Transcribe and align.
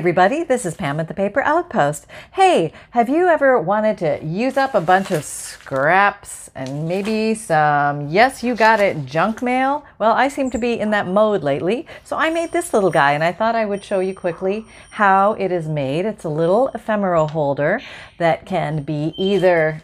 everybody, 0.00 0.42
this 0.42 0.64
is 0.64 0.74
Pam 0.74 0.98
at 0.98 1.08
the 1.08 1.12
Paper 1.12 1.42
Outpost. 1.42 2.06
Hey, 2.32 2.72
have 2.92 3.10
you 3.10 3.28
ever 3.28 3.60
wanted 3.60 3.98
to 3.98 4.24
use 4.24 4.56
up 4.56 4.74
a 4.74 4.80
bunch 4.80 5.10
of 5.10 5.22
scraps 5.24 6.48
and 6.54 6.88
maybe 6.88 7.34
some, 7.34 8.08
yes, 8.08 8.42
you 8.42 8.54
got 8.54 8.80
it, 8.80 9.04
junk 9.04 9.42
mail? 9.42 9.84
Well, 9.98 10.12
I 10.12 10.28
seem 10.28 10.50
to 10.52 10.58
be 10.58 10.80
in 10.80 10.90
that 10.92 11.06
mode 11.06 11.42
lately, 11.42 11.86
so 12.02 12.16
I 12.16 12.30
made 12.30 12.50
this 12.50 12.72
little 12.72 12.90
guy 12.90 13.12
and 13.12 13.22
I 13.22 13.30
thought 13.30 13.54
I 13.54 13.66
would 13.66 13.84
show 13.84 14.00
you 14.00 14.14
quickly 14.14 14.64
how 14.92 15.34
it 15.34 15.52
is 15.52 15.68
made. 15.68 16.06
It's 16.06 16.24
a 16.24 16.30
little 16.30 16.68
ephemera 16.68 17.26
holder 17.26 17.82
that 18.16 18.46
can 18.46 18.82
be 18.82 19.12
either 19.18 19.82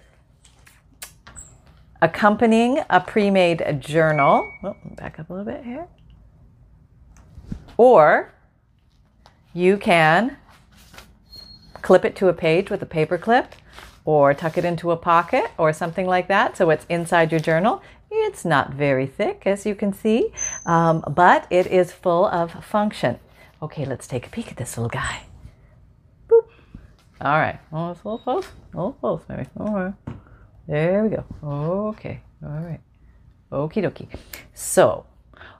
accompanying 2.00 2.80
a 2.88 3.00
pre-made 3.00 3.82
journal. 3.82 4.50
Oh, 4.64 4.76
back 4.96 5.20
up 5.20 5.28
a 5.28 5.34
little 5.34 5.52
bit 5.52 5.62
here. 5.62 5.86
Or 7.76 8.32
you 9.56 9.78
can 9.78 10.36
clip 11.80 12.04
it 12.04 12.14
to 12.14 12.28
a 12.28 12.34
page 12.34 12.68
with 12.68 12.82
a 12.82 12.86
paper 12.86 13.16
clip 13.16 13.54
or 14.04 14.34
tuck 14.34 14.58
it 14.58 14.66
into 14.66 14.90
a 14.90 14.96
pocket 14.96 15.50
or 15.56 15.72
something 15.72 16.06
like 16.06 16.28
that 16.28 16.56
so 16.58 16.68
it's 16.68 16.84
inside 16.90 17.30
your 17.32 17.40
journal. 17.40 17.82
It's 18.10 18.44
not 18.44 18.74
very 18.74 19.06
thick 19.06 19.44
as 19.46 19.64
you 19.64 19.74
can 19.74 19.94
see, 19.94 20.30
um, 20.66 21.02
but 21.08 21.46
it 21.48 21.66
is 21.68 21.90
full 21.90 22.26
of 22.26 22.64
function. 22.64 23.18
Okay, 23.62 23.86
let's 23.86 24.06
take 24.06 24.26
a 24.26 24.30
peek 24.30 24.50
at 24.50 24.58
this 24.58 24.76
little 24.76 24.90
guy. 24.90 25.22
Boop. 26.28 26.48
All 27.22 27.38
right. 27.38 27.58
Oh, 27.72 27.92
it's 27.92 28.02
a 28.02 28.08
little 28.08 28.18
close. 28.18 28.48
A 28.74 28.76
little 28.76 28.92
close, 28.92 29.22
maybe. 29.26 29.46
All 29.58 29.74
right. 29.74 29.94
There 30.68 31.02
we 31.02 31.16
go. 31.16 31.24
Okay. 31.94 32.20
All 32.44 32.60
right. 32.60 32.80
Okie 33.50 33.82
dokie. 33.82 34.08
So, 34.52 35.06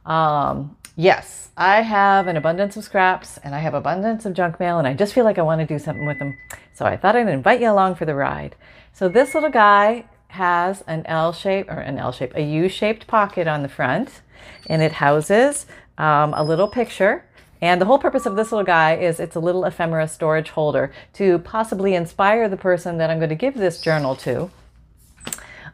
um, 0.05 0.77
Yes, 0.99 1.51
I 1.59 1.83
have 1.83 2.27
an 2.27 2.39
abundance 2.39 2.75
of 2.79 2.85
scraps 2.85 3.39
and 3.45 3.55
I 3.55 3.59
have 3.59 3.75
abundance 3.75 4.25
of 4.25 4.33
junk 4.33 4.59
mail, 4.59 4.79
and 4.79 4.89
I 4.89 4.95
just 4.95 5.13
feel 5.13 5.25
like 5.25 5.37
I 5.37 5.43
want 5.43 5.61
to 5.61 5.67
do 5.67 5.79
something 5.79 6.07
with 6.07 6.19
them. 6.19 6.39
So 6.73 6.87
I 6.87 6.97
thought 6.97 7.15
I'd 7.15 7.29
invite 7.29 7.61
you 7.61 7.71
along 7.71 7.97
for 7.97 8.07
the 8.07 8.15
ride. 8.15 8.57
So 8.95 9.07
this 9.07 9.35
little 9.35 9.51
guy 9.51 10.07
has 10.29 10.83
an 10.87 11.05
L 11.05 11.35
shape 11.35 11.69
or 11.69 11.81
an 11.81 11.99
L 11.99 12.13
shape, 12.13 12.33
a 12.35 12.43
U 12.43 12.71
shaped 12.71 13.07
pocket 13.07 13.47
on 13.47 13.63
the 13.63 13.69
front, 13.69 14.23
and 14.69 14.81
it 14.81 14.93
houses 14.93 15.67
um, 15.99 16.33
a 16.33 16.43
little 16.43 16.67
picture. 16.67 17.27
And 17.61 17.79
the 17.79 17.85
whole 17.85 17.99
purpose 17.99 18.25
of 18.25 18.35
this 18.35 18.51
little 18.51 18.65
guy 18.65 18.97
is 18.97 19.21
it's 19.21 19.37
a 19.37 19.41
little 19.41 19.67
ephemera 19.67 20.09
storage 20.09 20.49
holder 20.49 20.93
to 21.15 21.41
possibly 21.41 21.95
inspire 21.95 22.49
the 22.49 22.57
person 22.57 22.97
that 22.99 23.11
I'm 23.11 23.19
going 23.19 23.29
to 23.29 23.35
give 23.35 23.55
this 23.55 23.83
journal 23.83 24.17
to. 24.17 24.51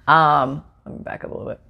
Um, 0.08 0.64
let 0.84 0.96
me 0.96 1.02
back 1.04 1.22
up 1.22 1.30
a 1.30 1.34
little 1.34 1.48
bit. 1.48 1.60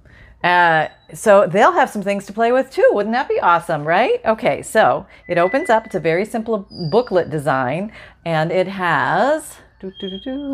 Uh, 0.43 0.89
so 1.13 1.47
they'll 1.47 1.71
have 1.71 1.89
some 1.89 2.01
things 2.01 2.25
to 2.25 2.33
play 2.33 2.51
with 2.51 2.69
too. 2.69 2.87
Wouldn't 2.91 3.13
that 3.13 3.29
be 3.29 3.39
awesome, 3.39 3.85
right? 3.85 4.19
Okay, 4.25 4.61
so 4.61 5.05
it 5.27 5.37
opens 5.37 5.69
up. 5.69 5.85
It's 5.85 5.95
a 5.95 5.99
very 5.99 6.25
simple 6.25 6.67
booklet 6.91 7.29
design, 7.29 7.91
and 8.25 8.51
it 8.51 8.67
has. 8.67 9.57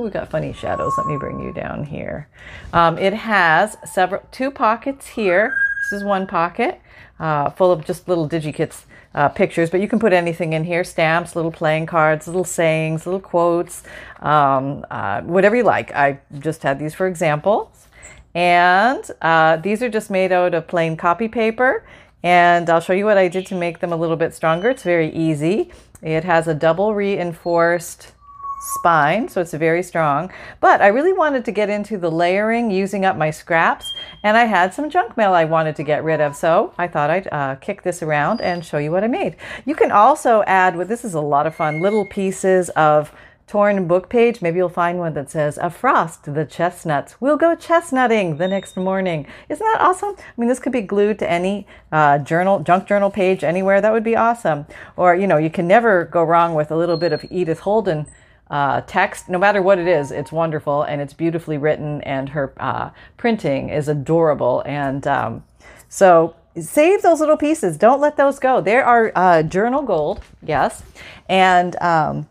We 0.04 0.10
got 0.10 0.30
funny 0.30 0.54
shadows. 0.54 0.94
Let 0.98 1.08
me 1.08 1.18
bring 1.18 1.40
you 1.40 1.54
down 1.54 1.84
here. 1.84 2.28
Um, 2.74 2.98
it 2.98 3.14
has 3.14 3.78
several 3.86 4.24
two 4.32 4.52
pockets 4.52 5.08
here. 5.08 5.54
This 5.92 6.02
is 6.02 6.04
one 6.04 6.28
pocket 6.28 6.82
uh, 7.20 7.50
full 7.52 7.72
of 7.72 7.86
just 7.86 8.08
little 8.08 8.28
digikits 8.28 8.84
uh, 9.16 9.30
pictures, 9.30 9.70
but 9.70 9.82
you 9.82 9.88
can 9.88 10.00
put 10.00 10.14
anything 10.14 10.54
in 10.54 10.64
here 10.64 10.84
stamps, 10.84 11.36
little 11.36 11.52
playing 11.52 11.86
cards, 11.86 12.28
little 12.28 12.44
sayings, 12.44 13.06
little 13.06 13.20
quotes, 13.20 13.84
um, 14.20 14.86
uh, 14.92 15.22
whatever 15.22 15.56
you 15.56 15.64
like. 15.64 15.94
I 15.96 16.20
just 16.40 16.64
had 16.64 16.80
these 16.80 16.94
for 16.94 17.08
examples. 17.08 17.88
And 18.36 19.04
uh, 19.22 19.58
these 19.58 19.82
are 19.82 19.90
just 19.90 20.10
made 20.10 20.32
out 20.32 20.54
of 20.54 20.68
plain 20.68 20.98
copy 20.98 21.28
paper. 21.28 21.86
And 22.22 22.70
I'll 22.70 22.82
show 22.82 22.94
you 22.94 23.06
what 23.06 23.18
I 23.18 23.28
did 23.28 23.46
to 23.48 23.56
make 23.56 23.80
them 23.80 23.94
a 23.94 23.96
little 23.96 24.18
bit 24.18 24.34
stronger. 24.34 24.70
It's 24.70 24.84
very 24.84 25.10
easy. 25.14 25.72
It 26.02 26.24
has 26.24 26.48
a 26.48 26.54
double 26.54 26.94
reinforced 26.94 28.14
spine, 28.62 29.30
so 29.30 29.40
it's 29.40 29.54
very 29.54 29.82
strong. 29.82 30.32
But 30.60 30.82
I 30.82 30.88
really 30.88 31.14
wanted 31.14 31.46
to 31.46 31.52
get 31.52 31.70
into 31.70 31.98
the 31.98 32.12
layering 32.12 32.70
using 32.70 33.06
up 33.06 33.16
my 33.16 33.32
scraps, 33.32 33.94
and 34.24 34.36
I 34.36 34.46
had 34.46 34.74
some 34.74 34.90
junk 34.90 35.16
mail 35.16 35.34
I 35.34 35.46
wanted 35.46 35.78
to 35.78 35.84
get 35.84 36.04
rid 36.04 36.20
of, 36.20 36.36
so 36.36 36.74
I 36.78 36.88
thought 36.88 37.10
I'd 37.10 37.28
uh, 37.32 37.56
kick 37.56 37.84
this 37.84 38.04
around 38.04 38.42
and 38.42 38.66
show 38.66 38.78
you 38.78 38.92
what 38.92 39.04
I 39.04 39.08
made. 39.08 39.38
You 39.66 39.76
can 39.76 39.92
also 39.92 40.44
add, 40.46 40.76
well, 40.76 40.86
this 40.86 41.06
is 41.06 41.14
a 41.14 41.22
lot 41.22 41.48
of 41.48 41.56
fun, 41.56 41.82
little 41.82 42.06
pieces 42.06 42.70
of 42.72 43.14
torn 43.50 43.88
book 43.88 44.10
page, 44.10 44.44
maybe 44.44 44.58
you'll 44.58 44.70
find 44.70 45.00
one 45.00 45.14
that 45.16 45.32
says, 45.32 45.58
A 45.58 45.72
frost, 45.72 46.32
the 46.34 46.46
chestnuts. 46.46 47.20
We'll 47.20 47.36
go 47.36 47.56
chestnutting 47.56 48.38
the 48.38 48.48
next 48.48 48.78
morning. 48.78 49.26
Isn't 49.50 49.66
that 49.66 49.82
awesome? 49.82 50.16
I 50.18 50.24
mean, 50.38 50.48
this 50.48 50.60
could 50.60 50.72
be 50.72 50.82
glued 50.82 51.18
to 51.20 51.30
any 51.30 51.66
uh, 51.92 52.20
journal, 52.20 52.60
junk 52.60 52.88
journal 52.88 53.10
page 53.10 53.44
anywhere. 53.44 53.82
That 53.82 53.92
would 53.92 54.04
be 54.04 54.16
awesome. 54.16 54.68
Or, 54.96 55.16
you 55.16 55.26
know, 55.26 55.38
you 55.38 55.50
can 55.50 55.68
never 55.68 56.06
go 56.06 56.24
wrong 56.24 56.54
with 56.54 56.70
a 56.70 56.78
little 56.78 56.98
bit 56.98 57.12
of 57.12 57.26
Edith 57.32 57.62
Holden. 57.62 58.06
Uh, 58.52 58.82
text, 58.82 59.30
no 59.30 59.40
matter 59.40 59.64
what 59.64 59.80
it 59.80 59.88
is, 59.88 60.12
it's 60.12 60.32
wonderful 60.32 60.84
and 60.84 61.02
it's 61.02 61.14
beautifully 61.14 61.58
written, 61.58 62.02
and 62.02 62.30
her 62.30 62.54
uh, 62.58 62.90
printing 63.18 63.70
is 63.70 63.88
adorable. 63.88 64.64
And 64.66 65.06
um, 65.06 65.44
so, 65.88 66.36
save 66.60 67.02
those 67.04 67.20
little 67.20 67.38
pieces. 67.38 67.78
Don't 67.78 68.02
let 68.02 68.18
those 68.18 68.40
go. 68.40 68.60
There 68.60 68.84
are 68.84 69.12
uh, 69.16 69.44
journal 69.44 69.84
gold, 69.84 70.22
yes, 70.42 70.82
and 71.28 71.76
um, 71.82 72.28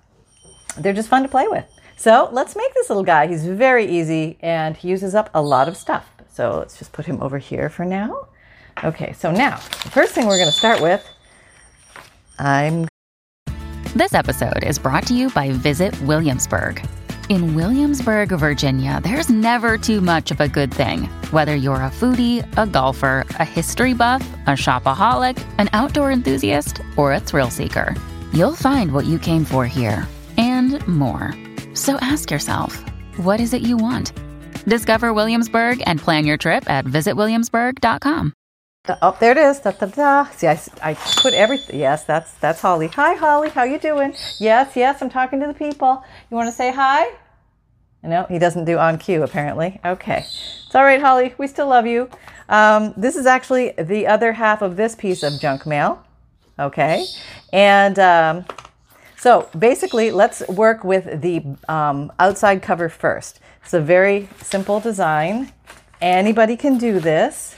they're 0.79 0.93
just 0.93 1.09
fun 1.09 1.23
to 1.23 1.29
play 1.29 1.47
with. 1.49 1.67
So 1.99 2.29
let's 2.33 2.55
make 2.55 2.73
this 2.75 2.89
little 2.89 3.03
guy. 3.03 3.27
He's 3.27 3.45
very 3.45 3.85
easy 3.85 4.39
and 4.41 4.77
he 4.77 4.89
uses 4.89 5.17
up 5.17 5.31
a 5.35 5.43
lot 5.43 5.67
of 5.67 5.77
stuff. 5.77 6.09
So 6.31 6.59
let's 6.59 6.79
just 6.79 6.93
put 6.93 7.07
him 7.07 7.21
over 7.21 7.39
here 7.39 7.69
for 7.69 7.85
now. 7.85 8.29
Okay, 8.85 9.13
so 9.15 9.33
now 9.33 9.57
the 9.57 9.91
first 9.91 10.15
thing 10.15 10.27
we're 10.27 10.37
going 10.37 10.47
to 10.47 10.53
start 10.53 10.81
with, 10.81 11.05
I'm. 12.39 12.87
This 13.97 14.15
episode 14.15 14.63
is 14.63 14.79
brought 14.79 15.07
to 15.09 15.15
you 15.15 15.29
by 15.31 15.51
Visit 15.51 16.01
Williamsburg. 16.03 16.87
In 17.29 17.57
Williamsburg, 17.57 18.29
Virginia, 18.29 19.01
there's 19.03 19.29
never 19.29 19.77
too 19.77 20.01
much 20.01 20.31
of 20.31 20.41
a 20.41 20.47
good 20.47 20.73
thing. 20.73 21.05
Whether 21.33 21.57
you're 21.57 21.83
a 21.83 21.91
foodie, 21.91 22.47
a 22.57 22.65
golfer, 22.65 23.27
a 23.41 23.45
history 23.45 23.93
buff, 23.95 24.23
a 24.47 24.51
shopaholic, 24.51 25.45
an 25.59 25.69
outdoor 25.73 26.13
enthusiast, 26.13 26.81
or 26.97 27.13
a 27.13 27.21
thrill 27.21 27.51
seeker, 27.51 27.97
you'll 28.33 28.55
find 28.55 28.93
what 28.93 29.05
you 29.05 29.19
came 29.19 29.45
for 29.45 29.67
here 29.67 30.07
and 30.75 30.87
more. 30.89 31.35
So 31.75 31.97
ask 32.01 32.31
yourself, 32.31 32.83
what 33.19 33.41
is 33.41 33.55
it 33.55 33.63
you 33.63 33.77
want? 33.77 34.13
Discover 34.67 35.15
Williamsburg 35.15 35.83
and 35.87 35.99
plan 35.99 36.27
your 36.27 36.37
trip 36.37 36.69
at 36.69 36.85
visitwilliamsburg.com. 36.85 38.33
Oh, 39.03 39.17
there 39.21 39.33
it 39.33 39.39
is. 39.39 39.61
Da, 39.61 39.73
da, 39.73 39.87
da. 39.87 40.25
See, 40.31 40.47
I, 40.47 40.61
I 40.83 40.95
put 40.95 41.35
everything. 41.35 41.79
Yes, 41.79 42.05
that's 42.05 42.33
that's 42.35 42.61
Holly. 42.61 42.89
Hi, 42.89 43.15
Holly. 43.15 43.51
How 43.51 43.65
you 43.65 43.79
doing? 43.79 44.15
Yes, 44.39 44.77
yes. 44.77 45.03
I'm 45.03 45.11
talking 45.11 45.41
to 45.41 45.47
the 45.47 45.55
people. 45.55 46.03
You 46.31 46.37
want 46.37 46.49
to 46.49 46.57
say 46.57 46.73
hi? 46.73 47.13
No, 48.03 48.25
he 48.25 48.39
doesn't 48.39 48.65
do 48.65 48.79
on 48.79 48.97
cue 48.99 49.23
apparently. 49.23 49.81
Okay, 49.85 50.19
it's 50.21 50.75
all 50.75 50.85
right, 50.85 51.01
Holly. 51.01 51.35
We 51.37 51.47
still 51.49 51.67
love 51.69 51.87
you. 51.87 52.09
Um, 52.49 52.95
this 52.97 53.17
is 53.17 53.27
actually 53.27 53.73
the 53.73 54.07
other 54.07 54.33
half 54.33 54.63
of 54.63 54.77
this 54.77 54.95
piece 54.95 55.23
of 55.23 55.39
junk 55.41 55.67
mail. 55.67 56.03
Okay, 56.59 57.05
and 57.53 57.99
um, 57.99 58.45
so 59.19 59.49
basically, 59.59 60.13
let's 60.13 60.47
work 60.49 60.85
with 60.85 61.21
the 61.23 61.45
um, 61.69 62.13
outside 62.21 62.63
cover 62.63 62.89
first. 62.89 63.41
It's 63.65 63.75
a 63.75 63.81
very 63.81 64.29
simple 64.41 64.79
design. 64.79 65.53
Anybody 66.01 66.57
can 66.57 66.79
do 66.79 67.01
this. 67.01 67.57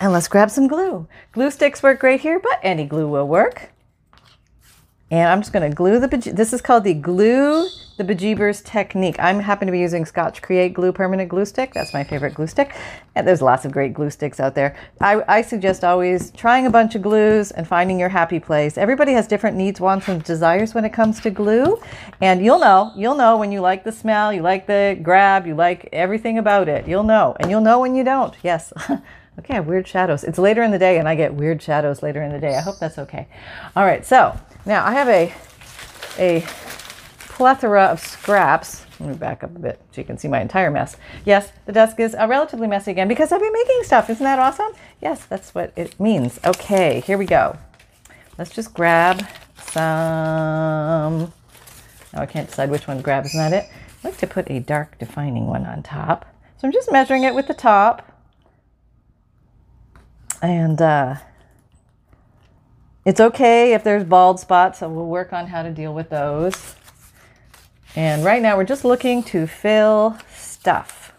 And 0.00 0.12
let's 0.12 0.28
grab 0.28 0.50
some 0.50 0.66
glue. 0.66 1.06
Glue 1.32 1.50
sticks 1.50 1.82
work 1.82 2.00
great 2.00 2.20
here, 2.22 2.40
but 2.40 2.58
any 2.62 2.86
glue 2.86 3.06
will 3.06 3.28
work. 3.28 3.70
And 5.10 5.28
I'm 5.28 5.42
just 5.42 5.52
going 5.52 5.68
to 5.70 5.74
glue 5.74 6.00
the, 6.00 6.08
this 6.34 6.52
is 6.52 6.62
called 6.62 6.84
the 6.84 6.94
glue 6.94 7.68
the 7.96 8.04
bejeebers 8.04 8.64
technique. 8.64 9.16
I'm 9.20 9.38
happen 9.38 9.66
to 9.66 9.72
be 9.72 9.78
using 9.78 10.04
Scotch 10.04 10.42
Create 10.42 10.74
glue 10.74 10.92
permanent 10.92 11.28
glue 11.28 11.44
stick. 11.44 11.72
That's 11.72 11.94
my 11.94 12.02
favorite 12.02 12.34
glue 12.34 12.48
stick. 12.48 12.74
And 13.14 13.26
there's 13.26 13.40
lots 13.40 13.64
of 13.64 13.70
great 13.70 13.94
glue 13.94 14.10
sticks 14.10 14.40
out 14.40 14.56
there. 14.56 14.76
I, 15.00 15.22
I 15.28 15.42
suggest 15.42 15.84
always 15.84 16.32
trying 16.32 16.66
a 16.66 16.70
bunch 16.70 16.96
of 16.96 17.02
glues 17.02 17.52
and 17.52 17.68
finding 17.68 18.00
your 18.00 18.08
happy 18.08 18.40
place. 18.40 18.76
Everybody 18.76 19.12
has 19.12 19.28
different 19.28 19.56
needs, 19.56 19.80
wants, 19.80 20.08
and 20.08 20.24
desires 20.24 20.74
when 20.74 20.84
it 20.84 20.92
comes 20.92 21.20
to 21.20 21.30
glue. 21.30 21.80
And 22.20 22.44
you'll 22.44 22.58
know, 22.58 22.92
you'll 22.96 23.14
know 23.14 23.36
when 23.36 23.52
you 23.52 23.60
like 23.60 23.84
the 23.84 23.92
smell, 23.92 24.32
you 24.32 24.42
like 24.42 24.66
the 24.66 24.98
grab, 25.00 25.46
you 25.46 25.54
like 25.54 25.88
everything 25.92 26.38
about 26.38 26.68
it. 26.68 26.88
You'll 26.88 27.04
know. 27.04 27.36
And 27.38 27.48
you'll 27.48 27.60
know 27.60 27.78
when 27.78 27.94
you 27.94 28.02
don't. 28.02 28.34
Yes. 28.42 28.72
okay, 29.38 29.60
weird 29.60 29.86
shadows. 29.86 30.24
It's 30.24 30.38
later 30.38 30.64
in 30.64 30.72
the 30.72 30.78
day 30.80 30.98
and 30.98 31.08
I 31.08 31.14
get 31.14 31.32
weird 31.32 31.62
shadows 31.62 32.02
later 32.02 32.22
in 32.24 32.32
the 32.32 32.40
day. 32.40 32.56
I 32.56 32.60
hope 32.60 32.80
that's 32.80 32.98
okay. 32.98 33.28
All 33.76 33.84
right, 33.84 34.04
so 34.04 34.36
now 34.66 34.84
I 34.84 34.92
have 34.92 35.08
a 35.08 35.32
a 36.18 36.44
plethora 37.34 37.84
of 37.86 38.00
scraps. 38.00 38.86
Let 39.00 39.08
me 39.08 39.16
back 39.16 39.42
up 39.42 39.54
a 39.54 39.58
bit 39.58 39.80
so 39.90 40.00
you 40.00 40.04
can 40.04 40.16
see 40.18 40.28
my 40.28 40.40
entire 40.40 40.70
mess. 40.70 40.96
Yes, 41.24 41.52
the 41.66 41.72
desk 41.72 41.98
is 41.98 42.14
uh, 42.14 42.26
relatively 42.28 42.68
messy 42.68 42.92
again 42.92 43.08
because 43.08 43.32
I've 43.32 43.40
been 43.40 43.52
making 43.52 43.82
stuff. 43.82 44.08
Isn't 44.08 44.24
that 44.24 44.38
awesome? 44.38 44.72
Yes, 45.02 45.24
that's 45.26 45.54
what 45.54 45.72
it 45.76 45.98
means. 45.98 46.38
Okay, 46.44 47.00
here 47.00 47.18
we 47.18 47.26
go. 47.26 47.58
Let's 48.38 48.50
just 48.50 48.72
grab 48.72 49.26
some. 49.58 51.32
Now 52.12 52.22
I 52.22 52.26
can't 52.26 52.48
decide 52.48 52.70
which 52.70 52.86
one 52.86 52.98
to 52.98 53.02
grab. 53.02 53.26
Isn't 53.26 53.38
that 53.38 53.64
it? 53.64 53.70
I 54.04 54.08
like 54.08 54.16
to 54.18 54.26
put 54.26 54.48
a 54.50 54.60
dark 54.60 54.98
defining 54.98 55.46
one 55.46 55.66
on 55.66 55.82
top. 55.82 56.26
So 56.58 56.68
I'm 56.68 56.72
just 56.72 56.92
measuring 56.92 57.24
it 57.24 57.34
with 57.34 57.48
the 57.48 57.54
top. 57.54 58.12
And 60.40 60.80
uh, 60.80 61.16
It's 63.04 63.20
okay 63.20 63.74
if 63.74 63.84
there's 63.84 64.04
bald 64.04 64.40
spots, 64.40 64.78
so 64.78 64.88
we'll 64.88 65.06
work 65.06 65.32
on 65.32 65.48
how 65.48 65.62
to 65.62 65.70
deal 65.70 65.92
with 65.92 66.08
those. 66.10 66.76
And 67.96 68.24
right 68.24 68.42
now 68.42 68.56
we're 68.56 68.64
just 68.64 68.84
looking 68.84 69.22
to 69.24 69.46
fill 69.46 70.18
stuff. 70.34 71.12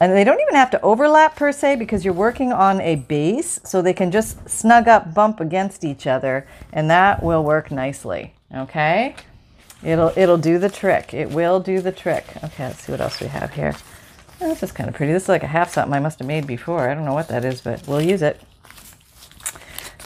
And 0.00 0.12
they 0.12 0.24
don't 0.24 0.40
even 0.40 0.54
have 0.54 0.70
to 0.72 0.80
overlap 0.82 1.36
per 1.36 1.52
se 1.52 1.76
because 1.76 2.04
you're 2.04 2.14
working 2.14 2.52
on 2.52 2.80
a 2.80 2.96
base, 2.96 3.60
so 3.64 3.80
they 3.80 3.92
can 3.92 4.10
just 4.10 4.48
snug 4.48 4.88
up, 4.88 5.14
bump 5.14 5.40
against 5.40 5.84
each 5.84 6.06
other, 6.06 6.46
and 6.72 6.90
that 6.90 7.22
will 7.22 7.44
work 7.44 7.70
nicely. 7.70 8.34
Okay? 8.54 9.14
It'll 9.82 10.12
it'll 10.16 10.38
do 10.38 10.58
the 10.58 10.68
trick. 10.68 11.14
It 11.14 11.30
will 11.30 11.60
do 11.60 11.80
the 11.80 11.92
trick. 11.92 12.24
Okay, 12.42 12.66
let's 12.66 12.82
see 12.82 12.92
what 12.92 13.00
else 13.00 13.20
we 13.20 13.28
have 13.28 13.52
here. 13.52 13.74
Oh, 14.40 14.48
this 14.48 14.62
is 14.62 14.72
kind 14.72 14.88
of 14.88 14.94
pretty. 14.94 15.12
This 15.12 15.24
is 15.24 15.28
like 15.28 15.42
a 15.42 15.46
half 15.46 15.72
something 15.72 15.92
I 15.92 16.00
must 16.00 16.18
have 16.18 16.28
made 16.28 16.46
before. 16.46 16.88
I 16.88 16.94
don't 16.94 17.04
know 17.04 17.14
what 17.14 17.28
that 17.28 17.44
is, 17.44 17.60
but 17.60 17.86
we'll 17.86 18.02
use 18.02 18.22
it. 18.22 18.40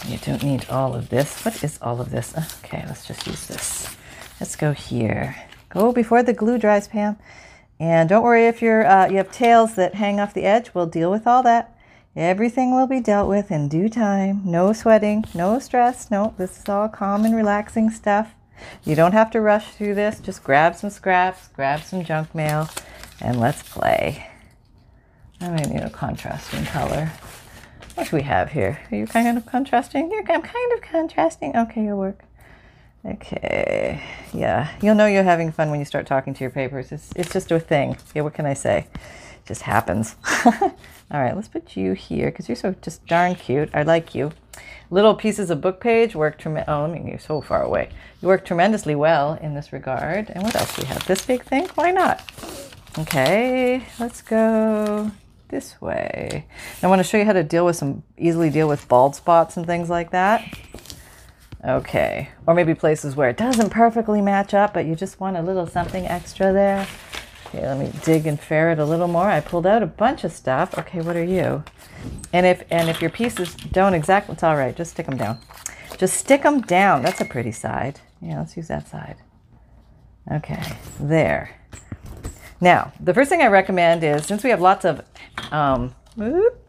You 0.07 0.19
don't 0.19 0.43
need 0.43 0.69
all 0.69 0.95
of 0.95 1.09
this. 1.09 1.45
What 1.45 1.63
is 1.65 1.79
all 1.81 2.01
of 2.01 2.11
this? 2.11 2.35
Okay, 2.65 2.85
let's 2.87 3.07
just 3.07 3.27
use 3.27 3.47
this. 3.47 3.97
Let's 4.41 4.57
go 4.57 4.73
here. 4.73 5.37
Go 5.69 5.93
before 5.93 6.23
the 6.23 6.33
glue 6.33 6.59
dries, 6.59 6.89
Pam. 6.89 7.17
And 7.81 8.09
don't 8.09 8.25
worry 8.25 8.47
if 8.47 8.61
you're 8.61 8.87
uh, 8.87 9.09
you 9.09 9.19
have 9.19 9.31
tails 9.31 9.75
that 9.77 9.95
hang 9.95 10.19
off 10.19 10.35
the 10.35 10.45
edge. 10.45 10.75
We'll 10.75 10.87
deal 10.87 11.11
with 11.11 11.27
all 11.27 11.43
that. 11.45 11.77
Everything 12.17 12.75
will 12.75 12.89
be 12.89 13.01
dealt 13.01 13.29
with 13.29 13.51
in 13.53 13.69
due 13.69 13.89
time. 13.89 14.43
No 14.45 14.73
sweating, 14.73 15.25
no 15.35 15.59
stress. 15.61 16.11
No, 16.11 16.35
this 16.37 16.59
is 16.59 16.69
all 16.69 16.89
calm 16.89 17.25
and 17.25 17.37
relaxing 17.37 17.91
stuff. 17.91 18.35
You 18.85 18.97
don't 18.97 19.13
have 19.13 19.31
to 19.33 19.41
rush 19.41 19.69
through 19.69 19.95
this. 19.95 20.19
Just 20.19 20.43
grab 20.43 20.75
some 20.75 20.91
scraps, 20.91 21.49
grab 21.49 21.83
some 21.83 22.03
junk 22.03 22.35
mail, 22.35 22.69
and 23.21 23.39
let's 23.39 23.63
play. 23.63 24.27
I 25.41 25.51
may 25.51 25.63
need 25.63 25.83
a 25.83 25.91
contrasting 25.91 26.65
color. 26.65 27.13
What 27.95 28.11
do 28.11 28.17
we 28.17 28.23
have 28.23 28.51
here? 28.51 28.81
Are 28.91 28.97
you 28.97 29.07
kind 29.07 29.39
of 29.39 29.47
contrasting? 29.47 30.11
You're, 30.11 30.25
I'm 30.29 30.43
kind 30.43 30.73
of 30.73 30.81
contrasting. 30.83 31.57
Okay, 31.57 31.85
you'll 31.85 31.99
work. 31.99 32.25
Okay, 33.05 34.03
yeah. 34.33 34.71
You'll 34.83 34.97
know 34.97 35.07
you're 35.07 35.23
having 35.23 35.53
fun 35.53 35.71
when 35.71 35.79
you 35.79 35.85
start 35.85 36.07
talking 36.07 36.35
to 36.35 36.41
your 36.41 36.51
papers. 36.51 36.91
It's, 36.93 37.13
it's 37.15 37.33
just 37.33 37.51
a 37.51 37.61
thing. 37.61 37.97
Yeah, 38.15 38.23
what 38.23 38.35
can 38.35 38.45
I 38.45 38.55
say? 38.55 38.87
It 38.95 39.47
just 39.47 39.63
happens. 39.63 40.17
All 40.45 40.53
right, 41.11 41.35
let's 41.35 41.49
put 41.49 41.77
you 41.77 41.93
here 41.93 42.31
because 42.31 42.49
you're 42.49 42.57
so 42.57 42.75
just 42.83 43.07
darn 43.07 43.35
cute. 43.35 43.71
I 43.73 43.83
like 43.83 44.15
you. 44.15 44.33
Little 44.91 45.15
pieces 45.15 45.51
of 45.51 45.61
book 45.61 45.81
page 45.81 46.17
work 46.17 46.39
tremendously. 46.39 46.75
Oh, 46.75 46.83
let 46.83 47.05
me 47.05 47.11
you're 47.11 47.19
so 47.19 47.41
far 47.41 47.63
away. 47.63 47.91
You 48.21 48.29
work 48.29 48.45
tremendously 48.45 48.95
well 48.95 49.35
in 49.35 49.55
this 49.55 49.73
regard. 49.73 50.31
And 50.31 50.43
what 50.43 50.57
else 50.57 50.75
do 50.75 50.83
we 50.83 50.89
have? 50.89 51.07
This 51.07 51.25
big 51.25 51.45
thing? 51.45 51.69
Why 51.77 51.93
not? 51.93 52.23
Okay, 52.99 53.85
let's 54.01 54.23
go 54.23 55.11
this 55.49 55.81
way. 55.81 56.47
I 56.83 56.87
want 56.89 56.99
to 56.99 57.05
show 57.05 57.17
you 57.17 57.25
how 57.25 57.33
to 57.33 57.45
deal 57.45 57.65
with 57.65 57.77
some 57.77 58.03
easily 58.17 58.51
deal 58.51 58.69
with 58.69 58.89
bald 58.89 59.15
spots 59.15 59.57
and 59.57 59.67
things 59.67 59.89
like 59.89 60.11
that. 60.11 60.45
Okay, 61.65 62.29
or 62.47 62.55
maybe 62.55 62.75
places 62.75 63.17
where 63.17 63.29
it 63.29 63.37
doesn't 63.37 63.71
perfectly 63.71 64.21
match 64.21 64.55
up, 64.55 64.75
but 64.75 64.87
you 64.87 64.95
just 64.95 65.19
want 65.19 65.37
a 65.37 65.43
little 65.43 65.67
something 65.67 66.07
extra 66.07 66.53
there. 66.53 66.87
Okay, 67.47 67.67
let 67.67 67.79
me 67.79 67.91
dig 68.05 68.27
and 68.27 68.39
ferret 68.39 68.79
a 68.79 68.85
little 68.85 69.09
more. 69.09 69.29
I 69.29 69.41
pulled 69.41 69.67
out 69.67 69.83
a 69.83 69.87
bunch 69.87 70.23
of 70.23 70.33
stuff. 70.33 70.77
Okay, 70.79 71.01
what 71.01 71.17
are 71.17 71.25
you? 71.25 71.65
And 72.33 72.47
if 72.47 72.63
and 72.71 72.89
if 72.89 73.01
your 73.01 73.11
pieces 73.11 73.55
don't 73.55 73.95
exactly, 73.95 74.35
it's 74.35 74.43
all 74.43 74.57
right. 74.57 74.77
Just 74.77 74.93
stick 74.93 75.07
them 75.07 75.17
down. 75.17 75.39
Just 75.97 76.17
stick 76.17 76.43
them 76.43 76.61
down. 76.61 77.03
That's 77.03 77.21
a 77.21 77.25
pretty 77.25 77.53
side. 77.53 78.01
Yeah, 78.21 78.39
let's 78.39 78.57
use 78.57 78.69
that 78.69 78.87
side. 78.87 79.17
Okay, 80.31 80.77
there. 81.01 81.51
Now, 82.61 82.93
the 83.01 83.15
first 83.15 83.31
thing 83.31 83.41
I 83.41 83.47
recommend 83.47 84.05
is 84.05 84.27
since 84.27 84.45
we 84.45 84.51
have 84.51 84.61
lots 84.61 84.85
of 84.85 85.03
um, 85.51 85.95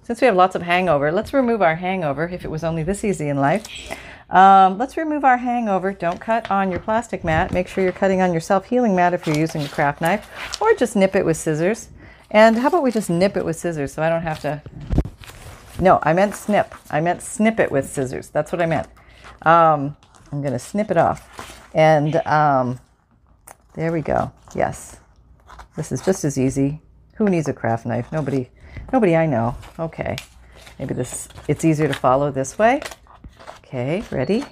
since 0.04 0.22
we 0.22 0.26
have 0.26 0.36
lots 0.36 0.56
of 0.56 0.62
hangover, 0.62 1.12
let's 1.12 1.34
remove 1.34 1.62
our 1.62 1.76
hangover. 1.76 2.28
If 2.28 2.46
it 2.46 2.52
was 2.52 2.64
only 2.64 2.84
this 2.84 3.04
easy 3.04 3.28
in 3.28 3.38
life, 3.38 3.66
um, 4.30 4.78
let's 4.78 4.98
remove 4.98 5.24
our 5.24 5.38
hangover. 5.38 5.94
Don't 5.94 6.20
cut 6.20 6.50
on 6.52 6.72
your 6.72 6.80
plastic 6.80 7.24
mat. 7.24 7.52
Make 7.52 7.68
sure 7.68 7.84
you're 7.84 7.94
cutting 7.94 8.22
on 8.22 8.32
your 8.32 8.42
self-healing 8.42 8.96
mat 8.96 9.14
if 9.14 9.26
you're 9.26 9.38
using 9.38 9.64
a 9.64 9.68
craft 9.68 10.02
knife, 10.02 10.62
or 10.62 10.74
just 10.76 10.96
nip 10.96 11.16
it 11.16 11.26
with 11.26 11.38
scissors. 11.38 11.90
And 12.32 12.58
how 12.58 12.68
about 12.68 12.84
we 12.84 12.92
just 12.92 13.10
nip 13.10 13.38
it 13.38 13.46
with 13.46 13.58
scissors 13.58 13.94
so 13.94 14.04
I 14.04 14.10
don't 14.10 14.22
have 14.22 14.40
to. 14.42 14.62
No, 15.80 16.00
I 16.04 16.14
meant 16.14 16.36
snip. 16.36 16.76
I 16.92 17.02
meant 17.02 17.22
snip 17.22 17.60
it 17.60 17.72
with 17.72 17.90
scissors. 17.90 18.30
That's 18.30 18.52
what 18.52 18.62
I 18.62 18.66
meant. 18.66 18.88
Um, 19.42 19.96
I'm 20.32 20.42
going 20.42 20.54
to 20.54 20.60
snip 20.60 20.92
it 20.92 20.98
off. 20.98 21.66
And 21.74 22.16
um, 22.28 22.80
there 23.74 23.92
we 23.92 24.02
go. 24.02 24.32
Yes. 24.56 25.00
This 25.76 25.92
is 25.92 26.04
just 26.04 26.24
as 26.24 26.38
easy. 26.38 26.82
Who 27.16 27.30
needs 27.30 27.48
a 27.48 27.54
craft 27.54 27.86
knife? 27.86 28.12
Nobody. 28.12 28.50
Nobody 28.92 29.16
I 29.16 29.26
know. 29.26 29.56
Okay. 29.80 30.18
Maybe 30.78 30.94
this 30.94 31.30
it's 31.48 31.66
easier 31.66 31.88
to 31.88 31.94
follow 31.94 32.32
this 32.32 32.58
way. 32.58 32.82
Okay, 33.58 34.04
ready? 34.12 34.46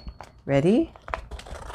Ready? 0.46 0.92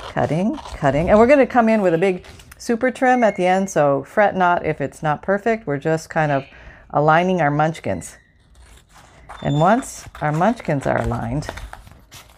Cutting, 0.09 0.55
cutting. 0.55 1.09
And 1.09 1.17
we're 1.17 1.27
going 1.27 1.39
to 1.39 1.47
come 1.47 1.69
in 1.69 1.81
with 1.81 1.93
a 1.93 1.97
big 1.97 2.25
super 2.57 2.91
trim 2.91 3.23
at 3.23 3.35
the 3.35 3.45
end, 3.45 3.69
so 3.69 4.03
fret 4.03 4.35
not 4.35 4.65
if 4.65 4.79
it's 4.79 5.03
not 5.03 5.21
perfect. 5.21 5.67
We're 5.67 5.77
just 5.77 6.09
kind 6.09 6.31
of 6.31 6.45
aligning 6.91 7.41
our 7.41 7.51
munchkins. 7.51 8.17
And 9.41 9.59
once 9.59 10.05
our 10.21 10.31
munchkins 10.31 10.85
are 10.87 11.01
aligned, 11.01 11.47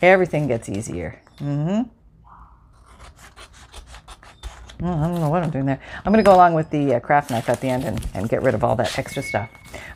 everything 0.02 0.48
gets 0.48 0.70
easier. 0.70 1.22
Mm-hmm. 1.40 1.90
Oh, 4.84 4.92
I 4.92 5.08
don't 5.08 5.22
know 5.22 5.30
what 5.30 5.44
I'm 5.44 5.52
doing 5.52 5.66
there. 5.66 5.80
I'm 6.04 6.12
going 6.12 6.24
to 6.24 6.28
go 6.28 6.36
along 6.36 6.54
with 6.54 6.70
the 6.70 6.96
uh, 6.96 7.00
craft 7.00 7.30
knife 7.30 7.48
at 7.48 7.62
the 7.62 7.70
end 7.70 7.84
and, 7.84 8.08
and 8.14 8.28
get 8.28 8.42
rid 8.42 8.56
of 8.56 8.64
all 8.64 8.76
that 8.76 8.98
extra 8.98 9.24
stuff. 9.24 9.50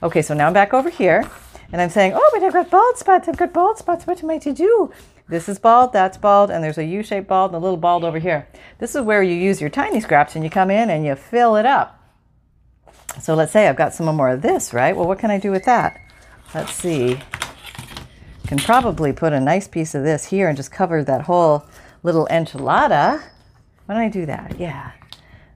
Okay, 0.04 0.22
so 0.22 0.34
now 0.34 0.48
I'm 0.48 0.54
back 0.54 0.74
over 0.74 0.90
here 0.90 1.30
and 1.72 1.82
I'm 1.82 1.90
saying, 1.90 2.14
oh, 2.16 2.32
but 2.34 2.44
I've 2.44 2.54
got 2.54 2.70
bald 2.70 2.98
spots. 2.98 3.28
I've 3.28 3.38
got 3.38 3.54
bald 3.54 3.78
spots. 3.78 4.08
What 4.08 4.24
am 4.24 4.30
I 4.30 4.38
to 4.40 4.54
do? 4.54 4.92
This 5.28 5.48
is 5.48 5.60
bald, 5.60 5.94
that's 5.94 6.18
bald, 6.18 6.50
and 6.50 6.64
there's 6.64 6.80
a 6.80 6.84
U-shaped 6.84 7.28
bald 7.28 7.52
and 7.52 7.58
a 7.58 7.60
little 7.60 7.78
bald 7.78 8.04
over 8.04 8.18
here. 8.18 8.48
This 8.80 8.96
is 8.96 9.02
where 9.02 9.22
you 9.22 9.36
use 9.36 9.62
your 9.62 9.70
tiny 9.70 10.00
scraps 10.00 10.36
and 10.36 10.44
you 10.44 10.50
come 10.50 10.72
in 10.72 10.90
and 10.90 11.06
you 11.06 11.16
fill 11.16 11.56
it 11.56 11.68
up. 11.68 12.04
So 13.22 13.36
let's 13.36 13.52
say 13.52 13.68
I've 13.68 13.76
got 13.76 13.94
some 13.94 14.08
more 14.16 14.30
of 14.30 14.42
this, 14.42 14.74
right? 14.74 14.96
Well, 14.96 15.08
what 15.08 15.20
can 15.20 15.30
I 15.30 15.38
do 15.38 15.52
with 15.52 15.66
that? 15.66 16.00
Let's 16.56 16.74
see. 16.74 17.20
Can 18.48 18.58
probably 18.58 19.14
put 19.14 19.34
a 19.34 19.40
nice 19.40 19.68
piece 19.68 19.94
of 19.94 20.04
this 20.04 20.26
here 20.26 20.48
and 20.48 20.58
just 20.58 20.72
cover 20.72 21.04
that 21.04 21.22
whole 21.22 21.66
little 22.02 22.28
enchilada. 22.32 23.22
Why 23.86 23.96
don't 23.96 24.04
I 24.04 24.10
do 24.10 24.26
that? 24.26 24.60
Yeah. 24.60 24.92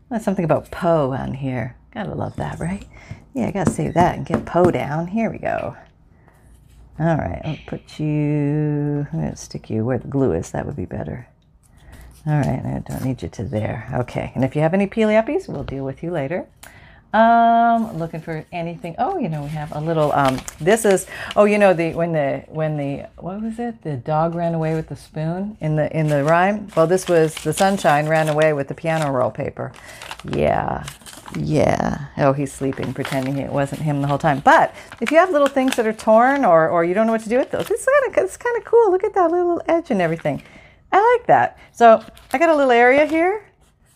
That's 0.10 0.24
something 0.24 0.46
about 0.46 0.70
Poe 0.70 1.14
on 1.14 1.34
here. 1.34 1.76
Gotta 1.92 2.14
love 2.14 2.36
that, 2.36 2.60
right? 2.60 2.86
Yeah, 3.34 3.48
I 3.48 3.52
gotta 3.52 3.72
save 3.72 3.96
that 3.96 4.18
and 4.18 4.26
get 4.28 4.46
Poe 4.46 4.70
down. 4.70 5.08
Here 5.08 5.32
we 5.32 5.40
go. 5.40 5.76
All 7.00 7.18
right, 7.18 7.42
I'll 7.44 7.58
put 7.66 8.00
you, 8.00 9.08
I'm 9.12 9.20
gonna 9.20 9.36
stick 9.36 9.70
you 9.70 9.84
where 9.84 9.98
the 9.98 10.08
glue 10.08 10.34
is. 10.34 10.52
That 10.52 10.68
would 10.68 10.76
be 10.76 10.86
better. 10.86 11.28
All 12.26 12.38
right, 12.38 12.64
I 12.64 12.84
don't 12.88 13.04
need 13.04 13.24
you 13.24 13.30
to 13.30 13.44
there. 13.44 13.90
Okay, 13.94 14.32
and 14.36 14.46
if 14.46 14.56
you 14.56 14.62
have 14.62 14.76
any 14.76 14.86
peely 14.88 15.22
uppies, 15.22 15.50
we'll 15.50 15.64
deal 15.64 15.84
with 15.84 16.04
you 16.04 16.12
later. 16.12 16.48
Um, 17.14 18.00
looking 18.00 18.22
for 18.22 18.44
anything. 18.52 18.96
Oh, 18.98 19.20
you 19.20 19.30
know, 19.30 19.44
we 19.44 19.50
have 19.50 19.72
a 19.76 19.80
little. 19.80 20.12
Um, 20.14 20.42
this 20.60 20.84
is. 20.84 21.06
Oh, 21.36 21.46
you 21.46 21.60
know 21.60 21.72
the 21.72 21.94
when 21.94 22.12
the 22.12 22.44
when 22.48 22.76
the 22.76 23.08
what 23.18 23.40
was 23.40 23.60
it? 23.60 23.84
The 23.84 23.98
dog 23.98 24.34
ran 24.34 24.56
away 24.56 24.74
with 24.74 24.90
the 24.90 24.96
spoon 24.96 25.56
in 25.62 25.76
the 25.76 25.96
in 25.96 26.08
the 26.08 26.24
rhyme. 26.24 26.70
Well, 26.76 26.88
this 26.88 27.08
was 27.08 27.36
the 27.36 27.54
sunshine 27.54 28.08
ran 28.08 28.30
away 28.30 28.54
with 28.54 28.68
the 28.68 28.74
piano 28.74 29.12
roll 29.12 29.30
paper. 29.30 29.72
Yeah, 30.24 30.86
yeah. 31.38 32.08
Oh, 32.18 32.34
he's 32.34 32.52
sleeping, 32.52 32.96
pretending 32.96 33.38
it 33.38 33.52
wasn't 33.52 33.82
him 33.82 34.02
the 34.02 34.08
whole 34.08 34.18
time. 34.18 34.40
But 34.40 34.74
if 35.00 35.12
you 35.12 35.18
have 35.18 35.30
little 35.30 35.48
things 35.48 35.76
that 35.76 35.86
are 35.86 35.94
torn 35.94 36.44
or 36.44 36.68
or 36.68 36.84
you 36.84 36.96
don't 36.96 37.06
know 37.06 37.14
what 37.14 37.22
to 37.22 37.30
do 37.30 37.38
with 37.38 37.52
those, 37.52 37.70
it's 37.70 37.86
kind 37.86 38.18
of 38.18 38.24
it's 38.24 38.38
kind 38.38 38.58
of 38.58 38.66
cool. 38.66 38.90
Look 38.90 39.04
at 39.04 39.14
that 39.14 39.30
little 39.30 39.62
edge 39.68 39.92
and 39.92 40.02
everything. 40.02 40.42
I 40.92 41.18
like 41.18 41.28
that. 41.28 41.60
So 41.74 42.04
I 42.32 42.40
got 42.40 42.50
a 42.50 42.56
little 42.56 42.72
area 42.72 43.06
here. 43.06 43.46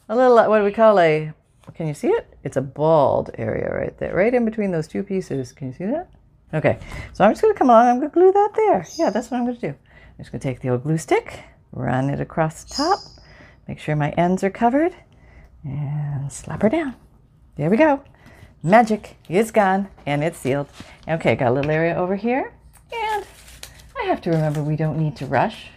A 0.07 0.15
little 0.15 0.35
what 0.35 0.59
do 0.59 0.63
we 0.63 0.71
call 0.71 0.99
a 0.99 1.33
can 1.75 1.87
you 1.87 1.93
see 1.93 2.09
it? 2.09 2.37
It's 2.43 2.57
a 2.57 2.61
bald 2.61 3.31
area 3.37 3.69
right 3.73 3.97
there, 3.97 4.15
right 4.15 4.33
in 4.33 4.45
between 4.45 4.71
those 4.71 4.87
two 4.87 5.03
pieces. 5.03 5.51
Can 5.51 5.67
you 5.67 5.73
see 5.73 5.85
that? 5.85 6.09
Okay, 6.53 6.79
so 7.13 7.25
I'm 7.25 7.31
just 7.31 7.41
going 7.41 7.53
to 7.53 7.57
come 7.57 7.69
along. 7.69 7.87
I'm 7.87 7.99
going 7.99 8.09
to 8.09 8.13
glue 8.13 8.31
that 8.31 8.51
there. 8.55 8.85
Yeah, 8.95 9.09
that's 9.09 9.29
what 9.29 9.37
I'm 9.37 9.45
going 9.45 9.57
to 9.57 9.61
do. 9.61 9.67
I'm 9.67 10.17
just 10.17 10.31
going 10.31 10.39
to 10.39 10.47
take 10.47 10.61
the 10.61 10.69
old 10.69 10.83
glue 10.83 10.97
stick, 10.97 11.41
run 11.71 12.09
it 12.09 12.21
across 12.21 12.63
the 12.63 12.73
top, 12.73 12.99
make 13.67 13.79
sure 13.79 13.95
my 13.95 14.11
ends 14.11 14.43
are 14.43 14.49
covered, 14.49 14.95
and 15.63 16.31
slap 16.31 16.61
her 16.61 16.69
down. 16.69 16.95
There 17.57 17.69
we 17.69 17.77
go. 17.77 18.01
Magic 18.63 19.17
is 19.29 19.51
gone 19.51 19.89
and 20.05 20.23
it's 20.23 20.37
sealed. 20.37 20.67
Okay, 21.07 21.35
got 21.35 21.49
a 21.49 21.53
little 21.53 21.71
area 21.71 21.95
over 21.95 22.15
here, 22.15 22.53
and 22.91 23.25
I 23.99 24.03
have 24.05 24.21
to 24.21 24.29
remember 24.29 24.63
we 24.63 24.75
don't 24.75 24.97
need 24.97 25.15
to 25.17 25.25
rush. 25.25 25.67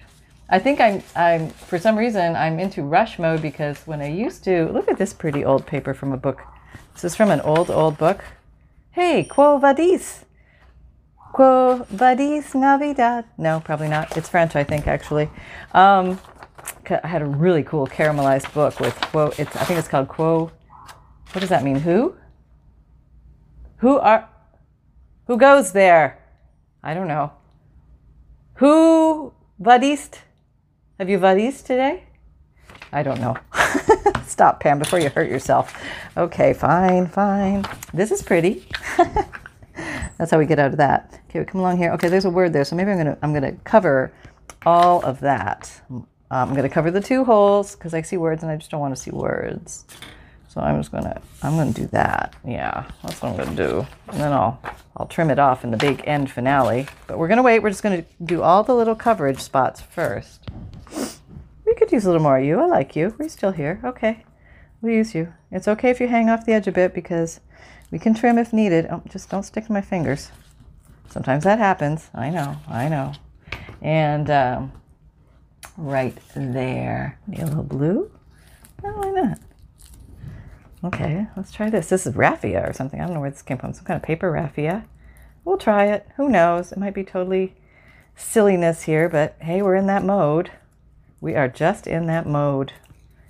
I 0.52 0.58
think 0.58 0.80
I'm, 0.80 1.02
I'm, 1.14 1.50
for 1.50 1.78
some 1.78 1.96
reason, 1.96 2.34
I'm 2.34 2.58
into 2.58 2.82
rush 2.82 3.20
mode 3.20 3.40
because 3.40 3.78
when 3.86 4.00
I 4.00 4.08
used 4.08 4.42
to, 4.44 4.68
look 4.72 4.88
at 4.88 4.98
this 4.98 5.12
pretty 5.12 5.44
old 5.44 5.64
paper 5.64 5.94
from 5.94 6.12
a 6.12 6.16
book. 6.16 6.42
This 6.94 7.04
is 7.04 7.14
from 7.14 7.30
an 7.30 7.40
old, 7.42 7.70
old 7.70 7.96
book. 7.96 8.24
Hey, 8.90 9.22
quo 9.22 9.58
vadis? 9.58 10.24
Quo 11.32 11.86
vadis 11.88 12.52
navidad? 12.54 13.26
No, 13.38 13.60
probably 13.60 13.88
not. 13.88 14.16
It's 14.16 14.28
French, 14.28 14.56
I 14.56 14.64
think, 14.64 14.88
actually. 14.88 15.30
Um, 15.72 16.18
I 16.90 17.06
had 17.06 17.22
a 17.22 17.26
really 17.26 17.62
cool 17.62 17.86
caramelized 17.86 18.52
book 18.52 18.80
with 18.80 19.00
quo, 19.00 19.32
it's, 19.38 19.54
I 19.54 19.62
think 19.64 19.78
it's 19.78 19.86
called 19.86 20.08
quo, 20.08 20.50
what 21.32 21.40
does 21.40 21.50
that 21.50 21.62
mean? 21.62 21.76
Who? 21.76 22.16
Who 23.76 23.98
are, 23.98 24.28
who 25.28 25.36
goes 25.36 25.70
there? 25.70 26.18
I 26.82 26.92
don't 26.92 27.06
know. 27.06 27.32
Who 28.54 29.32
Vadist? 29.62 30.18
Have 31.00 31.08
you 31.08 31.16
buddies 31.16 31.62
today? 31.62 32.02
I 32.92 33.02
don't 33.02 33.22
know. 33.22 33.34
Stop, 34.26 34.60
Pam, 34.60 34.78
before 34.78 34.98
you 34.98 35.08
hurt 35.08 35.30
yourself. 35.30 35.74
Okay, 36.14 36.52
fine, 36.52 37.06
fine. 37.06 37.64
This 37.94 38.10
is 38.10 38.22
pretty. 38.22 38.66
That's 40.18 40.30
how 40.30 40.38
we 40.38 40.44
get 40.44 40.58
out 40.58 40.72
of 40.72 40.76
that. 40.76 41.18
Okay, 41.30 41.38
we 41.38 41.46
come 41.46 41.62
along 41.62 41.78
here. 41.78 41.90
Okay, 41.92 42.10
there's 42.10 42.26
a 42.26 42.30
word 42.30 42.52
there, 42.52 42.66
so 42.66 42.76
maybe 42.76 42.90
I'm 42.90 42.98
gonna 42.98 43.16
I'm 43.22 43.32
gonna 43.32 43.52
cover 43.64 44.12
all 44.66 45.02
of 45.02 45.20
that. 45.20 45.72
Um, 45.88 46.06
I'm 46.30 46.54
gonna 46.54 46.68
cover 46.68 46.90
the 46.90 47.00
two 47.00 47.24
holes 47.24 47.74
because 47.76 47.94
I 47.94 48.02
see 48.02 48.18
words 48.18 48.42
and 48.42 48.52
I 48.52 48.56
just 48.56 48.70
don't 48.70 48.80
want 48.80 48.94
to 48.94 49.00
see 49.00 49.10
words. 49.10 49.86
So 50.50 50.60
I'm 50.60 50.80
just 50.80 50.90
gonna 50.90 51.22
I'm 51.44 51.56
gonna 51.56 51.72
do 51.72 51.86
that. 51.92 52.34
Yeah, 52.44 52.90
that's 53.02 53.22
what 53.22 53.30
I'm 53.30 53.36
gonna 53.36 53.56
do. 53.56 53.86
And 54.08 54.20
then 54.20 54.32
I'll 54.32 54.60
I'll 54.96 55.06
trim 55.06 55.30
it 55.30 55.38
off 55.38 55.62
in 55.62 55.70
the 55.70 55.76
big 55.76 56.02
end 56.06 56.28
finale. 56.28 56.88
But 57.06 57.18
we're 57.18 57.28
gonna 57.28 57.44
wait. 57.44 57.60
We're 57.60 57.70
just 57.70 57.84
gonna 57.84 58.04
do 58.24 58.42
all 58.42 58.64
the 58.64 58.74
little 58.74 58.96
coverage 58.96 59.38
spots 59.38 59.80
first. 59.80 60.48
We 61.64 61.74
could 61.76 61.92
use 61.92 62.04
a 62.04 62.08
little 62.08 62.22
more 62.22 62.38
of 62.38 62.44
you. 62.44 62.58
I 62.58 62.66
like 62.66 62.96
you. 62.96 63.14
We're 63.16 63.28
still 63.28 63.52
here. 63.52 63.80
Okay. 63.84 64.24
We'll 64.82 64.94
use 64.94 65.14
you. 65.14 65.32
It's 65.52 65.68
okay 65.68 65.90
if 65.90 66.00
you 66.00 66.08
hang 66.08 66.28
off 66.28 66.44
the 66.44 66.52
edge 66.52 66.66
a 66.66 66.72
bit 66.72 66.94
because 66.94 67.38
we 67.92 68.00
can 68.00 68.12
trim 68.12 68.36
if 68.36 68.52
needed. 68.52 68.88
Oh, 68.90 69.04
just 69.08 69.30
don't 69.30 69.44
stick 69.44 69.66
to 69.66 69.72
my 69.72 69.80
fingers. 69.80 70.32
Sometimes 71.10 71.44
that 71.44 71.60
happens. 71.60 72.10
I 72.12 72.30
know. 72.30 72.56
I 72.68 72.88
know. 72.88 73.12
And 73.82 74.28
um, 74.28 74.72
right 75.76 76.16
there. 76.34 77.20
A 77.32 77.44
little 77.44 77.62
blue? 77.62 78.10
No, 78.82 78.90
why 78.94 79.10
not? 79.10 79.38
Okay, 80.82 81.26
let's 81.36 81.52
try 81.52 81.68
this. 81.68 81.88
This 81.88 82.06
is 82.06 82.14
raffia 82.14 82.66
or 82.68 82.72
something. 82.72 83.00
I 83.00 83.04
don't 83.04 83.14
know 83.14 83.20
where 83.20 83.30
this 83.30 83.42
came 83.42 83.58
from. 83.58 83.74
Some 83.74 83.84
kind 83.84 83.96
of 83.96 84.02
paper 84.02 84.30
raffia. 84.30 84.86
We'll 85.44 85.58
try 85.58 85.86
it. 85.86 86.08
Who 86.16 86.28
knows? 86.28 86.72
It 86.72 86.78
might 86.78 86.94
be 86.94 87.04
totally 87.04 87.54
silliness 88.16 88.82
here, 88.82 89.08
but 89.08 89.36
hey, 89.40 89.60
we're 89.62 89.74
in 89.74 89.86
that 89.86 90.04
mode. 90.04 90.50
We 91.20 91.34
are 91.34 91.48
just 91.48 91.86
in 91.86 92.06
that 92.06 92.26
mode. 92.26 92.72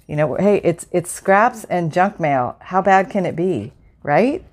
You 0.07 0.16
know, 0.16 0.35
hey, 0.35 0.61
it's 0.62 0.87
it's 0.92 1.11
scraps 1.11 1.64
and 1.64 1.92
junk 1.92 2.21
mail. 2.21 2.57
How 2.61 2.83
bad 2.83 3.11
can 3.11 3.26
it 3.26 3.35
be, 3.37 3.73
right? 4.02 4.45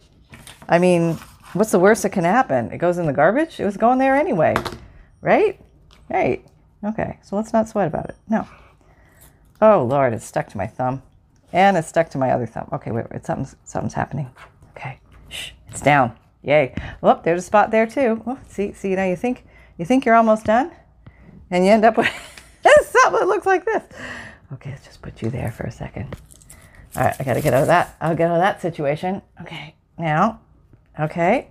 I 0.68 0.80
mean, 0.80 1.14
what's 1.54 1.72
the 1.72 1.80
worst 1.80 2.04
that 2.04 2.12
can 2.12 2.24
happen? 2.24 2.72
It 2.72 2.78
goes 2.80 2.98
in 2.98 3.06
the 3.06 3.14
garbage? 3.14 3.60
It 3.60 3.66
was 3.66 3.78
going 3.78 4.00
there 4.00 4.16
anyway, 4.16 4.56
right? 5.22 5.60
Right. 6.10 6.46
Okay, 6.84 7.20
so 7.24 7.36
let's 7.36 7.54
not 7.54 7.68
sweat 7.70 7.88
about 7.88 8.10
it. 8.10 8.16
No. 8.30 8.48
Oh, 9.62 9.84
Lord, 9.84 10.14
it's 10.14 10.26
stuck 10.26 10.48
to 10.50 10.58
my 10.58 10.68
thumb. 10.68 11.02
And 11.54 11.78
it's 11.78 11.88
stuck 11.88 12.10
to 12.10 12.18
my 12.18 12.32
other 12.32 12.46
thumb. 12.46 12.70
Okay, 12.74 12.92
wait, 12.92 13.06
wait, 13.12 13.26
something's, 13.26 13.56
something's 13.64 13.94
happening. 13.94 14.30
Okay, 14.72 15.00
shh, 15.30 15.52
it's 15.70 15.82
down. 15.82 16.16
Yay. 16.44 16.76
Well, 17.02 17.22
there's 17.24 17.40
a 17.40 17.46
spot 17.46 17.72
there 17.72 17.88
too. 17.88 18.22
Oh, 18.26 18.40
see, 18.48 18.74
see, 18.74 18.96
now 18.96 19.06
you 19.06 19.16
think, 19.16 19.46
you 19.78 19.86
think 19.86 20.06
you're 20.06 20.16
almost 20.16 20.46
done? 20.46 20.72
And 21.50 21.66
you 21.66 21.72
end 21.72 21.86
up 21.86 21.98
with 21.98 22.08
something 22.84 23.20
that 23.20 23.28
looks 23.28 23.46
like 23.46 23.66
this. 23.66 23.84
Okay, 24.54 24.72
let's 24.72 24.86
just 24.86 25.02
put 25.02 25.22
you 25.22 25.30
there 25.30 25.52
for 25.52 25.64
a 25.64 25.72
second. 25.72 26.16
All 26.96 27.04
right, 27.04 27.16
I 27.20 27.24
gotta 27.24 27.42
get 27.42 27.54
out 27.54 27.62
of 27.62 27.68
that. 27.68 27.96
I'll 28.02 28.16
get 28.16 28.30
out 28.30 28.36
of 28.36 28.42
that 28.42 28.62
situation. 28.62 29.22
Okay, 29.42 29.76
now 29.98 30.40
Okay. 31.00 31.48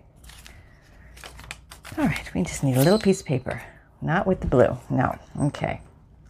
All 1.97 2.05
right, 2.05 2.35
we 2.35 2.43
just 2.43 2.65
need 2.65 2.76
a 2.76 2.83
little 2.83 2.99
piece 2.99 3.21
of 3.21 3.26
paper. 3.26 3.62
Not 4.03 4.26
with 4.26 4.41
the 4.41 4.47
blue. 4.47 4.76
No. 4.91 5.17
Okay. 5.41 5.81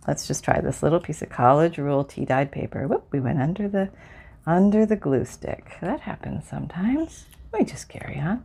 Let's 0.06 0.26
just 0.26 0.44
try 0.44 0.60
this 0.60 0.82
little 0.82 1.00
piece 1.00 1.22
of 1.22 1.30
college 1.30 1.78
rule 1.78 2.04
tea 2.04 2.24
dyed 2.24 2.52
paper. 2.52 2.86
Whoop, 2.86 3.06
we 3.10 3.20
went 3.20 3.40
under 3.40 3.68
the 3.68 3.90
under 4.46 4.86
the 4.86 4.96
glue 4.96 5.24
stick. 5.24 5.76
That 5.80 6.00
happens 6.00 6.46
sometimes. 6.48 7.26
We 7.52 7.64
just 7.64 7.88
carry 7.88 8.20
on. 8.20 8.44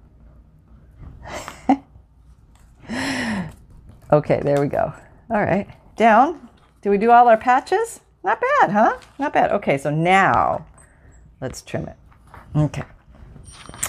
okay, 4.11 4.41
there 4.43 4.59
we 4.59 4.67
go. 4.67 4.93
All 5.29 5.41
right. 5.43 5.67
Down. 5.95 6.49
Do 6.81 6.89
we 6.89 6.97
do 6.97 7.11
all 7.11 7.27
our 7.27 7.37
patches? 7.37 7.99
Not 8.23 8.41
bad, 8.41 8.71
huh? 8.71 8.97
Not 9.19 9.33
bad. 9.33 9.51
Okay, 9.51 9.77
so 9.77 9.91
now 9.91 10.65
let's 11.39 11.61
trim 11.61 11.87
it. 11.87 11.97
Okay. 12.55 12.83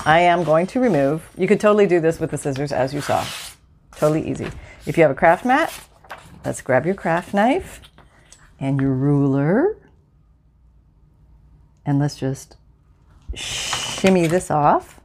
I 0.04 0.20
am 0.20 0.44
going 0.44 0.66
to 0.68 0.80
remove, 0.80 1.28
you 1.36 1.46
could 1.46 1.60
totally 1.60 1.86
do 1.86 2.00
this 2.00 2.18
with 2.18 2.30
the 2.30 2.38
scissors 2.38 2.72
as 2.72 2.92
you 2.92 3.00
saw. 3.00 3.24
Totally 3.96 4.28
easy. 4.28 4.48
If 4.84 4.96
you 4.96 5.02
have 5.02 5.10
a 5.10 5.14
craft 5.14 5.44
mat, 5.44 5.72
let's 6.44 6.60
grab 6.60 6.86
your 6.86 6.94
craft 6.94 7.34
knife 7.34 7.80
and 8.58 8.80
your 8.80 8.92
ruler. 8.92 9.76
And 11.84 11.98
let's 11.98 12.16
just 12.16 12.56
shimmy 13.34 14.26
this 14.26 14.50
off. 14.50 15.00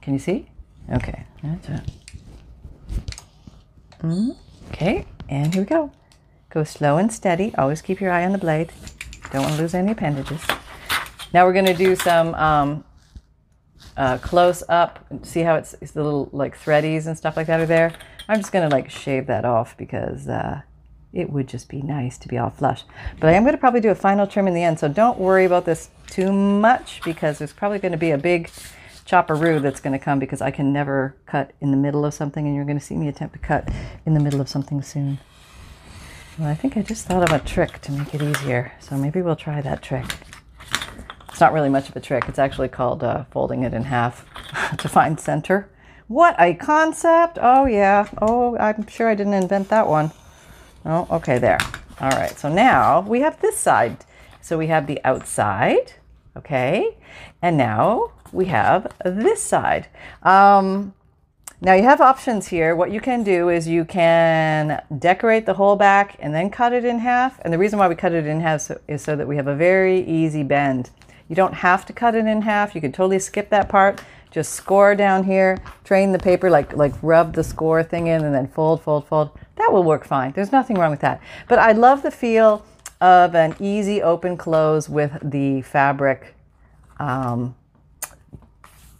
Can 0.00 0.14
you 0.14 0.18
see? 0.18 0.48
Okay, 0.92 1.24
that's 1.42 1.68
it. 1.68 1.90
Mm-hmm. 4.00 4.30
Okay, 4.70 5.06
and 5.28 5.54
here 5.54 5.62
we 5.62 5.66
go. 5.68 5.92
Go 6.50 6.64
slow 6.64 6.96
and 6.96 7.12
steady. 7.12 7.54
Always 7.56 7.82
keep 7.82 8.00
your 8.00 8.10
eye 8.10 8.24
on 8.24 8.32
the 8.32 8.38
blade. 8.38 8.72
Don't 9.30 9.42
want 9.42 9.56
to 9.56 9.62
lose 9.62 9.74
any 9.74 9.92
appendages. 9.92 10.42
Now 11.32 11.46
we're 11.46 11.52
going 11.52 11.66
to 11.66 11.74
do 11.74 11.94
some 11.96 12.34
um, 12.34 12.84
uh, 13.96 14.18
close 14.18 14.62
up. 14.68 15.04
See 15.22 15.40
how 15.40 15.56
it's, 15.56 15.74
it's, 15.80 15.92
the 15.92 16.02
little 16.02 16.28
like 16.32 16.56
threadies 16.56 17.06
and 17.06 17.16
stuff 17.16 17.36
like 17.36 17.46
that 17.46 17.60
are 17.60 17.66
there? 17.66 17.92
I'm 18.28 18.38
just 18.38 18.52
to 18.68 18.74
like 18.74 18.90
shave 18.90 19.26
that 19.26 19.44
off 19.44 19.76
because 19.76 20.28
uh, 20.28 20.62
it 21.12 21.30
would 21.30 21.48
just 21.48 21.68
be 21.68 21.82
nice 21.82 22.18
to 22.18 22.28
be 22.28 22.38
all 22.38 22.50
flush. 22.50 22.84
But 23.20 23.28
I 23.28 23.32
am 23.34 23.44
to 23.52 23.58
probably 23.58 23.80
do 23.80 23.90
a 23.90 23.94
final 23.94 24.26
trim 24.26 24.48
in 24.48 24.54
the 24.54 24.62
end. 24.62 24.78
So 24.78 24.88
don't 24.88 25.18
worry 25.18 25.44
about 25.44 25.64
this 25.64 25.90
too 26.08 26.32
much 26.32 27.00
because 27.04 27.38
there's 27.38 27.52
probably 27.52 27.78
to 27.92 27.98
be 27.98 28.10
a 28.10 28.18
big 28.18 28.50
chopperoo 29.06 29.60
that's 29.60 29.80
to 29.92 29.98
come 29.98 30.18
because 30.18 30.40
I 30.40 30.50
can 30.50 30.72
never 30.72 31.14
cut 31.26 31.52
in 31.60 31.70
the 31.70 31.76
middle 31.76 32.04
of 32.04 32.14
something 32.14 32.46
and 32.46 32.54
you're 32.54 32.64
to 32.78 32.84
see 32.84 32.96
me 32.96 33.08
attempt 33.08 33.34
to 33.34 33.38
cut 33.40 33.68
in 34.06 34.14
the 34.14 34.20
middle 34.20 34.40
of 34.40 34.48
something 34.48 34.80
soon. 34.82 35.18
Well, 36.38 36.48
I 36.48 36.54
think 36.54 36.76
I 36.76 36.82
just 36.82 37.06
thought 37.06 37.28
of 37.28 37.32
a 37.32 37.44
trick 37.44 37.80
to 37.82 37.92
make 37.92 38.14
it 38.14 38.22
easier. 38.22 38.72
So 38.80 38.96
maybe 38.96 39.20
we'll 39.20 39.36
try 39.36 39.60
that 39.60 39.82
trick. 39.82 40.06
Not 41.42 41.52
really 41.52 41.70
much 41.70 41.88
of 41.88 41.96
a 41.96 42.00
trick. 42.00 42.28
It's 42.28 42.38
actually 42.38 42.68
called 42.68 43.02
uh, 43.02 43.24
folding 43.32 43.64
it 43.64 43.74
in 43.74 43.82
half 43.82 44.24
to 44.78 44.88
find 44.88 45.18
center. 45.18 45.68
What 46.06 46.36
a 46.38 46.54
concept! 46.54 47.36
Oh, 47.42 47.66
yeah. 47.66 48.08
Oh, 48.22 48.56
I'm 48.58 48.86
sure 48.86 49.08
I 49.08 49.16
didn't 49.16 49.34
invent 49.34 49.68
that 49.70 49.88
one. 49.88 50.12
Oh, 50.84 51.08
okay, 51.10 51.38
there. 51.38 51.58
All 52.00 52.10
right, 52.10 52.38
so 52.38 52.48
now 52.48 53.00
we 53.00 53.22
have 53.22 53.40
this 53.40 53.56
side. 53.56 54.04
So 54.40 54.56
we 54.56 54.68
have 54.68 54.86
the 54.86 55.00
outside, 55.02 55.94
okay? 56.36 56.96
And 57.42 57.56
now 57.56 58.12
we 58.30 58.44
have 58.44 58.92
this 59.04 59.42
side. 59.42 59.88
Um, 60.22 60.94
now 61.60 61.74
you 61.74 61.82
have 61.82 62.00
options 62.00 62.46
here. 62.46 62.76
What 62.76 62.92
you 62.92 63.00
can 63.00 63.24
do 63.24 63.48
is 63.48 63.66
you 63.66 63.84
can 63.84 64.80
decorate 64.96 65.46
the 65.46 65.54
whole 65.54 65.74
back 65.74 66.16
and 66.20 66.32
then 66.32 66.50
cut 66.50 66.72
it 66.72 66.84
in 66.84 67.00
half. 67.00 67.40
And 67.40 67.52
the 67.52 67.58
reason 67.58 67.80
why 67.80 67.88
we 67.88 67.96
cut 67.96 68.12
it 68.12 68.26
in 68.26 68.42
half 68.42 68.70
is 68.86 69.02
so 69.02 69.16
that 69.16 69.26
we 69.26 69.34
have 69.34 69.48
a 69.48 69.56
very 69.56 70.00
easy 70.06 70.44
bend. 70.44 70.90
You 71.32 71.36
don't 71.36 71.54
have 71.54 71.86
to 71.86 71.94
cut 71.94 72.14
it 72.14 72.26
in 72.26 72.42
half. 72.42 72.74
You 72.74 72.82
can 72.82 72.92
totally 72.92 73.18
skip 73.18 73.48
that 73.48 73.70
part. 73.70 74.02
Just 74.30 74.52
score 74.52 74.94
down 74.94 75.24
here, 75.24 75.56
train 75.82 76.12
the 76.12 76.18
paper, 76.18 76.50
like, 76.50 76.76
like 76.76 76.92
rub 77.00 77.32
the 77.32 77.42
score 77.42 77.82
thing 77.82 78.08
in 78.08 78.22
and 78.22 78.34
then 78.34 78.46
fold, 78.46 78.82
fold, 78.82 79.06
fold. 79.06 79.30
That 79.56 79.72
will 79.72 79.82
work 79.82 80.04
fine. 80.04 80.32
There's 80.32 80.52
nothing 80.52 80.76
wrong 80.76 80.90
with 80.90 81.00
that. 81.00 81.22
But 81.48 81.58
I 81.58 81.72
love 81.72 82.02
the 82.02 82.10
feel 82.10 82.66
of 83.00 83.34
an 83.34 83.56
easy 83.58 84.02
open 84.02 84.36
close 84.36 84.90
with 84.90 85.16
the 85.22 85.62
fabric 85.62 86.34
um, 86.98 87.54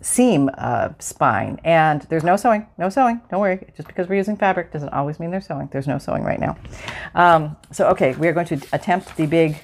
seam 0.01 0.49
uh, 0.57 0.89
spine. 1.01 1.61
And 1.65 2.01
there's 2.09 2.25
no 2.25 2.37
sewing, 2.37 2.67
no 2.79 2.89
sewing. 2.89 3.21
Don't 3.31 3.41
worry. 3.41 3.71
Just 3.77 3.89
because 3.89 4.09
we're 4.09 4.17
using 4.17 4.39
fabric 4.39 4.73
doesn't 4.73 4.95
always 4.95 5.21
mean 5.21 5.31
there's 5.31 5.49
sewing. 5.49 5.69
There's 5.71 5.87
no 5.87 5.99
sewing 5.99 6.25
right 6.25 6.41
now. 6.41 6.57
Um, 7.15 7.59
so, 7.73 7.89
okay, 7.89 8.15
we 8.15 8.27
are 8.27 8.33
going 8.33 8.47
to 8.47 8.59
attempt 8.73 9.19
the 9.19 9.27
big 9.27 9.63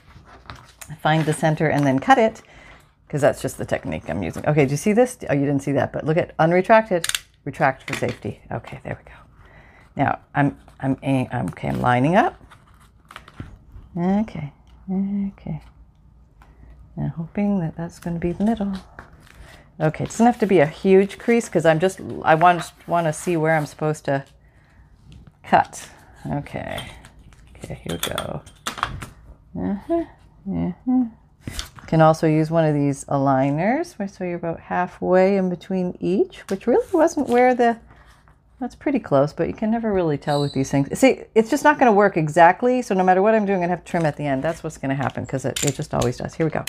find 1.01 1.25
the 1.25 1.33
center 1.33 1.69
and 1.69 1.87
then 1.87 1.99
cut 1.99 2.19
it 2.19 2.43
because 3.09 3.23
that's 3.23 3.41
just 3.41 3.57
the 3.57 3.65
technique 3.65 4.11
I'm 4.11 4.23
using. 4.23 4.47
Okay, 4.47 4.67
do 4.67 4.73
you 4.73 4.77
see 4.77 4.93
this? 4.93 5.17
Oh, 5.31 5.33
you 5.33 5.47
didn't 5.47 5.63
see 5.63 5.73
that, 5.73 5.95
but 5.95 6.05
look 6.05 6.19
at 6.19 6.37
unretracted, 6.37 7.07
retract 7.45 7.89
for 7.89 7.97
safety. 7.97 8.43
Okay, 8.53 8.81
there 8.85 8.99
we 9.03 9.11
go. 9.11 9.17
Now 9.97 10.19
I'm 10.35 10.59
I'm 10.79 10.99
I'm 11.03 11.49
okay. 11.49 11.69
I'm 11.69 11.81
lining 11.81 12.17
up. 12.17 12.39
Okay, 13.97 14.53
okay. 14.91 15.63
Now 16.97 17.15
hoping 17.17 17.61
that 17.61 17.77
that's 17.77 17.99
going 17.99 18.15
to 18.15 18.21
be 18.21 18.33
the 18.33 18.45
middle. 18.45 18.75
Okay, 19.81 20.05
it 20.05 20.11
doesn't 20.11 20.27
have 20.27 20.39
to 20.41 20.47
be 20.47 20.59
a 20.59 20.67
huge 20.67 21.19
crease 21.19 21.47
because 21.47 21.65
I'm 21.65 21.81
just 21.81 22.01
I 22.25 22.35
want 22.35 22.73
want 22.87 23.07
to 23.07 23.13
see 23.15 23.39
where 23.39 23.57
I'm 23.57 23.67
supposed 23.67 24.05
to 24.05 24.27
cut. 25.45 25.89
Okay, 26.31 26.87
okay, 27.57 27.81
here 27.83 27.97
we 27.97 28.15
go. 28.15 28.43
Uh-huh. 29.59 30.05
Uh-huh. 30.51 31.05
Can 31.89 32.03
also 32.03 32.27
use 32.27 32.51
one 32.51 32.67
of 32.67 32.75
these 32.75 33.07
aligners, 33.07 33.97
so 34.11 34.23
you're 34.23 34.37
about 34.37 34.61
halfway 34.61 35.39
in 35.39 35.49
between 35.49 35.97
each, 36.01 36.41
which 36.51 36.67
really 36.67 36.87
wasn't 36.93 37.31
where 37.31 37.55
the, 37.55 37.79
that's 38.61 38.75
pretty 38.75 38.99
close, 38.99 39.33
but 39.33 39.49
you 39.49 39.55
can 39.55 39.71
never 39.71 39.91
really 39.91 40.19
tell 40.19 40.43
with 40.43 40.53
these 40.53 40.71
things. 40.71 40.99
See, 40.99 41.23
it's 41.35 41.49
just 41.49 41.65
not 41.65 41.79
going 41.79 41.91
to 41.91 41.97
work 41.97 42.19
exactly, 42.19 42.83
so 42.83 42.95
no 42.95 43.03
matter 43.03 43.23
what 43.23 43.35
I'm 43.35 43.47
doing, 43.47 43.63
to 43.63 43.69
have 43.69 43.85
to 43.85 43.91
trim 43.91 44.05
at 44.05 44.19
the 44.19 44.27
end. 44.27 44.45
That's 44.45 44.63
what's 44.63 44.77
going 44.77 44.91
to 44.91 45.03
happen, 45.03 45.25
because 45.25 45.47
it, 45.47 45.65
it 45.65 45.75
just 45.77 45.95
always 45.95 46.19
does. 46.19 46.35
Here 46.35 46.45
we 46.45 46.51
go. 46.51 46.63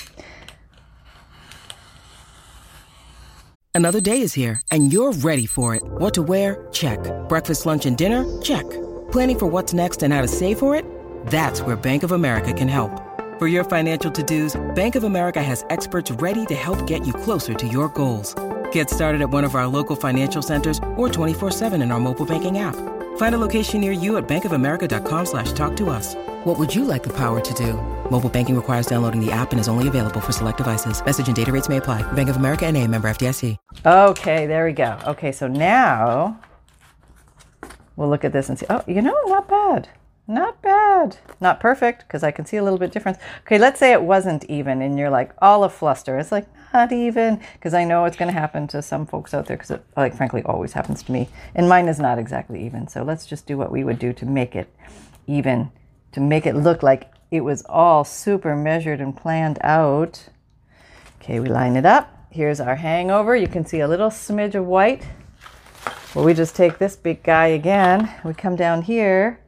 Another 3.76 4.00
day 4.00 4.22
is 4.22 4.34
here, 4.34 4.62
and 4.72 4.94
you're 4.94 5.12
ready 5.12 5.46
for 5.46 5.76
it. 5.76 5.84
What 5.84 6.14
to 6.14 6.22
wear? 6.22 6.66
Check. 6.72 7.00
Breakfast, 7.28 7.66
lunch, 7.66 7.86
and 7.86 7.98
dinner? 7.98 8.24
Check. 8.42 8.70
Planning 9.12 9.40
for 9.40 9.48
what's 9.48 9.74
next 9.74 10.02
and 10.02 10.14
how 10.14 10.22
to 10.22 10.30
save 10.30 10.60
for 10.60 10.78
it? 10.78 10.86
That's 11.26 11.62
where 11.62 11.76
Bank 11.76 12.04
of 12.04 12.14
America 12.14 12.54
can 12.54 12.70
help. 12.70 13.09
For 13.40 13.48
your 13.48 13.64
financial 13.64 14.12
to-dos, 14.12 14.60
Bank 14.76 14.96
of 14.96 15.06
America 15.06 15.42
has 15.42 15.64
experts 15.70 16.12
ready 16.12 16.46
to 16.48 16.56
help 16.56 16.86
get 16.86 17.08
you 17.08 17.14
closer 17.14 17.54
to 17.54 17.68
your 17.70 17.88
goals. 17.88 18.36
Get 18.74 18.90
started 18.90 19.22
at 19.22 19.30
one 19.30 19.46
of 19.46 19.56
our 19.56 19.66
local 19.66 19.96
financial 19.96 20.42
centers 20.42 20.78
or 20.98 21.08
24-7 21.08 21.82
in 21.82 21.90
our 21.90 22.02
mobile 22.02 22.26
banking 22.26 22.58
app. 22.58 22.76
Find 23.16 23.36
a 23.36 23.38
location 23.38 23.80
near 23.80 23.94
you 23.94 24.18
at 24.18 24.28
bankofamerica.com 24.28 25.26
slash 25.26 25.54
talk 25.54 25.78
to 25.78 25.90
us. 25.90 26.16
What 26.44 26.60
would 26.60 26.76
you 26.76 26.84
like 26.84 27.02
the 27.02 27.14
power 27.14 27.40
to 27.40 27.54
do? 27.54 27.76
Mobile 28.12 28.30
banking 28.30 28.58
requires 28.58 28.88
downloading 28.88 29.26
the 29.26 29.32
app 29.32 29.52
and 29.52 29.60
is 29.62 29.70
only 29.70 29.88
available 29.88 30.20
for 30.20 30.34
select 30.34 30.58
devices. 30.58 31.02
Message 31.06 31.28
and 31.28 31.36
data 31.38 31.54
rates 31.54 31.70
may 31.70 31.78
apply. 31.78 32.02
Bank 32.12 32.28
of 32.28 32.36
America 32.36 32.66
and 32.66 32.76
a 32.76 32.86
member 32.88 33.10
FDIC. 33.10 33.56
Okay, 33.86 34.48
there 34.48 34.66
we 34.66 34.74
go. 34.74 35.00
Okay, 35.08 35.32
so 35.32 35.48
now 35.48 36.38
we'll 37.96 38.10
look 38.10 38.26
at 38.26 38.34
this 38.34 38.50
and 38.50 38.60
see. 38.60 38.66
Oh, 38.70 38.84
you 38.86 39.02
know, 39.02 39.18
not 39.28 39.48
bad. 39.48 39.88
Not 40.30 40.62
bad. 40.62 41.18
Not 41.42 41.60
perfect 41.60 42.02
because 42.02 42.22
I 42.22 42.30
can 42.30 42.46
see 42.46 42.58
a 42.58 42.64
little 42.64 42.78
bit 42.78 42.92
difference. 42.92 43.18
Okay, 43.42 43.58
let's 43.58 43.80
say 43.80 43.94
it 43.94 44.04
wasn't 44.04 44.46
even 44.46 44.80
and 44.80 44.96
you're 44.96 45.10
like 45.10 45.34
all 45.42 45.64
a 45.64 45.70
fluster. 45.70 46.20
It's 46.20 46.32
like 46.32 46.46
not 46.72 46.92
even 46.92 47.42
because 47.54 47.74
I 47.74 47.84
know 47.84 48.06
it's 48.06 48.16
going 48.16 48.32
to 48.32 48.40
happen 48.40 48.68
to 48.68 48.84
some 48.84 49.08
folks 49.08 49.34
out 49.34 49.48
there 49.48 49.58
because 49.58 49.72
it, 49.72 49.84
like, 49.98 50.16
frankly, 50.16 50.44
always 50.44 50.74
happens 50.74 51.02
to 51.02 51.12
me. 51.12 51.30
And 51.56 51.68
mine 51.68 51.88
is 51.88 52.00
not 52.00 52.20
exactly 52.20 52.64
even. 52.64 52.88
So 52.88 53.02
let's 53.02 53.26
just 53.26 53.48
do 53.48 53.58
what 53.58 53.72
we 53.72 53.84
would 53.84 53.98
do 53.98 54.14
to 54.14 54.26
make 54.28 54.56
it 54.56 54.72
even, 55.26 55.72
to 56.12 56.20
make 56.20 56.46
it 56.46 56.56
look 56.56 56.84
like 56.84 57.12
it 57.32 57.42
was 57.42 57.64
all 57.68 58.04
super 58.04 58.56
measured 58.56 59.02
and 59.02 59.18
planned 59.18 59.58
out. 59.62 60.30
Okay, 61.20 61.40
we 61.40 61.50
line 61.50 61.76
it 61.76 61.88
up. 61.88 62.28
Here's 62.30 62.60
our 62.60 62.76
hangover. 62.76 63.36
You 63.36 63.48
can 63.48 63.66
see 63.66 63.80
a 63.80 63.88
little 63.88 64.12
smidge 64.12 64.54
of 64.54 64.68
white. 64.68 65.08
Well, 66.14 66.24
we 66.24 66.36
just 66.36 66.56
take 66.56 66.78
this 66.78 66.96
big 66.96 67.24
guy 67.24 67.48
again. 67.48 68.14
We 68.24 68.36
come 68.36 68.56
down 68.56 68.84
here 68.84 69.40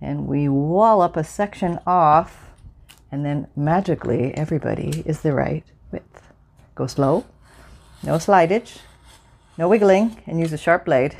and 0.00 0.26
we 0.26 0.48
wall 0.48 1.00
up 1.00 1.16
a 1.16 1.24
section 1.24 1.78
off, 1.86 2.50
and 3.10 3.24
then 3.24 3.48
magically 3.56 4.34
everybody 4.34 5.02
is 5.06 5.20
the 5.20 5.32
right 5.32 5.64
width. 5.90 6.22
Go 6.74 6.86
slow, 6.86 7.24
no 8.02 8.14
slidage, 8.14 8.78
no 9.56 9.68
wiggling, 9.68 10.22
and 10.26 10.38
use 10.38 10.52
a 10.52 10.58
sharp 10.58 10.84
blade. 10.84 11.16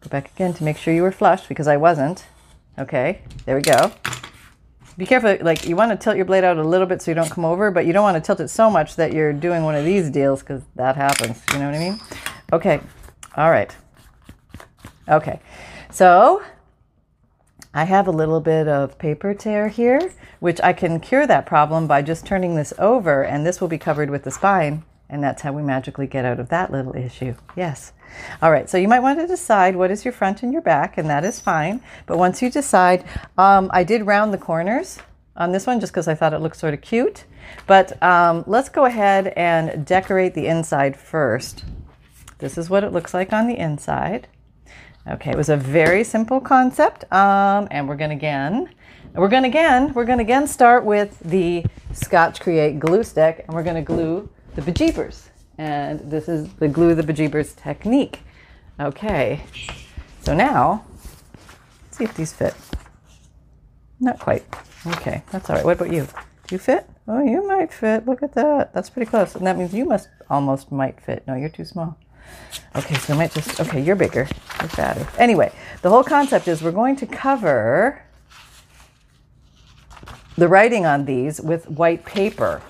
Go 0.00 0.08
back 0.08 0.30
again 0.32 0.54
to 0.54 0.64
make 0.64 0.76
sure 0.76 0.94
you 0.94 1.02
were 1.02 1.12
flush 1.12 1.46
because 1.46 1.66
I 1.66 1.76
wasn't. 1.76 2.26
Okay, 2.78 3.22
there 3.44 3.56
we 3.56 3.62
go. 3.62 3.92
Be 4.96 5.06
careful, 5.06 5.36
like 5.40 5.66
you 5.66 5.74
want 5.74 5.90
to 5.90 5.96
tilt 5.96 6.16
your 6.16 6.24
blade 6.24 6.44
out 6.44 6.56
a 6.56 6.62
little 6.62 6.86
bit 6.86 7.02
so 7.02 7.10
you 7.10 7.14
don't 7.14 7.30
come 7.30 7.44
over, 7.44 7.70
but 7.70 7.84
you 7.84 7.92
don't 7.92 8.04
want 8.04 8.16
to 8.16 8.20
tilt 8.20 8.40
it 8.40 8.48
so 8.48 8.70
much 8.70 8.96
that 8.96 9.12
you're 9.12 9.32
doing 9.32 9.64
one 9.64 9.74
of 9.74 9.84
these 9.84 10.08
deals 10.08 10.40
because 10.40 10.62
that 10.76 10.94
happens. 10.94 11.42
You 11.52 11.58
know 11.58 11.66
what 11.66 11.74
I 11.74 11.78
mean? 11.78 12.00
Okay, 12.52 12.80
all 13.36 13.50
right. 13.50 13.74
Okay, 15.08 15.40
so 15.90 16.42
I 17.76 17.84
have 17.84 18.06
a 18.06 18.12
little 18.12 18.40
bit 18.40 18.68
of 18.68 18.98
paper 18.98 19.34
tear 19.34 19.66
here, 19.66 20.12
which 20.38 20.60
I 20.62 20.72
can 20.72 21.00
cure 21.00 21.26
that 21.26 21.44
problem 21.44 21.88
by 21.88 22.02
just 22.02 22.24
turning 22.24 22.54
this 22.54 22.72
over 22.78 23.24
and 23.24 23.44
this 23.44 23.60
will 23.60 23.66
be 23.66 23.78
covered 23.78 24.10
with 24.10 24.22
the 24.22 24.30
spine. 24.30 24.84
And 25.10 25.22
that's 25.22 25.42
how 25.42 25.52
we 25.52 25.62
magically 25.62 26.06
get 26.06 26.24
out 26.24 26.38
of 26.38 26.48
that 26.50 26.70
little 26.70 26.94
issue. 26.94 27.34
Yes. 27.56 27.92
All 28.40 28.52
right. 28.52 28.70
So 28.70 28.78
you 28.78 28.88
might 28.88 29.00
want 29.00 29.18
to 29.18 29.26
decide 29.26 29.74
what 29.74 29.90
is 29.90 30.04
your 30.04 30.12
front 30.12 30.42
and 30.42 30.52
your 30.52 30.62
back, 30.62 30.96
and 30.96 31.10
that 31.10 31.24
is 31.24 31.40
fine. 31.40 31.80
But 32.06 32.16
once 32.16 32.40
you 32.40 32.48
decide, 32.48 33.04
um, 33.36 33.70
I 33.72 33.84
did 33.84 34.06
round 34.06 34.32
the 34.32 34.38
corners 34.38 34.98
on 35.36 35.52
this 35.52 35.66
one 35.66 35.80
just 35.80 35.92
because 35.92 36.08
I 36.08 36.14
thought 36.14 36.32
it 36.32 36.40
looked 36.40 36.56
sort 36.56 36.74
of 36.74 36.80
cute. 36.80 37.24
But 37.66 38.02
um, 38.02 38.44
let's 38.46 38.68
go 38.68 38.86
ahead 38.86 39.32
and 39.36 39.84
decorate 39.84 40.34
the 40.34 40.46
inside 40.46 40.96
first. 40.96 41.64
This 42.38 42.56
is 42.56 42.70
what 42.70 42.84
it 42.84 42.92
looks 42.92 43.12
like 43.12 43.32
on 43.32 43.46
the 43.46 43.58
inside. 43.58 44.28
Okay, 45.06 45.30
it 45.30 45.36
was 45.36 45.50
a 45.50 45.56
very 45.56 46.02
simple 46.02 46.40
concept, 46.40 47.04
um, 47.12 47.68
and 47.70 47.86
we're 47.86 47.96
going 47.96 48.08
to 48.08 48.16
again, 48.16 48.70
we're 49.14 49.28
going 49.28 49.42
to 49.42 49.48
again, 49.50 49.92
we're 49.92 50.06
going 50.06 50.16
to 50.16 50.24
again 50.24 50.46
start 50.46 50.82
with 50.82 51.20
the 51.20 51.62
Scotch 51.92 52.40
Create 52.40 52.80
glue 52.80 53.04
stick, 53.04 53.44
and 53.46 53.54
we're 53.54 53.62
going 53.62 53.76
to 53.76 53.82
glue 53.82 54.30
the 54.54 54.62
bejeebers. 54.62 55.28
And 55.58 56.00
this 56.10 56.26
is 56.26 56.48
the 56.54 56.68
glue 56.68 56.94
the 56.94 57.02
bejeebers 57.02 57.54
technique. 57.54 58.20
Okay, 58.80 59.42
so 60.22 60.34
now, 60.34 60.86
see 61.90 62.04
if 62.04 62.14
these 62.14 62.32
fit. 62.32 62.54
Not 64.00 64.18
quite. 64.18 64.42
Okay, 64.86 65.22
that's 65.30 65.50
all 65.50 65.56
right. 65.56 65.64
What 65.66 65.76
about 65.76 65.92
you? 65.92 66.08
Do 66.46 66.54
you 66.54 66.58
fit? 66.58 66.88
Oh, 67.06 67.22
you 67.22 67.46
might 67.46 67.74
fit. 67.74 68.06
Look 68.06 68.22
at 68.22 68.32
that. 68.34 68.72
That's 68.72 68.88
pretty 68.88 69.10
close. 69.10 69.34
And 69.34 69.46
that 69.46 69.58
means 69.58 69.74
you 69.74 69.84
must 69.84 70.08
almost 70.30 70.72
might 70.72 70.98
fit. 70.98 71.26
No, 71.26 71.34
you're 71.34 71.50
too 71.50 71.66
small. 71.66 71.98
Okay, 72.76 72.94
so 72.96 73.14
I 73.14 73.16
might 73.16 73.32
just, 73.32 73.60
okay, 73.60 73.80
you're 73.80 73.96
bigger, 73.96 74.28
you're 74.60 74.68
fatter. 74.68 75.06
Anyway, 75.18 75.52
the 75.82 75.90
whole 75.90 76.04
concept 76.04 76.48
is 76.48 76.62
we're 76.62 76.72
going 76.72 76.96
to 76.96 77.06
cover 77.06 78.02
the 80.36 80.48
writing 80.48 80.84
on 80.84 81.04
these 81.04 81.40
with 81.40 81.68
white 81.68 82.04
paper. 82.04 82.60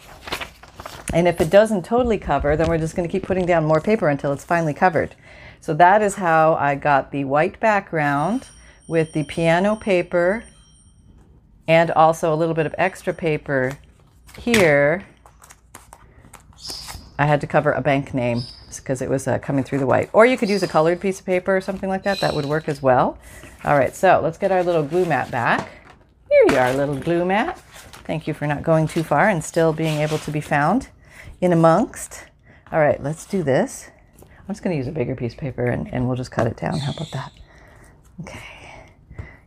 And 1.14 1.29
if 1.29 1.40
it 1.40 1.49
doesn't 1.49 1.85
totally 1.85 2.19
cover, 2.19 2.57
then 2.57 2.69
we're 2.69 2.79
just 2.79 2.97
going 2.97 3.09
to 3.09 3.12
keep 3.12 3.23
putting 3.23 3.47
down 3.47 3.64
more 3.64 3.81
paper 3.81 4.09
until 4.09 4.33
it's 4.33 4.45
finally 4.45 4.75
covered. 4.75 5.14
So 5.61 5.73
that 5.75 6.03
is 6.03 6.17
how 6.17 6.55
I 6.55 6.75
got 6.75 7.11
the 7.11 7.25
white 7.25 7.59
background 7.61 8.49
with 8.87 9.12
the 9.12 9.25
piano 9.25 9.77
paper 9.77 10.45
and 11.67 11.90
also 11.93 12.35
a 12.35 12.37
little 12.37 12.55
bit 12.55 12.67
of 12.67 12.75
extra 12.77 13.14
paper 13.14 13.79
here. 14.38 15.07
I 17.19 17.27
had 17.27 17.40
to 17.40 17.47
cover 17.47 17.73
a 17.73 17.81
bank 17.81 18.12
name 18.12 18.43
because 18.80 19.02
it 19.02 19.10
was 19.10 19.26
uh, 19.26 19.38
coming 19.38 19.64
through 19.64 19.78
the 19.78 19.87
white. 19.87 20.10
Or 20.12 20.26
you 20.26 20.37
could 20.37 20.48
use 20.48 20.62
a 20.62 20.68
colored 20.68 21.00
piece 21.00 21.20
of 21.20 21.26
paper 21.26 21.56
or 21.56 21.60
something 21.60 21.88
like 21.88 22.02
that. 22.04 22.20
That 22.20 22.34
would 22.34 22.46
work 22.46 22.68
as 22.68 22.82
well. 22.82 23.18
All 23.64 23.78
right, 23.78 23.94
so 23.94 24.20
let's 24.22 24.38
get 24.38 24.52
our 24.52 24.62
little 24.62 24.82
glue 24.82 25.04
mat 25.04 25.30
back. 25.30 25.70
Here 26.30 26.44
you 26.48 26.56
are, 26.56 26.72
little 26.72 26.96
glue 26.96 27.24
mat. 27.24 27.58
Thank 28.04 28.26
you 28.26 28.34
for 28.34 28.46
not 28.46 28.62
going 28.62 28.87
too 28.87 29.02
far 29.02 29.28
and 29.28 29.42
still 29.42 29.72
being 29.72 30.00
able 30.00 30.18
to 30.18 30.30
be 30.30 30.40
found 30.40 30.88
in 31.40 31.52
amongst. 31.52 32.24
All 32.70 32.80
right, 32.80 33.02
let's 33.02 33.24
do 33.24 33.42
this. 33.42 33.90
I'm 34.20 34.48
just 34.48 34.62
going 34.62 34.74
to 34.74 34.76
use 34.76 34.88
a 34.88 34.92
bigger 34.92 35.16
piece 35.16 35.32
of 35.32 35.38
paper 35.38 35.64
and, 35.64 35.92
and 35.92 36.06
we'll 36.06 36.16
just 36.16 36.30
cut 36.30 36.46
it 36.46 36.56
down. 36.56 36.78
How 36.78 36.92
about 36.92 37.10
that? 37.12 37.32
Okay. 38.20 38.40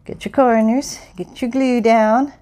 Get 0.06 0.24
your 0.24 0.32
corners, 0.32 1.00
get 1.18 1.42
your 1.42 1.52
glue 1.52 1.82
down. 1.82 2.34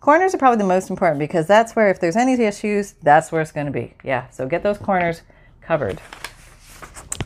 Corners 0.00 0.34
are 0.34 0.38
probably 0.38 0.58
the 0.58 0.64
most 0.64 0.88
important 0.88 1.18
because 1.18 1.46
that's 1.46 1.76
where, 1.76 1.90
if 1.90 2.00
there's 2.00 2.16
any 2.16 2.34
issues, 2.34 2.92
that's 3.02 3.30
where 3.30 3.42
it's 3.42 3.52
going 3.52 3.66
to 3.66 3.72
be. 3.72 3.94
Yeah, 4.02 4.28
so 4.30 4.46
get 4.46 4.62
those 4.62 4.78
corners 4.78 5.22
covered. 5.62 6.00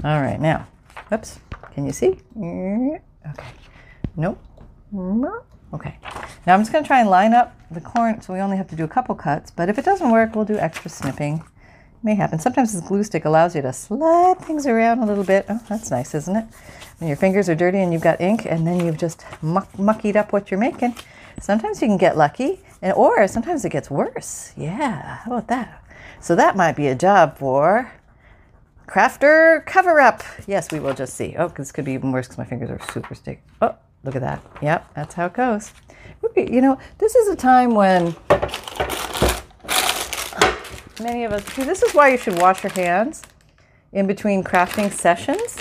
All 0.04 0.20
right, 0.20 0.40
now, 0.40 0.66
oops, 1.12 1.40
can 1.72 1.86
you 1.86 1.92
see? 1.92 2.18
Okay, 2.36 3.48
nope. 4.16 4.38
Okay, 5.72 5.96
now 6.46 6.54
I'm 6.54 6.60
just 6.60 6.72
going 6.72 6.84
to 6.84 6.86
try 6.86 7.00
and 7.00 7.10
line 7.10 7.34
up 7.34 7.56
the 7.70 7.80
corn 7.80 8.20
so 8.20 8.32
we 8.32 8.40
only 8.40 8.56
have 8.56 8.68
to 8.68 8.76
do 8.76 8.84
a 8.84 8.88
couple 8.88 9.14
cuts, 9.14 9.50
but 9.50 9.68
if 9.68 9.78
it 9.78 9.84
doesn't 9.84 10.10
work, 10.10 10.34
we'll 10.34 10.44
do 10.44 10.56
extra 10.56 10.90
snipping. 10.90 11.34
It 11.36 12.04
may 12.04 12.14
happen. 12.14 12.38
Sometimes 12.38 12.72
this 12.72 12.86
glue 12.86 13.02
stick 13.02 13.24
allows 13.24 13.56
you 13.56 13.62
to 13.62 13.72
slide 13.72 14.38
things 14.38 14.66
around 14.66 15.00
a 15.00 15.06
little 15.06 15.24
bit. 15.24 15.44
Oh, 15.48 15.60
that's 15.68 15.90
nice, 15.90 16.14
isn't 16.14 16.36
it? 16.36 16.44
When 16.98 17.08
your 17.08 17.16
fingers 17.16 17.48
are 17.48 17.54
dirty 17.54 17.78
and 17.78 17.92
you've 17.92 18.02
got 18.02 18.20
ink 18.20 18.46
and 18.46 18.66
then 18.66 18.84
you've 18.84 18.96
just 18.96 19.24
muck, 19.42 19.72
muckied 19.72 20.14
up 20.16 20.32
what 20.32 20.50
you're 20.50 20.60
making. 20.60 20.94
Sometimes 21.40 21.82
you 21.82 21.88
can 21.88 21.98
get 21.98 22.16
lucky, 22.16 22.60
and 22.80 22.94
or 22.94 23.26
sometimes 23.28 23.64
it 23.64 23.70
gets 23.72 23.90
worse. 23.90 24.52
Yeah, 24.56 25.16
how 25.16 25.32
about 25.32 25.48
that? 25.48 25.82
So 26.20 26.34
that 26.36 26.56
might 26.56 26.76
be 26.76 26.86
a 26.86 26.94
job 26.94 27.36
for 27.36 27.92
Crafter 28.86 29.66
cover 29.66 30.00
up. 30.00 30.22
Yes, 30.46 30.70
we 30.70 30.78
will 30.78 30.94
just 30.94 31.14
see. 31.14 31.34
Oh, 31.36 31.48
this 31.48 31.72
could 31.72 31.84
be 31.84 31.92
even 31.92 32.12
worse 32.12 32.26
because 32.26 32.38
my 32.38 32.44
fingers 32.44 32.70
are 32.70 32.80
super 32.92 33.14
sticky. 33.14 33.40
Oh, 33.60 33.74
look 34.04 34.14
at 34.14 34.22
that. 34.22 34.40
Yep, 34.62 34.94
that's 34.94 35.14
how 35.14 35.26
it 35.26 35.34
goes. 35.34 35.72
You 36.36 36.60
know, 36.60 36.78
this 36.98 37.14
is 37.14 37.28
a 37.28 37.36
time 37.36 37.74
when 37.74 38.14
many 41.00 41.24
of 41.24 41.32
us, 41.32 41.44
this 41.56 41.82
is 41.82 41.94
why 41.94 42.10
you 42.10 42.16
should 42.16 42.38
wash 42.38 42.62
your 42.62 42.72
hands 42.72 43.22
in 43.92 44.06
between 44.06 44.44
crafting 44.44 44.92
sessions. 44.92 45.56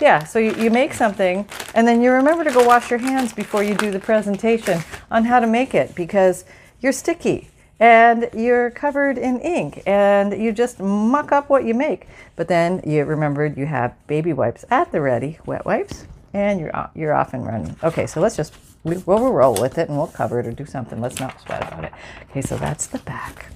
Yeah, 0.00 0.24
so 0.24 0.38
you, 0.38 0.54
you 0.54 0.70
make 0.70 0.92
something 0.92 1.48
and 1.74 1.86
then 1.86 2.02
you 2.02 2.12
remember 2.12 2.44
to 2.44 2.52
go 2.52 2.64
wash 2.64 2.90
your 2.90 2.98
hands 2.98 3.32
before 3.32 3.62
you 3.62 3.74
do 3.74 3.90
the 3.90 4.00
presentation 4.00 4.80
on 5.10 5.24
how 5.24 5.40
to 5.40 5.46
make 5.46 5.74
it 5.74 5.94
because 5.94 6.44
you're 6.80 6.92
sticky 6.92 7.48
and 7.80 8.28
you're 8.34 8.70
covered 8.70 9.18
in 9.18 9.40
ink 9.40 9.82
and 9.86 10.40
you 10.40 10.52
just 10.52 10.80
muck 10.80 11.32
up 11.32 11.48
what 11.48 11.64
you 11.64 11.74
make. 11.74 12.06
But 12.36 12.48
then 12.48 12.80
you 12.86 13.04
remembered 13.04 13.56
you 13.56 13.66
have 13.66 13.94
baby 14.06 14.32
wipes 14.32 14.64
at 14.70 14.92
the 14.92 15.00
ready, 15.00 15.38
wet 15.46 15.64
wipes, 15.64 16.06
and 16.32 16.60
you're 16.60 16.90
you're 16.94 17.14
off 17.14 17.34
and 17.34 17.46
running. 17.46 17.76
Okay, 17.82 18.06
so 18.06 18.20
let's 18.20 18.36
just 18.36 18.54
we'll, 18.84 19.02
we'll 19.06 19.32
roll 19.32 19.54
with 19.60 19.78
it 19.78 19.88
and 19.88 19.98
we'll 19.98 20.06
cover 20.06 20.40
it 20.40 20.46
or 20.46 20.52
do 20.52 20.66
something. 20.66 21.00
Let's 21.00 21.20
not 21.20 21.40
sweat 21.40 21.66
about 21.66 21.84
it. 21.84 21.92
Okay, 22.30 22.42
so 22.42 22.56
that's 22.56 22.86
the 22.86 22.98
back. 22.98 23.46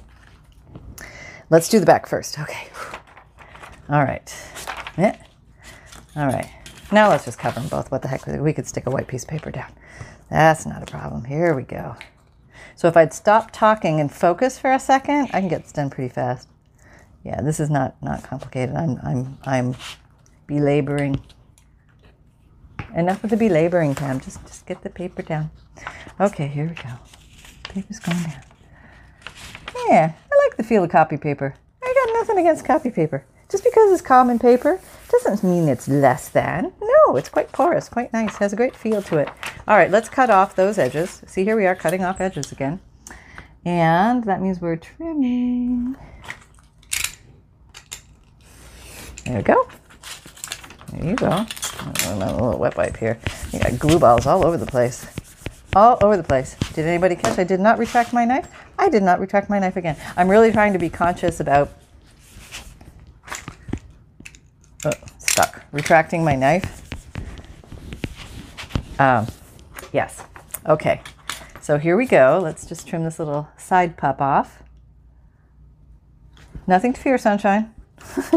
Let's 1.51 1.69
do 1.69 1.81
the 1.81 1.87
back 1.87 2.07
first. 2.07 2.39
Okay. 2.39 2.69
All 3.89 4.03
right. 4.03 4.35
Yeah. 4.99 5.17
All 6.15 6.27
right. 6.27 6.51
Now 6.93 7.09
let's 7.09 7.25
just 7.25 7.39
cover 7.39 7.61
them 7.61 7.69
both. 7.69 7.91
What 7.91 8.03
the 8.03 8.09
heck? 8.09 8.27
We 8.27 8.53
could 8.53 8.67
stick 8.67 8.87
a 8.87 8.91
white 8.91 9.07
piece 9.07 9.23
of 9.23 9.31
paper 9.31 9.51
down. 9.51 9.71
That's 10.31 10.67
not 10.67 10.83
a 10.83 10.87
problem. 10.87 11.25
Here 11.25 11.55
we 11.55 11.63
go. 11.63 11.97
So 12.79 12.87
if 12.87 12.97
I'd 12.97 13.13
stop 13.13 13.51
talking 13.51 13.99
and 13.99 14.09
focus 14.09 14.57
for 14.57 14.73
a 14.73 14.79
second, 14.79 15.31
I 15.33 15.41
can 15.41 15.49
get 15.49 15.65
this 15.65 15.73
done 15.73 15.91
pretty 15.91 16.15
fast. 16.15 16.47
Yeah, 17.25 17.41
this 17.41 17.59
is 17.59 17.71
not, 17.71 18.01
not 18.01 18.23
complicated. 18.23 18.77
I'm, 18.77 19.01
I'm, 19.03 19.37
I'm 19.43 19.75
belaboring. 20.47 21.21
enough 22.95 23.25
of 23.25 23.31
the 23.31 23.37
belaboring, 23.37 23.97
Pam. 23.97 24.21
Just, 24.21 24.47
just 24.47 24.65
get 24.65 24.83
the 24.83 24.91
paper 24.91 25.23
down. 25.23 25.51
Okay, 26.21 26.47
here 26.47 26.69
we 26.69 26.77
go. 26.77 26.91
Paper's 27.65 27.99
going 27.99 28.23
down. 28.23 28.45
Yeah, 29.89 30.13
I 30.15 30.47
like 30.47 30.57
the 30.57 30.63
feel 30.63 30.85
of 30.85 30.91
copy 30.91 31.17
paper. 31.17 31.57
I 31.83 32.07
got 32.07 32.15
nothing 32.15 32.39
against 32.39 32.65
copy 32.65 32.93
paper. 32.93 33.25
Just 33.51 33.65
because 33.65 33.93
it's 33.93 34.03
common 34.03 34.39
paper 34.39 34.81
doesn't 35.09 35.43
mean 35.43 35.69
it's 35.69 35.89
less 35.89 36.29
than. 36.29 36.73
No, 36.81 37.17
it's 37.17 37.29
quite 37.29 37.53
porous, 37.53 37.89
quite 37.89 38.13
nice, 38.13 38.37
has 38.37 38.53
a 38.53 38.57
great 38.57 38.77
feel 38.77 39.03
to 39.03 39.19
it. 39.19 39.29
All 39.67 39.77
right, 39.77 39.91
let's 39.91 40.09
cut 40.09 40.31
off 40.31 40.55
those 40.55 40.79
edges. 40.79 41.23
See, 41.27 41.45
here 41.45 41.57
we 41.57 41.67
are 41.67 41.75
cutting 41.75 42.05
off 42.05 42.21
edges 42.21 42.53
again. 42.53 42.81
And 43.65 44.25
that 44.25 44.41
means 44.41 44.61
we're 44.61 44.77
trimming. 44.77 45.97
There 49.25 49.37
we 49.37 49.43
go. 49.43 49.69
There 50.93 51.11
you 51.11 51.17
go. 51.17 51.47
Oh, 51.81 52.15
a 52.15 52.17
little 52.17 52.59
wet 52.59 52.77
wipe 52.77 52.97
here. 52.97 53.19
You 53.53 53.61
got 53.61 53.79
glue 53.79 53.99
balls 53.99 54.27
all 54.27 54.45
over 54.47 54.57
the 54.57 54.67
place. 54.67 55.07
All 55.77 55.99
over 56.01 56.17
the 56.17 56.23
place. 56.23 56.57
Did 56.73 56.87
anybody 56.87 57.15
catch? 57.15 57.39
I 57.39 57.45
did 57.45 57.61
not 57.61 57.79
retract 57.79 58.13
my 58.13 58.25
knife. 58.25 58.49
I 58.79 58.89
did 58.89 59.03
not 59.03 59.21
retract 59.21 59.51
my 59.51 59.59
knife 59.59 59.77
again. 59.77 59.97
I'm 60.17 60.29
really 60.29 60.51
trying 60.51 60.73
to 60.73 60.79
be 60.79 60.89
conscious 60.89 61.41
about 61.41 61.71
oh, 64.87 64.93
stuck. 65.19 65.58
Retracting 65.73 66.25
my 66.25 66.35
knife. 66.35 66.83
Um, 68.99 69.27
yes. 69.93 70.25
Okay. 70.67 71.01
So 71.61 71.79
here 71.79 71.97
we 71.97 72.07
go. 72.07 72.41
Let's 72.43 72.67
just 72.67 72.89
trim 72.89 73.05
this 73.05 73.19
little 73.19 73.49
side 73.57 73.97
pup 73.97 74.21
off. 74.21 74.63
Nothing 76.67 76.93
to 76.93 77.01
fear, 77.01 77.19
sunshine. 77.19 77.75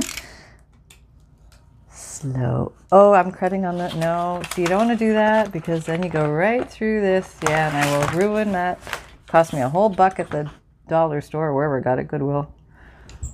Slow. 1.91 2.73
Oh, 2.91 3.13
I'm 3.13 3.31
cutting 3.31 3.65
on 3.65 3.77
that. 3.77 3.95
No, 3.95 4.41
so 4.53 4.61
you 4.61 4.67
don't 4.67 4.87
want 4.87 4.99
to 4.99 5.05
do 5.05 5.13
that 5.13 5.51
because 5.51 5.85
then 5.85 6.03
you 6.03 6.09
go 6.09 6.29
right 6.29 6.69
through 6.69 7.01
this. 7.01 7.35
Yeah, 7.43 7.67
and 7.67 7.77
I 7.77 7.97
will 7.97 8.07
ruin 8.19 8.51
that. 8.51 8.79
Cost 9.27 9.53
me 9.53 9.61
a 9.61 9.69
whole 9.69 9.89
buck 9.89 10.19
at 10.19 10.29
the 10.29 10.51
dollar 10.87 11.21
store 11.21 11.47
or 11.47 11.55
wherever 11.55 11.79
I 11.79 11.81
got 11.81 11.99
it, 11.99 12.07
Goodwill. 12.07 12.53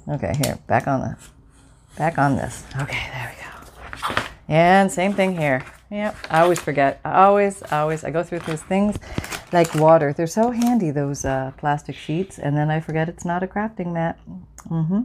Okay, 0.07 0.33
here, 0.41 0.57
back 0.67 0.87
on 0.87 1.01
the, 1.01 1.17
back 1.97 2.17
on 2.17 2.35
this. 2.35 2.63
Okay, 2.79 3.09
there 3.11 3.29
we 3.29 3.35
go. 3.35 3.36
And 4.47 4.91
same 4.91 5.13
thing 5.13 5.35
here. 5.37 5.63
Yep, 5.89 6.15
I 6.29 6.41
always 6.41 6.59
forget. 6.59 6.99
I 7.03 7.23
always, 7.25 7.63
always, 7.71 8.03
I 8.03 8.11
go 8.11 8.23
through 8.23 8.39
those 8.39 8.61
things 8.61 8.97
like 9.53 9.73
water. 9.75 10.13
They're 10.13 10.27
so 10.27 10.51
handy, 10.51 10.91
those 10.91 11.23
uh, 11.25 11.51
plastic 11.57 11.95
sheets, 11.95 12.39
and 12.39 12.55
then 12.57 12.69
I 12.69 12.79
forget 12.79 13.07
it's 13.09 13.25
not 13.25 13.43
a 13.43 13.47
crafting 13.47 13.93
mat. 13.93 14.19
Mm-hmm. 14.69 15.01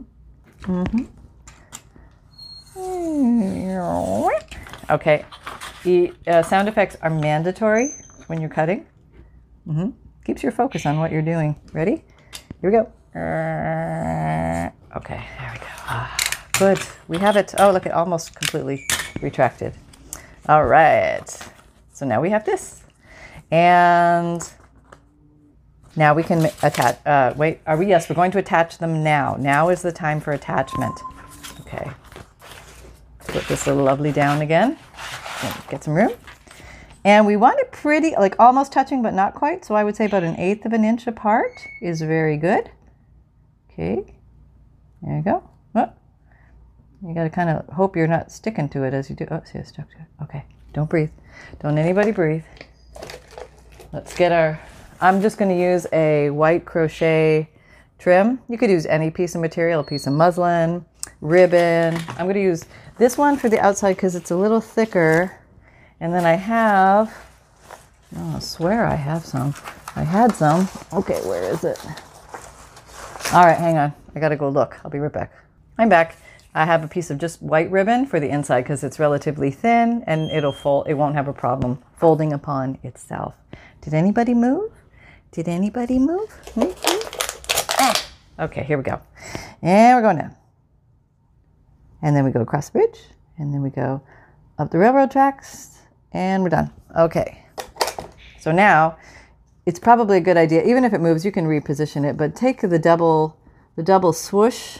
Mm-hmm. 0.61 1.05
Okay. 4.89 5.25
The 5.83 6.13
uh, 6.27 6.43
sound 6.43 6.67
effects 6.67 6.97
are 7.01 7.09
mandatory 7.09 7.91
when 8.27 8.41
you're 8.41 8.49
cutting. 8.49 8.85
Mm-hmm. 9.67 9.89
Keeps 10.25 10.43
your 10.43 10.51
focus 10.51 10.85
on 10.85 10.99
what 10.99 11.11
you're 11.11 11.21
doing. 11.21 11.55
Ready? 11.73 12.03
Here 12.61 12.69
we 12.69 12.71
go. 12.71 12.91
Okay, 14.95 15.25
there 15.39 15.51
we 15.53 15.59
go. 15.59 15.65
Ah, 15.85 16.17
good. 16.57 16.79
We 17.07 17.17
have 17.17 17.35
it. 17.35 17.53
Oh, 17.59 17.71
look, 17.71 17.85
it 17.85 17.91
almost 17.91 18.35
completely 18.35 18.85
retracted. 19.21 19.73
All 20.47 20.65
right. 20.65 21.29
So 21.93 22.05
now 22.05 22.21
we 22.21 22.29
have 22.29 22.45
this. 22.45 22.83
And 23.51 24.47
now 25.95 26.13
we 26.13 26.23
can 26.23 26.49
attach. 26.63 26.97
Uh, 27.05 27.33
wait, 27.37 27.59
are 27.67 27.77
we? 27.77 27.85
Yes, 27.85 28.09
we're 28.09 28.15
going 28.15 28.31
to 28.31 28.39
attach 28.39 28.79
them 28.79 29.03
now. 29.03 29.35
Now 29.39 29.69
is 29.69 29.81
the 29.81 29.91
time 29.91 30.19
for 30.19 30.31
attachment. 30.31 30.99
Okay. 31.61 31.91
Put 33.27 33.47
this 33.47 33.67
little 33.67 33.83
lovely 33.83 34.11
down 34.11 34.41
again. 34.41 34.77
Get 35.69 35.83
some 35.83 35.93
room. 35.93 36.11
And 37.05 37.25
we 37.25 37.35
want 37.35 37.59
it 37.59 37.71
pretty, 37.71 38.15
like 38.15 38.35
almost 38.39 38.71
touching, 38.71 39.01
but 39.01 39.13
not 39.13 39.33
quite. 39.33 39.65
So 39.65 39.75
I 39.75 39.83
would 39.83 39.95
say 39.95 40.05
about 40.05 40.23
an 40.23 40.39
eighth 40.39 40.65
of 40.65 40.73
an 40.73 40.83
inch 40.83 41.05
apart 41.05 41.51
is 41.81 42.01
very 42.01 42.37
good. 42.37 42.69
Okay. 43.71 44.15
There 45.01 45.17
you 45.17 45.23
go. 45.23 45.43
You 47.05 47.13
got 47.13 47.23
to 47.23 47.29
kind 47.29 47.49
of 47.49 47.67
hope 47.67 47.95
you're 47.95 48.07
not 48.07 48.31
sticking 48.31 48.69
to 48.69 48.83
it 48.83 48.93
as 48.93 49.09
you 49.09 49.15
do. 49.15 49.27
Oh, 49.29 49.41
see, 49.43 49.59
it's 49.59 49.69
stuck 49.69 49.89
to 49.91 49.97
it. 49.97 50.23
Okay. 50.23 50.45
Don't 50.73 50.89
breathe. 50.89 51.11
Don't 51.61 51.77
anybody 51.77 52.11
breathe. 52.11 52.43
Let's 53.91 54.15
get 54.15 54.31
our, 54.31 54.59
I'm 55.01 55.21
just 55.21 55.37
going 55.37 55.49
to 55.49 55.61
use 55.61 55.85
a 55.91 56.29
white 56.29 56.65
crochet 56.65 57.49
trim. 57.99 58.39
You 58.47 58.57
could 58.57 58.69
use 58.69 58.85
any 58.85 59.11
piece 59.11 59.35
of 59.35 59.41
material, 59.41 59.81
a 59.81 59.83
piece 59.83 60.07
of 60.07 60.13
muslin, 60.13 60.85
ribbon. 61.21 61.99
I'm 62.09 62.25
going 62.25 62.35
to 62.35 62.41
use 62.41 62.65
this 62.97 63.17
one 63.17 63.37
for 63.37 63.49
the 63.49 63.59
outside 63.59 63.95
because 63.95 64.15
it's 64.15 64.31
a 64.31 64.35
little 64.35 64.61
thicker. 64.61 65.37
And 65.99 66.13
then 66.13 66.25
I 66.25 66.33
have, 66.33 67.13
oh, 68.15 68.37
I 68.37 68.39
swear 68.39 68.85
I 68.85 68.95
have 68.95 69.25
some. 69.25 69.53
I 69.95 70.03
had 70.03 70.33
some. 70.33 70.67
Okay, 70.91 71.19
where 71.27 71.43
is 71.43 71.63
it? 71.63 71.79
All 73.33 73.45
right, 73.45 73.57
hang 73.57 73.77
on. 73.77 73.93
I 74.15 74.19
got 74.19 74.29
to 74.29 74.35
go 74.37 74.49
look. 74.49 74.79
I'll 74.83 74.91
be 74.91 74.99
right 74.99 75.13
back. 75.13 75.33
I'm 75.77 75.89
back. 75.89 76.17
I 76.55 76.65
have 76.65 76.83
a 76.83 76.87
piece 76.87 77.09
of 77.09 77.17
just 77.17 77.41
white 77.41 77.71
ribbon 77.71 78.05
for 78.05 78.19
the 78.19 78.29
inside 78.29 78.61
because 78.61 78.83
it's 78.83 78.99
relatively 78.99 79.49
thin 79.49 80.03
and 80.05 80.29
it'll 80.29 80.51
fold. 80.51 80.87
It 80.87 80.93
won't 80.93 81.15
have 81.15 81.27
a 81.27 81.33
problem 81.33 81.81
folding 81.97 82.31
upon 82.31 82.77
itself. 82.83 83.33
Did 83.81 83.93
anybody 83.93 84.33
move? 84.33 84.71
Did 85.31 85.47
anybody 85.47 85.97
move? 85.97 86.29
Mm-hmm. 86.53 87.73
Ah. 87.79 88.45
Okay, 88.45 88.63
here 88.63 88.77
we 88.77 88.83
go. 88.83 89.01
And 89.63 89.97
we're 89.97 90.03
going 90.03 90.17
down. 90.17 90.35
And 92.03 92.15
then 92.15 92.23
we 92.23 92.31
go 92.31 92.41
across 92.41 92.69
the 92.69 92.73
bridge. 92.73 92.99
And 93.39 93.51
then 93.51 93.63
we 93.63 93.71
go 93.71 94.03
up 94.59 94.69
the 94.69 94.77
railroad 94.77 95.09
tracks. 95.09 95.79
And 96.11 96.43
we're 96.43 96.49
done. 96.49 96.71
Okay. 96.95 97.45
So 98.39 98.51
now 98.51 98.97
it's 99.65 99.79
probably 99.79 100.17
a 100.17 100.21
good 100.21 100.37
idea. 100.37 100.63
Even 100.63 100.83
if 100.83 100.93
it 100.93 101.01
moves, 101.01 101.25
you 101.25 101.31
can 101.31 101.45
reposition 101.47 102.07
it. 102.07 102.15
But 102.15 102.35
take 102.35 102.61
the 102.61 102.77
double, 102.77 103.39
the 103.75 103.81
double 103.81 104.13
swoosh. 104.13 104.79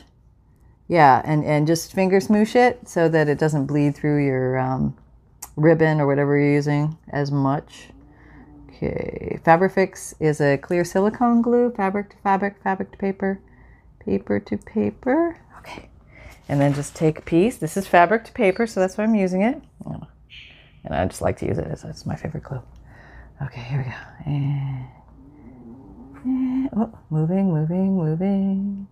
Yeah, 0.88 1.22
and, 1.24 1.46
and 1.46 1.66
just 1.66 1.94
finger 1.94 2.20
smoosh 2.20 2.56
it 2.56 2.88
so 2.88 3.08
that 3.10 3.30
it 3.30 3.40
doesn't 3.40 3.68
bleed 3.68 3.96
through 3.96 4.26
your 4.26 4.58
um, 4.60 4.98
ribbon 5.56 6.02
or 6.02 6.08
whatever 6.08 6.38
you're 6.38 6.54
using 6.54 6.98
as 7.10 7.32
much. 7.32 7.90
Okay, 8.70 9.40
Fabrifix 9.46 10.14
is 10.20 10.42
a 10.42 10.58
clear 10.58 10.84
silicone 10.84 11.42
glue, 11.42 11.72
fabric 11.72 12.10
to 12.10 12.18
fabric, 12.18 12.62
fabric 12.62 12.92
to 12.92 12.98
paper, 12.98 13.40
paper 14.00 14.40
to 14.40 14.58
paper. 14.58 15.40
Okay, 15.60 15.90
and 16.50 16.60
then 16.60 16.74
just 16.74 16.96
take 16.96 17.20
a 17.20 17.22
piece. 17.22 17.58
This 17.58 17.78
is 17.78 17.88
fabric 17.88 18.26
to 18.26 18.34
paper, 18.34 18.68
so 18.68 18.80
that's 18.80 18.98
why 18.98 19.06
I'm 19.06 19.16
using 19.16 19.42
it. 19.42 19.62
And 20.84 20.94
I 20.94 21.06
just 21.06 21.22
like 21.22 21.38
to 21.38 21.46
use 21.46 21.58
it 21.58 21.68
as 21.68 21.86
it's 21.86 22.06
my 22.06 22.16
favorite 22.16 22.44
glue. 22.44 22.62
Okay, 23.42 23.62
here 23.62 23.78
we 23.78 23.86
go. 23.86 23.98
And, 24.26 24.86
and 26.26 26.70
oh, 26.76 27.00
moving, 27.10 27.54
moving, 27.54 27.96
moving. 27.96 28.88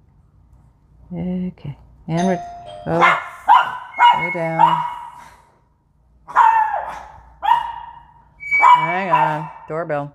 Okay, 1.14 1.78
and 2.08 2.26
we're 2.26 2.42
oh, 2.86 3.00
down. 4.34 4.78
Hang 8.76 9.12
on, 9.12 9.50
doorbell. 9.68 10.14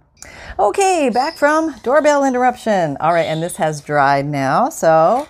Okay, 0.58 1.10
back 1.10 1.36
from 1.36 1.74
doorbell 1.82 2.24
interruption. 2.24 2.96
All 2.98 3.12
right, 3.12 3.26
and 3.26 3.42
this 3.42 3.56
has 3.56 3.82
dried 3.82 4.24
now, 4.24 4.70
so 4.70 5.28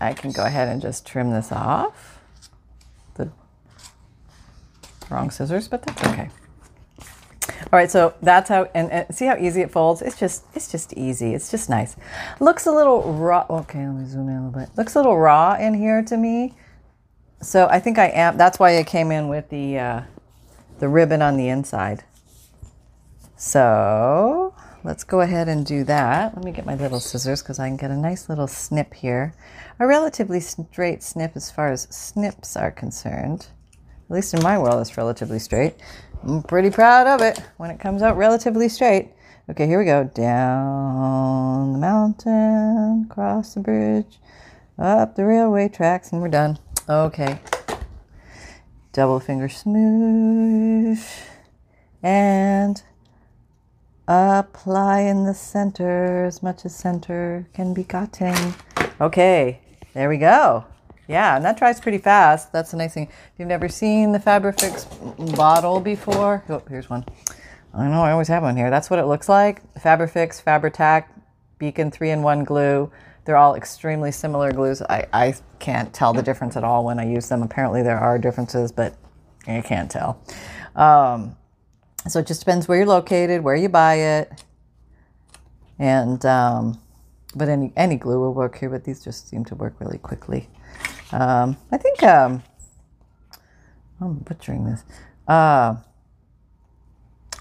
I 0.00 0.14
can 0.14 0.32
go 0.32 0.46
ahead 0.46 0.68
and 0.68 0.80
just 0.80 1.06
trim 1.06 1.30
this 1.30 1.52
off. 1.52 2.18
The 3.16 3.30
wrong 5.10 5.30
scissors, 5.30 5.68
but 5.68 5.82
that's 5.82 6.02
okay. 6.04 6.30
All 7.72 7.78
right, 7.80 7.90
so 7.90 8.14
that's 8.22 8.48
how, 8.48 8.68
and, 8.74 8.92
and, 8.92 9.14
see 9.14 9.26
how 9.26 9.36
easy 9.36 9.60
it 9.60 9.72
folds? 9.72 10.00
It's 10.00 10.18
just, 10.18 10.44
it's 10.54 10.70
just 10.70 10.92
easy. 10.92 11.34
It's 11.34 11.50
just 11.50 11.68
nice. 11.68 11.96
Looks 12.38 12.66
a 12.66 12.70
little 12.70 13.12
raw. 13.12 13.44
Okay, 13.50 13.84
let 13.84 13.96
me 13.96 14.06
zoom 14.06 14.28
in 14.28 14.36
a 14.36 14.46
little 14.46 14.60
bit. 14.60 14.70
Looks 14.76 14.94
a 14.94 15.00
little 15.00 15.18
raw 15.18 15.56
in 15.56 15.74
here 15.74 16.02
to 16.04 16.16
me. 16.16 16.54
So 17.42 17.66
I 17.68 17.80
think 17.80 17.98
I 17.98 18.06
am, 18.06 18.36
that's 18.36 18.60
why 18.60 18.78
I 18.78 18.84
came 18.84 19.10
in 19.10 19.26
with 19.26 19.48
the, 19.50 19.78
uh, 19.78 20.02
the 20.78 20.88
ribbon 20.88 21.22
on 21.22 21.36
the 21.36 21.48
inside. 21.48 22.04
So 23.36 24.54
let's 24.84 25.02
go 25.02 25.20
ahead 25.20 25.48
and 25.48 25.66
do 25.66 25.82
that. 25.84 26.36
Let 26.36 26.44
me 26.44 26.52
get 26.52 26.66
my 26.66 26.76
little 26.76 27.00
scissors 27.00 27.42
because 27.42 27.58
I 27.58 27.66
can 27.66 27.76
get 27.76 27.90
a 27.90 27.96
nice 27.96 28.28
little 28.28 28.46
snip 28.46 28.94
here. 28.94 29.34
A 29.80 29.86
relatively 29.88 30.38
straight 30.38 31.02
snip 31.02 31.32
as 31.34 31.50
far 31.50 31.72
as 31.72 31.88
snips 31.90 32.56
are 32.56 32.70
concerned. 32.70 33.48
At 34.08 34.14
least 34.14 34.34
in 34.34 34.42
my 34.42 34.56
world, 34.56 34.80
it's 34.80 34.96
relatively 34.96 35.40
straight. 35.40 35.74
I'm 36.26 36.42
pretty 36.42 36.70
proud 36.70 37.06
of 37.06 37.22
it 37.22 37.38
when 37.56 37.70
it 37.70 37.78
comes 37.78 38.02
out 38.02 38.16
relatively 38.16 38.68
straight. 38.68 39.10
Okay, 39.48 39.68
here 39.68 39.78
we 39.78 39.84
go. 39.84 40.10
Down 40.12 41.74
the 41.74 41.78
mountain, 41.78 43.06
across 43.08 43.54
the 43.54 43.60
bridge, 43.60 44.18
up 44.76 45.14
the 45.14 45.24
railway 45.24 45.68
tracks, 45.68 46.10
and 46.10 46.20
we're 46.20 46.26
done. 46.26 46.58
Okay. 46.88 47.38
Double 48.92 49.20
finger 49.20 49.46
smoosh. 49.46 51.06
And 52.02 52.82
apply 54.08 55.02
in 55.02 55.26
the 55.26 55.34
center 55.34 56.24
as 56.24 56.42
much 56.42 56.64
as 56.64 56.74
center 56.74 57.46
can 57.54 57.72
be 57.72 57.84
gotten. 57.84 58.54
Okay, 59.00 59.60
there 59.94 60.08
we 60.08 60.16
go. 60.16 60.64
Yeah, 61.08 61.36
and 61.36 61.44
that 61.44 61.56
dries 61.56 61.80
pretty 61.80 61.98
fast. 61.98 62.52
That's 62.52 62.72
the 62.72 62.76
nice 62.76 62.94
thing. 62.94 63.04
If 63.04 63.38
you've 63.38 63.48
never 63.48 63.68
seen 63.68 64.12
the 64.12 64.18
Fabrifix 64.18 65.36
bottle 65.36 65.80
before, 65.80 66.42
oh, 66.48 66.62
here's 66.68 66.90
one. 66.90 67.04
I 67.72 67.86
know 67.88 68.02
I 68.02 68.10
always 68.10 68.28
have 68.28 68.42
one 68.42 68.56
here. 68.56 68.70
That's 68.70 68.90
what 68.90 68.98
it 68.98 69.06
looks 69.06 69.28
like. 69.28 69.62
Fabrifix, 69.74 70.42
Fabri-Tac, 70.42 71.12
Beacon 71.58 71.90
3-in-1 71.90 72.44
glue. 72.44 72.90
They're 73.24 73.36
all 73.36 73.54
extremely 73.54 74.12
similar 74.12 74.50
glues. 74.52 74.82
I, 74.82 75.06
I 75.12 75.34
can't 75.58 75.92
tell 75.92 76.12
the 76.12 76.22
difference 76.22 76.56
at 76.56 76.64
all 76.64 76.84
when 76.84 76.98
I 76.98 77.06
use 77.06 77.28
them. 77.28 77.42
Apparently 77.42 77.82
there 77.82 77.98
are 77.98 78.18
differences, 78.18 78.72
but 78.72 78.96
I 79.46 79.60
can't 79.60 79.90
tell. 79.90 80.22
Um, 80.74 81.36
so 82.08 82.20
it 82.20 82.26
just 82.26 82.40
depends 82.40 82.66
where 82.66 82.78
you're 82.78 82.86
located, 82.86 83.42
where 83.42 83.56
you 83.56 83.68
buy 83.68 83.94
it. 83.94 84.44
And, 85.78 86.24
um, 86.24 86.80
but 87.34 87.48
any, 87.48 87.72
any 87.76 87.96
glue 87.96 88.20
will 88.20 88.32
work 88.32 88.58
here, 88.58 88.70
but 88.70 88.84
these 88.84 89.04
just 89.04 89.28
seem 89.28 89.44
to 89.46 89.54
work 89.54 89.74
really 89.80 89.98
quickly. 89.98 90.48
Um, 91.12 91.56
I 91.70 91.76
think, 91.76 92.02
um, 92.02 92.42
I'm 94.00 94.14
butchering 94.14 94.64
this. 94.64 94.84
Uh, 95.28 95.76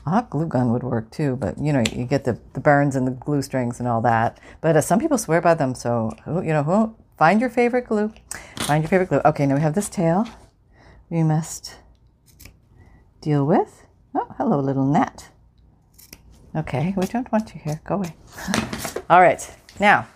a 0.05 0.09
hot 0.09 0.29
glue 0.29 0.47
gun 0.47 0.71
would 0.71 0.83
work 0.83 1.09
too, 1.11 1.35
but 1.35 1.57
you 1.57 1.73
know, 1.73 1.83
you 1.91 2.05
get 2.05 2.23
the, 2.23 2.39
the 2.53 2.59
burns 2.59 2.95
and 2.95 3.07
the 3.07 3.11
glue 3.11 3.41
strings 3.41 3.79
and 3.79 3.87
all 3.87 4.01
that. 4.01 4.39
But 4.61 4.75
uh, 4.75 4.81
some 4.81 4.99
people 4.99 5.17
swear 5.17 5.41
by 5.41 5.55
them, 5.55 5.73
so 5.73 6.11
you 6.27 6.53
know, 6.53 6.63
who, 6.63 6.95
find 7.17 7.41
your 7.41 7.49
favorite 7.49 7.87
glue. 7.87 8.13
Find 8.57 8.83
your 8.83 8.89
favorite 8.89 9.09
glue. 9.09 9.21
Okay, 9.25 9.45
now 9.45 9.55
we 9.55 9.61
have 9.61 9.75
this 9.75 9.89
tail 9.89 10.27
we 11.09 11.23
must 11.23 11.75
deal 13.21 13.45
with. 13.45 13.85
Oh, 14.13 14.27
hello, 14.37 14.59
little 14.59 14.85
gnat. 14.85 15.29
Okay, 16.55 16.93
we 16.95 17.05
don't 17.07 17.31
want 17.31 17.53
you 17.53 17.61
here. 17.63 17.81
Go 17.83 17.95
away. 17.95 18.15
all 19.09 19.21
right, 19.21 19.49
now 19.79 20.07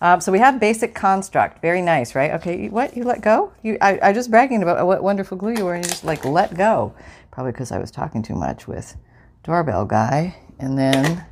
um, 0.00 0.20
so 0.20 0.32
we 0.32 0.38
have 0.38 0.58
basic 0.58 0.94
construct. 0.94 1.60
Very 1.60 1.82
nice, 1.82 2.14
right? 2.14 2.32
Okay, 2.32 2.68
what? 2.68 2.96
You 2.96 3.04
let 3.04 3.20
go? 3.20 3.52
You, 3.62 3.76
I, 3.80 3.98
I 4.02 4.12
just 4.12 4.30
bragging 4.30 4.62
about 4.62 4.86
what 4.86 5.02
wonderful 5.02 5.36
glue 5.36 5.54
you 5.56 5.64
were, 5.64 5.74
and 5.74 5.84
you 5.84 5.90
just 5.90 6.04
like 6.04 6.24
let 6.24 6.56
go. 6.56 6.94
Probably 7.30 7.52
because 7.52 7.70
I 7.70 7.78
was 7.78 7.90
talking 7.90 8.22
too 8.22 8.34
much 8.34 8.66
with 8.66 8.96
doorbell 9.42 9.84
guy, 9.84 10.36
and 10.58 10.78
then 10.78 11.24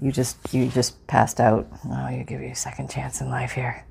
you 0.00 0.12
just 0.12 0.36
you 0.54 0.68
just 0.68 1.04
passed 1.06 1.40
out. 1.40 1.66
Oh, 1.90 2.08
you 2.08 2.22
give 2.24 2.40
you 2.40 2.50
a 2.50 2.54
second 2.54 2.88
chance 2.88 3.20
in 3.20 3.30
life 3.30 3.52
here. 3.52 3.84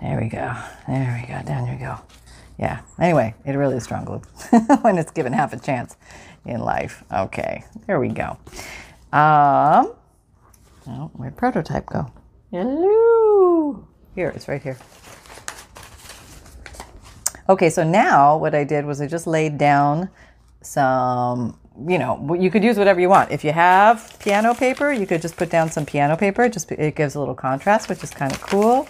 There 0.00 0.18
we 0.20 0.28
go. 0.28 0.54
There 0.88 1.20
we 1.20 1.32
go. 1.32 1.42
Down 1.42 1.66
you 1.66 1.78
go. 1.78 1.96
Yeah. 2.58 2.80
Anyway, 2.98 3.34
it 3.44 3.52
really 3.52 3.76
is 3.76 3.84
strong 3.84 4.04
glue 4.04 4.22
when 4.82 4.98
it's 4.98 5.10
given 5.12 5.32
half 5.32 5.52
a 5.52 5.58
chance 5.58 5.96
in 6.44 6.60
life. 6.60 7.04
Okay. 7.12 7.64
There 7.86 8.00
we 8.00 8.08
go. 8.08 8.36
Um. 9.12 9.94
Where'd 11.12 11.36
prototype 11.36 11.86
go? 11.86 12.10
Hello. 12.50 13.86
Here, 14.16 14.30
it's 14.34 14.48
right 14.48 14.60
here. 14.60 14.76
Okay, 17.48 17.70
so 17.70 17.84
now 17.84 18.36
what 18.36 18.56
I 18.56 18.64
did 18.64 18.84
was 18.84 19.00
I 19.00 19.06
just 19.06 19.28
laid 19.28 19.56
down 19.56 20.10
some, 20.60 21.60
you 21.86 21.96
know, 21.96 22.34
you 22.34 22.50
could 22.50 22.64
use 22.64 22.76
whatever 22.76 22.98
you 22.98 23.08
want. 23.08 23.30
If 23.30 23.44
you 23.44 23.52
have 23.52 24.16
piano 24.18 24.52
paper, 24.52 24.92
you 24.92 25.06
could 25.06 25.22
just 25.22 25.36
put 25.36 25.48
down 25.48 25.70
some 25.70 25.86
piano 25.86 26.16
paper. 26.16 26.48
Just 26.48 26.72
it 26.72 26.96
gives 26.96 27.14
a 27.14 27.20
little 27.20 27.36
contrast, 27.36 27.88
which 27.88 28.02
is 28.02 28.10
kind 28.10 28.32
of 28.32 28.40
cool. 28.40 28.88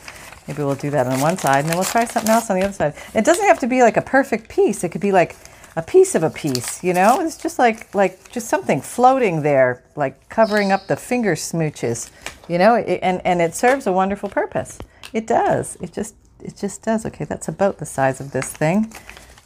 Maybe 0.48 0.62
we'll 0.62 0.74
do 0.74 0.88
that 0.90 1.06
on 1.06 1.20
one 1.20 1.36
side, 1.36 1.60
and 1.60 1.68
then 1.68 1.76
we'll 1.76 1.84
try 1.84 2.06
something 2.06 2.30
else 2.30 2.48
on 2.48 2.58
the 2.58 2.64
other 2.64 2.72
side. 2.72 2.94
It 3.14 3.26
doesn't 3.26 3.44
have 3.44 3.58
to 3.58 3.66
be 3.66 3.82
like 3.82 3.98
a 3.98 4.02
perfect 4.02 4.48
piece. 4.48 4.84
It 4.84 4.88
could 4.88 5.02
be 5.02 5.12
like 5.12 5.36
a 5.76 5.82
piece 5.82 6.14
of 6.14 6.22
a 6.22 6.30
piece, 6.30 6.82
you 6.82 6.94
know? 6.94 7.20
It's 7.20 7.36
just 7.36 7.58
like 7.58 7.94
like 7.94 8.30
just 8.30 8.48
something 8.48 8.80
floating 8.80 9.42
there, 9.42 9.84
like 9.96 10.30
covering 10.30 10.72
up 10.72 10.86
the 10.86 10.96
finger 10.96 11.34
smooches, 11.34 12.10
you 12.50 12.58
know? 12.58 12.74
It, 12.74 12.98
and 13.02 13.24
and 13.24 13.40
it 13.40 13.54
serves 13.54 13.86
a 13.86 13.92
wonderful 13.92 14.28
purpose. 14.28 14.78
It 15.12 15.26
does. 15.26 15.76
It 15.80 15.92
just 15.92 16.14
it 16.42 16.56
just 16.56 16.82
does. 16.82 17.06
Okay, 17.06 17.24
that's 17.24 17.48
about 17.48 17.78
the 17.78 17.86
size 17.86 18.20
of 18.20 18.32
this 18.32 18.52
thing. 18.52 18.92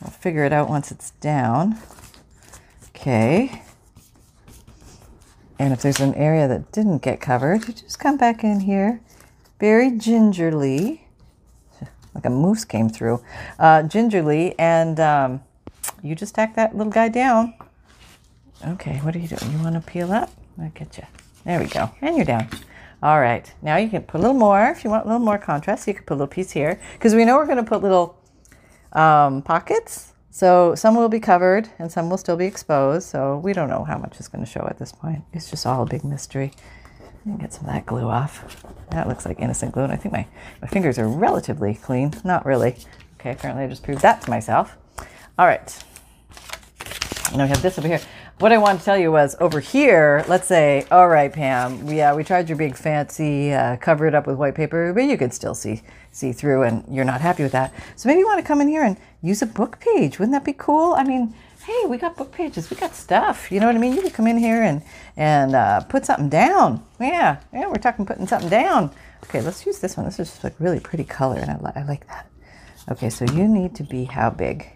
I'll 0.03 0.11
figure 0.11 0.45
it 0.45 0.53
out 0.53 0.69
once 0.69 0.91
it's 0.91 1.11
down. 1.21 1.79
Okay. 2.89 3.63
And 5.59 5.73
if 5.73 5.83
there's 5.83 6.01
an 6.01 6.15
area 6.15 6.49
that 6.49 6.73
didn't 6.73 6.99
get 6.99 7.21
covered, 7.21 7.67
you 7.69 7.75
just 7.75 7.99
come 7.99 8.17
back 8.17 8.43
in 8.43 8.61
here 8.61 9.01
very 9.61 9.91
gingerly, 9.93 11.07
like 12.15 12.25
a 12.25 12.31
moose 12.31 12.65
came 12.65 12.89
through, 12.89 13.23
uh, 13.59 13.83
gingerly, 13.85 14.59
and 14.59 14.99
um, 14.99 15.43
you 16.03 16.15
just 16.15 16.35
tack 16.35 16.57
that 16.57 16.77
little 16.77 16.93
guy 16.93 17.09
down. 17.09 17.55
Okay, 18.67 18.99
what 18.99 19.15
are 19.15 19.19
you 19.19 19.29
doing? 19.29 19.53
You 19.53 19.63
want 19.63 19.75
to 19.75 19.81
peel 19.81 20.13
up? 20.13 20.31
I'll 20.61 20.71
get 20.71 20.97
you. 20.99 21.05
There 21.45 21.61
we 21.61 21.67
go. 21.67 21.91
And 22.01 22.17
you're 22.17 22.25
down. 22.25 22.49
All 23.05 23.21
right. 23.21 23.53
Now 23.61 23.77
you 23.77 23.91
can 23.91 24.03
put 24.03 24.21
a 24.21 24.23
little 24.23 24.37
more. 24.37 24.71
If 24.71 24.83
you 24.83 24.89
want 24.89 25.05
a 25.05 25.09
little 25.09 25.21
more 25.21 25.37
contrast, 25.37 25.87
you 25.87 25.93
can 25.93 26.05
put 26.05 26.15
a 26.15 26.17
little 26.17 26.27
piece 26.27 26.53
here. 26.53 26.81
Because 26.95 27.15
we 27.15 27.27
know 27.27 27.37
we're 27.37 27.45
going 27.45 27.59
to 27.59 27.63
put 27.63 27.83
little 27.83 28.19
um, 28.95 29.43
pockets. 29.43 30.15
So 30.31 30.75
some 30.75 30.95
will 30.97 31.11
be 31.11 31.21
covered 31.21 31.69
and 31.79 31.93
some 31.93 32.09
will 32.09 32.17
still 32.17 32.39
be 32.39 32.47
exposed. 32.47 33.07
So 33.07 33.37
we 33.45 33.53
don't 33.53 33.69
know 33.69 33.85
how 33.85 33.99
much 33.99 34.19
is 34.21 34.29
going 34.29 34.43
to 34.43 34.51
show 34.51 34.67
at 34.71 34.79
this 34.79 34.91
point. 34.91 35.23
It's 35.35 35.51
just 35.51 35.67
all 35.67 35.83
a 35.83 35.87
big 35.87 36.03
mystery. 36.03 36.53
Get 37.41 37.53
some 37.53 37.67
of 37.67 37.73
that 37.75 37.85
glue 37.85 38.09
off. 38.09 38.65
That 38.91 39.07
looks 39.07 39.27
like 39.27 39.39
innocent 39.39 39.73
glue. 39.73 39.83
And 39.85 39.93
I 39.93 39.97
think 39.97 40.15
my, 40.15 40.27
my 40.63 40.69
fingers 40.69 40.99
are 40.99 41.07
relatively 41.07 41.75
clean. 41.75 42.15
Not 42.25 42.47
really. 42.47 42.77
Okay, 43.21 43.33
apparently 43.33 43.65
I 43.65 43.69
just 43.69 43.83
proved 43.83 44.01
that 44.01 44.23
to 44.23 44.31
myself. 44.31 44.79
All 45.39 45.47
right. 45.47 45.85
And 47.33 47.43
we 47.43 47.49
have 47.49 47.61
this 47.61 47.79
over 47.79 47.89
here. 47.89 48.01
What 48.41 48.51
I 48.51 48.59
wanted 48.59 48.81
to 48.81 48.85
tell 48.85 48.99
you 48.99 49.13
was 49.13 49.37
over 49.39 49.61
here, 49.61 50.25
let's 50.27 50.49
say, 50.49 50.85
all 50.91 51.07
right, 51.09 51.33
Pam, 51.33 51.89
yeah, 51.89 52.13
we 52.13 52.25
tried 52.25 52.49
your 52.49 52.59
big 52.59 52.77
fancy, 52.77 53.53
uh, 53.53 53.77
cover 53.77 54.09
it 54.09 54.15
up 54.15 54.27
with 54.27 54.37
white 54.37 54.57
paper, 54.57 54.93
but 54.93 55.05
you 55.05 55.17
could 55.17 55.33
still 55.33 55.55
see 55.55 55.83
see 56.11 56.33
through 56.33 56.63
and 56.65 56.85
you're 56.93 57.05
not 57.05 57.21
happy 57.21 57.45
with 57.45 57.53
that. 57.53 57.73
So 57.95 58.09
maybe 58.09 58.19
you 58.19 58.27
want 58.27 58.41
to 58.41 58.47
come 58.47 58.61
in 58.61 58.67
here 58.67 58.83
and 58.83 58.97
use 59.23 59.41
a 59.41 59.47
book 59.47 59.79
page. 59.79 60.19
Wouldn't 60.19 60.33
that 60.33 60.45
be 60.45 60.53
cool? 60.53 60.95
I 60.95 61.05
mean, 61.05 61.33
hey, 61.65 61.87
we 61.87 61.97
got 61.97 62.17
book 62.17 62.33
pages, 62.33 62.69
we 62.71 62.77
got 62.77 62.97
stuff. 62.97 63.53
You 63.53 63.61
know 63.61 63.67
what 63.67 63.77
I 63.77 63.79
mean? 63.79 63.95
You 63.95 64.03
could 64.03 64.15
come 64.15 64.27
in 64.27 64.37
here 64.37 64.65
and 64.65 64.83
and 65.17 65.55
uh, 65.55 65.81
put 65.83 66.05
something 66.05 66.29
down. 66.29 66.85
Yeah, 67.01 67.39
yeah, 67.53 67.69
we're 67.69 67.77
talking 67.77 68.05
putting 68.05 68.27
something 68.27 68.51
down. 68.51 68.91
Okay, 69.23 69.43
let's 69.43 69.65
use 69.65 69.79
this 69.79 69.97
one. 69.97 70.07
This 70.07 70.19
is 70.19 70.31
just 70.31 70.43
like 70.43 70.57
really 70.59 70.81
pretty 70.81 71.05
color, 71.05 71.39
and 71.39 71.53
I, 71.53 71.59
li- 71.59 71.73
I 71.77 71.85
like 71.85 72.09
that. 72.09 72.29
Okay, 72.91 73.11
so 73.11 73.25
you 73.27 73.47
need 73.47 73.77
to 73.77 73.85
be 73.85 74.05
how 74.05 74.31
big? 74.31 74.75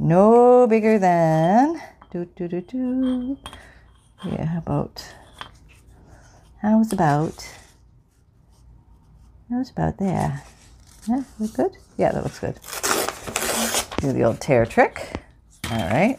no 0.00 0.66
bigger 0.66 0.98
than 0.98 1.80
do 2.10 2.24
do 2.36 2.48
do 2.48 2.60
do. 2.60 3.38
Yeah 4.24 4.44
how 4.46 4.58
about 4.58 5.04
how's 6.60 6.92
about 6.92 7.48
how's 9.48 9.70
about 9.70 9.98
there? 9.98 10.42
Yeah 11.06 11.22
look 11.38 11.54
good? 11.54 11.76
Yeah 11.96 12.10
that 12.12 12.24
looks 12.24 12.40
good. 12.40 12.58
Do 14.00 14.12
the 14.12 14.24
old 14.24 14.40
tear 14.40 14.66
trick. 14.66 15.20
All 15.70 15.78
right. 15.78 16.18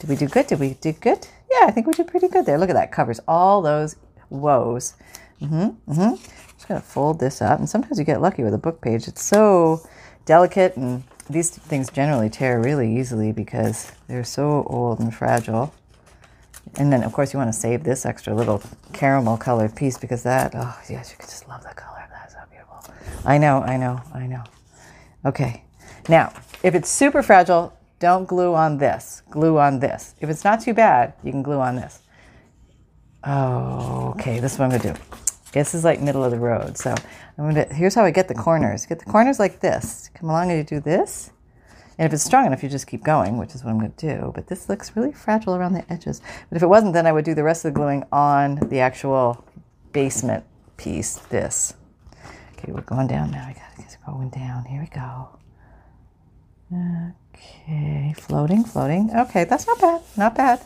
Did 0.00 0.10
we 0.10 0.16
do 0.16 0.26
good? 0.26 0.48
Did 0.48 0.58
we 0.58 0.74
do 0.74 0.92
good? 0.92 1.28
Yeah 1.50 1.66
i 1.66 1.70
think 1.70 1.86
we 1.86 1.92
did 1.92 2.08
pretty 2.08 2.28
good 2.28 2.44
there. 2.44 2.58
Look 2.58 2.70
at 2.70 2.74
that. 2.74 2.90
Covers 2.90 3.20
all 3.28 3.62
those 3.62 3.94
woes. 4.30 4.94
Mm-hmm 5.40 5.92
mm-hmm. 5.92 6.14
Just 6.54 6.66
gonna 6.66 6.80
fold 6.80 7.20
this 7.20 7.40
up. 7.40 7.60
And 7.60 7.68
sometimes 7.68 8.00
you 8.00 8.04
get 8.04 8.20
lucky 8.20 8.42
with 8.42 8.54
a 8.54 8.58
book 8.58 8.80
page. 8.80 9.06
It's 9.06 9.22
so 9.22 9.86
delicate 10.24 10.76
and 10.76 11.04
these 11.30 11.50
things 11.50 11.90
generally 11.90 12.28
tear 12.28 12.60
really 12.60 12.98
easily 12.98 13.32
because 13.32 13.92
they're 14.08 14.24
so 14.24 14.64
old 14.66 15.00
and 15.00 15.14
fragile. 15.14 15.72
And 16.76 16.92
then, 16.92 17.02
of 17.02 17.12
course, 17.12 17.32
you 17.32 17.38
want 17.38 17.52
to 17.52 17.58
save 17.58 17.84
this 17.84 18.06
extra 18.06 18.34
little 18.34 18.62
caramel 18.92 19.36
colored 19.36 19.74
piece 19.74 19.98
because 19.98 20.22
that, 20.22 20.52
oh, 20.54 20.78
yes, 20.88 21.10
you 21.10 21.16
could 21.18 21.28
just 21.28 21.48
love 21.48 21.62
the 21.62 21.74
color. 21.74 22.06
That's 22.10 22.34
so 22.34 22.40
beautiful. 22.50 22.94
I 23.24 23.38
know, 23.38 23.62
I 23.62 23.76
know, 23.76 24.00
I 24.14 24.26
know. 24.26 24.44
Okay. 25.24 25.64
Now, 26.08 26.32
if 26.62 26.74
it's 26.74 26.88
super 26.88 27.22
fragile, 27.22 27.76
don't 27.98 28.26
glue 28.26 28.54
on 28.54 28.78
this. 28.78 29.22
Glue 29.30 29.58
on 29.58 29.80
this. 29.80 30.14
If 30.20 30.30
it's 30.30 30.44
not 30.44 30.60
too 30.60 30.74
bad, 30.74 31.14
you 31.22 31.32
can 31.32 31.42
glue 31.42 31.60
on 31.60 31.76
this. 31.76 32.00
Oh, 33.24 34.14
okay. 34.16 34.40
This 34.40 34.54
is 34.54 34.58
what 34.58 34.66
I'm 34.66 34.70
going 34.70 34.82
to 34.82 34.92
do. 34.94 35.00
This 35.52 35.74
is 35.74 35.84
like 35.84 36.00
middle 36.00 36.22
of 36.22 36.30
the 36.30 36.38
road. 36.38 36.78
So 36.78 36.94
I'm 37.40 37.54
gonna, 37.54 37.72
here's 37.72 37.94
how 37.94 38.04
I 38.04 38.10
get 38.10 38.28
the 38.28 38.34
mm-hmm. 38.34 38.42
corners. 38.42 38.84
Get 38.84 38.98
the 38.98 39.06
corners 39.06 39.38
like 39.38 39.60
this. 39.60 40.10
Come 40.14 40.28
along 40.28 40.50
and 40.50 40.58
you 40.58 40.64
do 40.64 40.78
this. 40.78 41.30
And 41.98 42.06
if 42.06 42.12
it's 42.12 42.22
strong 42.22 42.46
enough, 42.46 42.62
you 42.62 42.68
just 42.68 42.86
keep 42.86 43.02
going, 43.02 43.38
which 43.38 43.54
is 43.54 43.64
what 43.64 43.70
I'm 43.70 43.78
going 43.78 43.92
to 43.92 44.18
do. 44.18 44.32
But 44.34 44.48
this 44.48 44.68
looks 44.68 44.94
really 44.94 45.12
fragile 45.12 45.54
around 45.54 45.72
the 45.72 45.90
edges. 45.90 46.20
But 46.48 46.56
if 46.56 46.62
it 46.62 46.66
wasn't, 46.66 46.92
then 46.92 47.06
I 47.06 47.12
would 47.12 47.24
do 47.24 47.34
the 47.34 47.42
rest 47.42 47.64
of 47.64 47.72
the 47.72 47.78
gluing 47.78 48.04
on 48.12 48.56
the 48.56 48.80
actual 48.80 49.44
basement 49.92 50.44
piece, 50.76 51.16
this. 51.16 51.74
Okay, 52.52 52.72
we're 52.72 52.82
going 52.82 53.06
down 53.06 53.30
now. 53.30 53.46
I 53.46 53.52
got 53.52 53.76
to 53.76 53.82
get 53.82 53.96
going 54.06 54.30
down. 54.30 54.64
Here 54.64 54.80
we 54.80 54.86
go. 54.86 55.28
Okay, 57.34 58.14
floating, 58.18 58.64
floating. 58.64 59.10
Okay, 59.14 59.44
that's 59.44 59.66
not 59.66 59.80
bad. 59.80 60.02
Not 60.16 60.34
bad. 60.34 60.60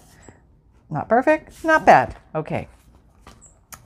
Not 0.91 1.09
perfect. 1.09 1.65
Not 1.65 1.87
bad. 1.87 2.17
Okay. 2.35 2.69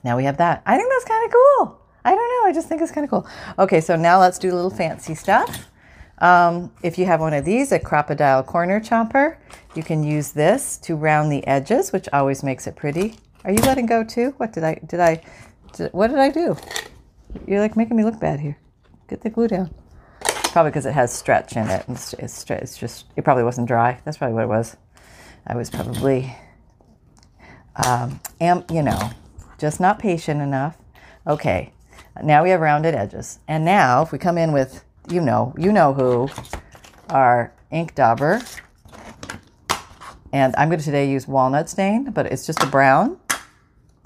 Now 0.03 0.17
we 0.17 0.23
have 0.23 0.37
that. 0.37 0.63
I 0.65 0.77
think 0.77 0.89
that's 0.91 1.05
kind 1.05 1.25
of 1.25 1.31
cool. 1.31 1.81
I 2.09 2.15
don't 2.15 2.29
know. 2.29 2.49
I 2.49 2.51
just 2.51 2.67
think 2.67 2.81
it's 2.81 2.91
kind 2.91 3.05
of 3.05 3.11
cool. 3.11 3.27
Okay, 3.59 3.79
so 3.79 3.95
now 3.95 4.19
let's 4.19 4.39
do 4.39 4.51
a 4.51 4.55
little 4.55 4.71
fancy 4.71 5.13
stuff. 5.13 5.67
Um, 6.17 6.73
if 6.81 6.97
you 6.97 7.05
have 7.05 7.19
one 7.19 7.35
of 7.35 7.45
these, 7.45 7.71
a 7.71 7.77
Crop-A-Dile 7.77 8.41
corner 8.41 8.79
chomper, 8.79 9.37
you 9.75 9.83
can 9.83 10.01
use 10.01 10.31
this 10.31 10.77
to 10.77 10.95
round 10.95 11.31
the 11.31 11.45
edges, 11.45 11.93
which 11.93 12.09
always 12.11 12.41
makes 12.41 12.65
it 12.65 12.75
pretty. 12.75 13.17
Are 13.45 13.51
you 13.51 13.59
letting 13.59 13.85
go 13.85 14.03
too? 14.03 14.33
What 14.37 14.51
did 14.53 14.63
I, 14.63 14.79
did 14.87 14.99
I, 14.99 15.21
did, 15.73 15.93
what 15.93 16.07
did 16.07 16.17
I 16.17 16.29
do? 16.31 16.57
You're 17.45 17.59
like 17.59 17.77
making 17.77 17.95
me 17.95 18.03
look 18.03 18.19
bad 18.19 18.39
here. 18.39 18.57
Get 19.07 19.21
the 19.21 19.29
glue 19.29 19.47
down. 19.47 19.71
Probably 20.19 20.71
because 20.71 20.87
it 20.87 20.93
has 20.93 21.13
stretch 21.13 21.55
in 21.55 21.69
it. 21.69 21.85
It's, 21.87 22.13
it's, 22.13 22.49
it's 22.49 22.75
just, 22.75 23.05
it 23.17 23.23
probably 23.23 23.43
wasn't 23.43 23.67
dry. 23.67 24.01
That's 24.03 24.17
probably 24.17 24.33
what 24.33 24.45
it 24.45 24.49
was. 24.49 24.77
I 25.45 25.55
was 25.55 25.69
probably, 25.69 26.35
um, 27.85 28.19
am, 28.41 28.65
you 28.71 28.81
know, 28.81 29.11
just 29.59 29.79
not 29.79 29.99
patient 29.99 30.41
enough. 30.41 30.75
Okay, 31.27 31.71
now 32.23 32.43
we 32.43 32.49
have 32.51 32.61
rounded 32.61 32.95
edges. 32.95 33.39
And 33.47 33.65
now 33.65 34.01
if 34.01 34.11
we 34.11 34.17
come 34.17 34.37
in 34.37 34.51
with, 34.51 34.83
you 35.09 35.21
know, 35.21 35.53
you 35.57 35.71
know 35.71 35.93
who, 35.93 36.29
our 37.09 37.53
ink 37.71 37.95
dauber. 37.95 38.41
And 40.31 40.55
I'm 40.57 40.69
going 40.69 40.79
to 40.79 40.85
today 40.85 41.09
use 41.09 41.27
walnut 41.27 41.69
stain, 41.69 42.11
but 42.11 42.27
it's 42.27 42.45
just 42.45 42.61
a 42.61 42.67
brown. 42.67 43.19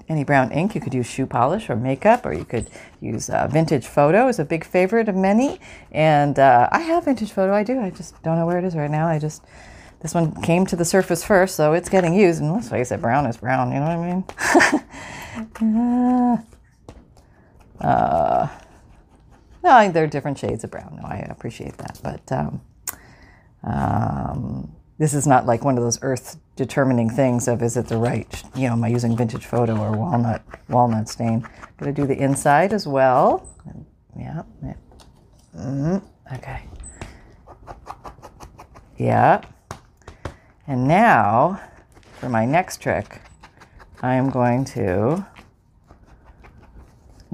Any 0.08 0.24
brown 0.24 0.52
ink. 0.52 0.74
You 0.74 0.80
could 0.80 0.94
use 0.94 1.06
shoe 1.06 1.26
polish 1.26 1.70
or 1.70 1.76
makeup, 1.76 2.26
or 2.26 2.34
you 2.34 2.44
could 2.44 2.68
use 3.00 3.30
uh, 3.30 3.46
vintage 3.48 3.86
photo 3.86 4.28
is 4.28 4.38
a 4.38 4.44
big 4.44 4.64
favorite 4.64 5.08
of 5.08 5.16
many. 5.16 5.58
And 5.92 6.38
uh, 6.38 6.68
I 6.70 6.80
have 6.80 7.06
vintage 7.06 7.32
photo. 7.32 7.54
I 7.54 7.62
do. 7.62 7.80
I 7.80 7.90
just 7.90 8.22
don't 8.22 8.36
know 8.36 8.46
where 8.46 8.58
it 8.58 8.64
is 8.64 8.74
right 8.74 8.90
now. 8.90 9.06
I 9.06 9.18
just 9.18 9.42
this 10.00 10.12
one 10.12 10.38
came 10.42 10.66
to 10.66 10.76
the 10.76 10.84
surface 10.84 11.24
first, 11.24 11.56
so 11.56 11.72
it's 11.72 11.88
getting 11.88 12.12
used. 12.12 12.42
And 12.42 12.52
let's 12.52 12.68
face 12.68 12.92
it, 12.92 13.00
brown 13.00 13.24
is 13.24 13.38
brown. 13.38 13.72
You 13.72 13.80
know 13.80 13.96
what 13.96 14.84
I 15.60 15.62
mean? 15.62 16.44
uh, 17.80 18.48
no, 19.62 19.90
there 19.90 20.04
are 20.04 20.08
different 20.08 20.38
shades 20.38 20.64
of 20.64 20.70
brown. 20.70 20.98
No, 21.02 21.08
I 21.08 21.26
appreciate 21.30 21.78
that, 21.78 21.98
but 22.02 22.32
um, 22.32 22.60
um, 23.62 24.72
this 24.98 25.14
is 25.14 25.26
not 25.26 25.46
like 25.46 25.64
one 25.64 25.76
of 25.76 25.82
those 25.82 25.98
earth 26.02 26.36
determining 26.54 27.10
things 27.10 27.48
of 27.48 27.62
is 27.62 27.76
it 27.76 27.88
the 27.88 27.96
right, 27.96 28.42
you 28.54 28.68
know, 28.68 28.74
am 28.74 28.84
I 28.84 28.88
using 28.88 29.16
vintage 29.16 29.46
photo 29.46 29.76
or 29.76 29.92
walnut 29.92 30.42
walnut 30.68 31.08
stain? 31.08 31.46
I'm 31.60 31.68
gonna 31.78 31.92
do 31.92 32.06
the 32.06 32.16
inside 32.16 32.72
as 32.72 32.86
well. 32.86 33.48
Yeah. 34.16 34.42
Mm, 35.56 36.02
okay. 36.34 36.62
Yeah. 38.96 39.42
And 40.66 40.86
now 40.86 41.60
for 42.20 42.28
my 42.28 42.44
next 42.44 42.80
trick, 42.80 43.20
I 44.02 44.14
am 44.14 44.30
going 44.30 44.64
to 44.66 45.26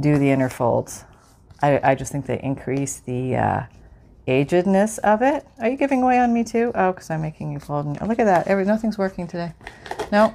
do 0.01 0.19
the 0.19 0.31
inner 0.31 0.49
folds. 0.49 1.05
I, 1.63 1.81
I 1.83 1.95
just 1.95 2.13
think 2.13 2.27
they 2.27 2.41
increase 2.41 3.01
the 3.01 3.37
uh, 3.37 3.63
agedness 4.27 4.99
of 5.01 5.23
it. 5.23 5.47
Are 5.59 5.69
you 5.69 5.77
giving 5.77 6.03
away 6.03 6.19
on 6.19 6.33
me 6.33 6.45
too? 6.45 6.73
Oh, 6.75 6.93
because 6.93 7.11
I'm 7.11 7.23
making 7.23 7.53
you 7.53 7.59
fold. 7.59 7.99
Oh, 8.01 8.07
look 8.07 8.19
at 8.19 8.25
that. 8.25 8.47
Every, 8.47 8.65
nothing's 8.65 8.99
working 8.99 9.27
today. 9.27 9.53
No. 10.11 10.35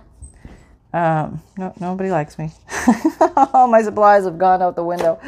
Um, 0.94 1.42
no, 1.58 1.74
nobody 1.80 2.10
likes 2.10 2.38
me. 2.38 2.52
All 3.54 3.68
my 3.68 3.82
supplies 3.82 4.24
have 4.26 4.38
gone 4.38 4.62
out 4.62 4.76
the 4.76 4.84
window. 4.84 5.20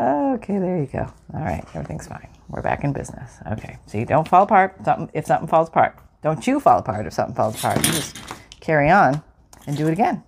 Okay, 0.00 0.58
there 0.58 0.78
you 0.78 0.86
go. 0.86 1.12
All 1.34 1.40
right, 1.40 1.64
everything's 1.74 2.06
fine. 2.06 2.28
We're 2.48 2.62
back 2.62 2.84
in 2.84 2.92
business. 2.92 3.38
Okay, 3.52 3.78
see, 3.86 4.04
don't 4.04 4.26
fall 4.26 4.44
apart. 4.44 4.76
Something, 4.84 5.10
if 5.12 5.26
something 5.26 5.48
falls 5.48 5.68
apart, 5.68 5.98
don't 6.22 6.46
you 6.46 6.60
fall 6.60 6.78
apart 6.78 7.06
if 7.06 7.12
something 7.12 7.34
falls 7.34 7.56
apart. 7.56 7.84
You 7.84 7.92
just 7.92 8.16
carry 8.60 8.90
on 8.90 9.22
and 9.66 9.76
do 9.76 9.86
it 9.86 9.92
again. 9.92 10.22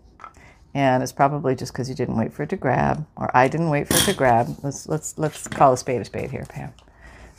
And 0.78 1.02
it's 1.02 1.10
probably 1.10 1.56
just 1.56 1.72
because 1.72 1.88
you 1.88 1.96
didn't 1.96 2.16
wait 2.16 2.32
for 2.32 2.44
it 2.44 2.50
to 2.50 2.56
grab, 2.56 3.04
or 3.16 3.36
I 3.36 3.48
didn't 3.48 3.68
wait 3.68 3.88
for 3.88 3.94
it 3.94 4.04
to 4.04 4.14
grab. 4.14 4.46
Let's 4.62 4.88
let's 4.88 5.18
let's 5.18 5.48
call 5.48 5.72
a 5.72 5.76
spade 5.76 6.00
a 6.00 6.04
spade 6.04 6.30
here, 6.30 6.46
Pam. 6.48 6.72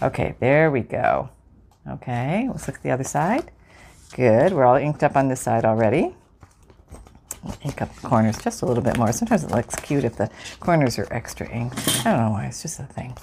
Okay, 0.01 0.35
there 0.41 0.69
we 0.69 0.81
go. 0.81 1.29
Okay, 1.87 2.49
let's 2.49 2.67
look 2.67 2.75
at 2.75 2.83
the 2.83 2.91
other 2.91 3.05
side. 3.05 3.49
Good. 4.13 4.51
We're 4.51 4.65
all 4.65 4.75
inked 4.75 5.03
up 5.03 5.15
on 5.15 5.29
this 5.29 5.39
side 5.39 5.63
already. 5.63 6.13
ink 7.63 7.81
up 7.81 7.95
the 7.95 8.05
corners 8.05 8.37
just 8.39 8.61
a 8.61 8.65
little 8.65 8.83
bit 8.83 8.97
more. 8.97 9.13
Sometimes 9.13 9.45
it 9.45 9.51
looks 9.51 9.73
cute 9.77 10.03
if 10.03 10.17
the 10.17 10.29
corners 10.59 10.99
are 10.99 11.07
extra 11.09 11.49
inked. 11.49 11.79
I 12.05 12.11
don't 12.11 12.19
know 12.19 12.31
why. 12.31 12.45
It's 12.47 12.61
just 12.61 12.77
a 12.81 12.83
thing. 12.83 13.15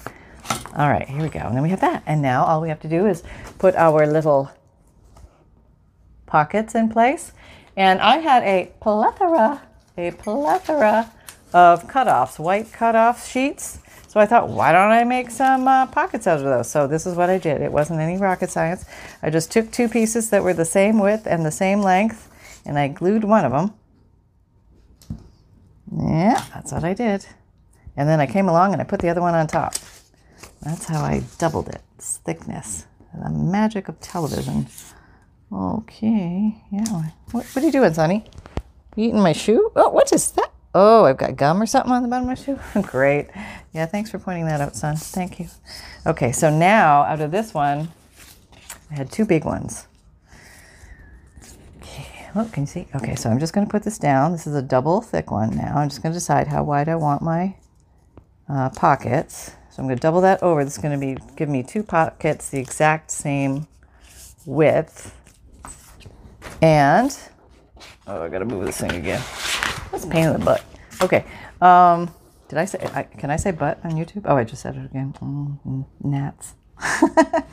All 0.75 0.89
right, 0.89 1.07
here 1.07 1.21
we 1.21 1.29
go. 1.29 1.41
And 1.41 1.55
then 1.55 1.61
we 1.61 1.69
have 1.69 1.81
that. 1.81 2.01
And 2.07 2.23
now 2.23 2.43
all 2.43 2.59
we 2.59 2.69
have 2.69 2.79
to 2.79 2.89
do 2.89 3.05
is 3.05 3.21
put 3.59 3.75
our 3.75 4.07
little 4.07 4.49
pockets 6.25 6.73
in 6.73 6.89
place. 6.89 7.33
And 7.75 8.01
I 8.01 8.17
had 8.17 8.41
a 8.41 8.71
plethora, 8.81 9.61
a 9.97 10.11
plethora 10.11 11.11
of 11.53 11.87
cutoffs, 11.87 12.39
white 12.39 12.71
cutoff 12.71 13.27
sheets 13.27 13.79
so 14.07 14.21
I 14.21 14.25
thought, 14.25 14.49
why 14.49 14.71
don't 14.71 14.89
I 14.89 15.03
make 15.03 15.29
some 15.29 15.67
uh, 15.67 15.85
pockets 15.85 16.25
out 16.25 16.39
of 16.39 16.45
those? 16.45 16.69
So 16.69 16.87
this 16.87 17.05
is 17.05 17.15
what 17.15 17.29
I 17.29 17.37
did. 17.37 17.61
It 17.61 17.71
wasn't 17.71 17.99
any 17.99 18.17
rocket 18.17 18.49
science. 18.49 18.85
I 19.21 19.29
just 19.29 19.51
took 19.51 19.69
two 19.69 19.89
pieces 19.89 20.29
that 20.29 20.43
were 20.43 20.55
the 20.55 20.65
same 20.65 20.97
width 20.97 21.27
and 21.27 21.45
the 21.45 21.51
same 21.51 21.81
length, 21.81 22.27
and 22.65 22.79
I 22.79 22.87
glued 22.87 23.23
one 23.25 23.45
of 23.45 23.51
them. 23.51 23.73
Yeah, 25.91 26.43
that's 26.53 26.71
what 26.71 26.83
I 26.83 26.95
did. 26.95 27.27
And 27.95 28.09
then 28.09 28.19
I 28.19 28.27
came 28.27 28.47
along 28.47 28.73
and 28.73 28.81
I 28.81 28.85
put 28.85 29.01
the 29.01 29.09
other 29.09 29.21
one 29.21 29.35
on 29.35 29.45
top. 29.45 29.75
That's 30.61 30.85
how 30.85 31.01
I 31.03 31.23
doubled 31.37 31.69
it. 31.69 31.81
Its 31.95 32.17
thickness. 32.17 32.87
The 33.13 33.29
magic 33.29 33.87
of 33.87 33.99
television. 33.99 34.67
Okay, 35.51 36.63
yeah. 36.71 37.11
What, 37.31 37.45
what 37.45 37.57
are 37.57 37.65
you 37.65 37.71
doing, 37.71 37.93
Sonny? 37.93 38.25
Eating 38.97 39.21
my 39.21 39.31
shoe? 39.31 39.71
Oh, 39.75 39.89
what 39.89 40.11
is 40.11 40.31
that? 40.31 40.51
Oh, 40.73 41.05
I've 41.05 41.17
got 41.17 41.35
gum 41.35 41.61
or 41.61 41.67
something 41.67 41.91
on 41.91 42.01
the 42.01 42.09
bottom 42.09 42.27
of 42.27 42.37
my 42.37 42.43
shoe. 42.43 42.59
Great. 42.81 43.29
Yeah, 43.71 43.85
thanks 43.85 44.09
for 44.09 44.17
pointing 44.17 44.45
that 44.47 44.59
out, 44.59 44.75
son. 44.75 44.95
Thank 44.95 45.39
you. 45.39 45.47
Okay, 46.07 46.31
so 46.31 46.49
now 46.49 47.03
out 47.03 47.21
of 47.21 47.29
this 47.29 47.53
one, 47.53 47.89
I 48.89 48.95
had 48.95 49.11
two 49.11 49.23
big 49.23 49.45
ones. 49.45 49.87
Okay, 51.81 52.29
look, 52.35 52.51
can 52.51 52.63
you 52.63 52.67
see? 52.67 52.87
Okay, 52.95 53.13
so 53.13 53.29
I'm 53.29 53.39
just 53.39 53.53
going 53.53 53.67
to 53.67 53.71
put 53.71 53.83
this 53.83 53.99
down. 53.99 54.31
This 54.31 54.47
is 54.47 54.55
a 54.55 54.63
double 54.63 55.01
thick 55.01 55.29
one 55.29 55.55
now. 55.55 55.75
I'm 55.77 55.89
just 55.89 56.01
going 56.01 56.11
to 56.11 56.17
decide 56.17 56.47
how 56.47 56.63
wide 56.63 56.89
I 56.89 56.95
want 56.95 57.21
my 57.21 57.55
uh, 58.49 58.69
pockets. 58.71 59.51
So 59.69 59.83
I'm 59.83 59.87
going 59.87 59.97
to 59.97 60.01
double 60.01 60.21
that 60.21 60.41
over. 60.41 60.63
This 60.63 60.73
is 60.73 60.81
going 60.81 60.99
to 60.99 61.05
be 61.05 61.21
give 61.35 61.49
me 61.49 61.61
two 61.61 61.83
pockets 61.83 62.49
the 62.49 62.59
exact 62.59 63.11
same 63.11 63.67
width. 64.45 65.13
And 66.63 67.15
oh, 68.07 68.23
I 68.23 68.29
got 68.29 68.39
to 68.39 68.45
move 68.45 68.65
this 68.65 68.79
thing 68.79 68.91
again. 68.91 69.21
That's 69.91 70.05
a 70.05 70.07
pain 70.07 70.27
in 70.27 70.33
the 70.33 70.39
butt. 70.39 70.63
Okay. 71.01 71.25
Um, 71.61 72.13
did 72.47 72.59
I 72.59 72.65
say, 72.65 72.79
I, 72.93 73.03
can 73.03 73.29
I 73.29 73.35
say 73.35 73.51
butt 73.51 73.79
on 73.83 73.91
YouTube? 73.91 74.23
Oh, 74.25 74.37
I 74.37 74.43
just 74.43 74.61
said 74.61 74.75
it 74.75 74.85
again. 74.85 75.13
Mm-hmm. 75.21 75.81
Gnats. 76.03 76.53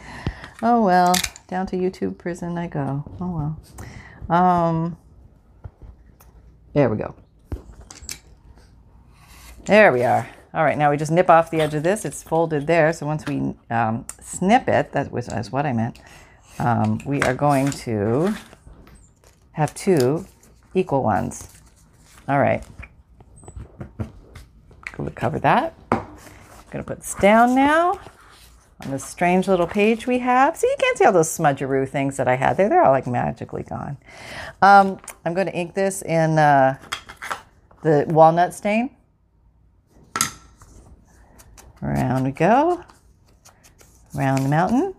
oh, 0.62 0.84
well. 0.84 1.14
Down 1.48 1.66
to 1.66 1.76
YouTube 1.76 2.18
prison 2.18 2.56
I 2.56 2.68
go. 2.68 3.04
Oh, 3.20 3.56
well. 4.30 4.36
Um, 4.36 4.96
there 6.72 6.88
we 6.88 6.96
go. 6.96 7.14
There 9.66 9.92
we 9.92 10.04
are. 10.04 10.28
All 10.52 10.62
right, 10.62 10.78
now 10.78 10.90
we 10.90 10.96
just 10.96 11.10
nip 11.10 11.28
off 11.28 11.50
the 11.50 11.60
edge 11.60 11.74
of 11.74 11.82
this. 11.82 12.04
It's 12.04 12.22
folded 12.22 12.66
there. 12.66 12.92
So 12.92 13.06
once 13.06 13.26
we 13.26 13.54
um, 13.70 14.06
snip 14.20 14.68
it, 14.68 14.92
that 14.92 15.10
was, 15.10 15.26
that's 15.26 15.50
what 15.50 15.66
I 15.66 15.72
meant, 15.72 15.98
um, 16.58 17.00
we 17.04 17.20
are 17.22 17.34
going 17.34 17.70
to 17.70 18.34
have 19.52 19.74
two 19.74 20.26
equal 20.74 21.02
ones. 21.02 21.48
All 22.28 22.38
right. 22.38 22.64
Going 24.96 25.08
to 25.08 25.14
cover 25.14 25.38
that. 25.40 25.74
I'm 25.90 26.06
going 26.70 26.84
to 26.84 26.84
put 26.84 27.00
this 27.00 27.14
down 27.14 27.54
now 27.54 27.98
on 28.80 28.90
this 28.90 29.04
strange 29.04 29.48
little 29.48 29.66
page 29.66 30.06
we 30.06 30.18
have. 30.20 30.56
See, 30.56 30.66
you 30.66 30.76
can't 30.78 30.98
see 30.98 31.04
all 31.04 31.12
those 31.12 31.28
smudgeroo 31.28 31.88
things 31.88 32.16
that 32.16 32.28
I 32.28 32.36
had 32.36 32.56
there. 32.56 32.68
They're 32.68 32.82
all 32.82 32.92
like 32.92 33.06
magically 33.06 33.62
gone. 33.62 33.96
Um, 34.62 34.98
I'm 35.24 35.34
going 35.34 35.46
to 35.46 35.54
ink 35.54 35.74
this 35.74 36.02
in 36.02 36.38
uh, 36.38 36.78
the 37.82 38.06
walnut 38.08 38.54
stain. 38.54 38.90
Around 41.82 42.24
we 42.24 42.30
go. 42.30 42.82
Around 44.16 44.42
the 44.42 44.48
mountain. 44.48 44.94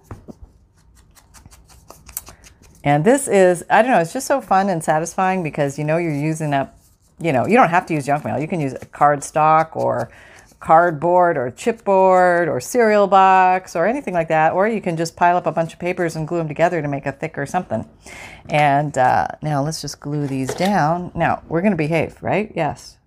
And 2.85 3.03
this 3.03 3.27
is, 3.27 3.65
I 3.69 3.81
don't 3.81 3.91
know, 3.91 3.99
it's 3.99 4.13
just 4.13 4.27
so 4.27 4.39
fun 4.39 4.69
and 4.69 4.81
satisfying 4.81 5.43
because 5.43 5.77
you 5.77 5.83
know 5.83 5.97
you're 5.97 6.13
using 6.13 6.53
up 6.53 6.77
you 7.19 7.31
know, 7.31 7.45
you 7.45 7.55
don't 7.55 7.69
have 7.69 7.85
to 7.87 7.93
use 7.93 8.05
junk 8.05 8.25
mail. 8.25 8.39
You 8.39 8.47
can 8.47 8.59
use 8.59 8.73
cardstock 8.73 9.75
or 9.75 10.09
cardboard 10.59 11.37
or 11.37 11.51
chipboard 11.51 12.47
or 12.47 12.59
cereal 12.59 13.07
box 13.07 13.75
or 13.75 13.85
anything 13.85 14.13
like 14.13 14.27
that. 14.29 14.53
Or 14.53 14.67
you 14.67 14.81
can 14.81 14.97
just 14.97 15.15
pile 15.15 15.37
up 15.37 15.45
a 15.45 15.51
bunch 15.51 15.73
of 15.73 15.79
papers 15.79 16.15
and 16.15 16.27
glue 16.27 16.39
them 16.39 16.47
together 16.47 16.81
to 16.81 16.87
make 16.87 17.05
a 17.05 17.11
thicker 17.11 17.45
something. 17.45 17.87
And 18.49 18.97
uh, 18.97 19.27
now 19.41 19.63
let's 19.63 19.81
just 19.81 19.99
glue 19.99 20.27
these 20.27 20.53
down. 20.53 21.11
Now 21.15 21.43
we're 21.47 21.61
going 21.61 21.71
to 21.71 21.77
behave, 21.77 22.21
right? 22.21 22.51
Yes. 22.55 22.97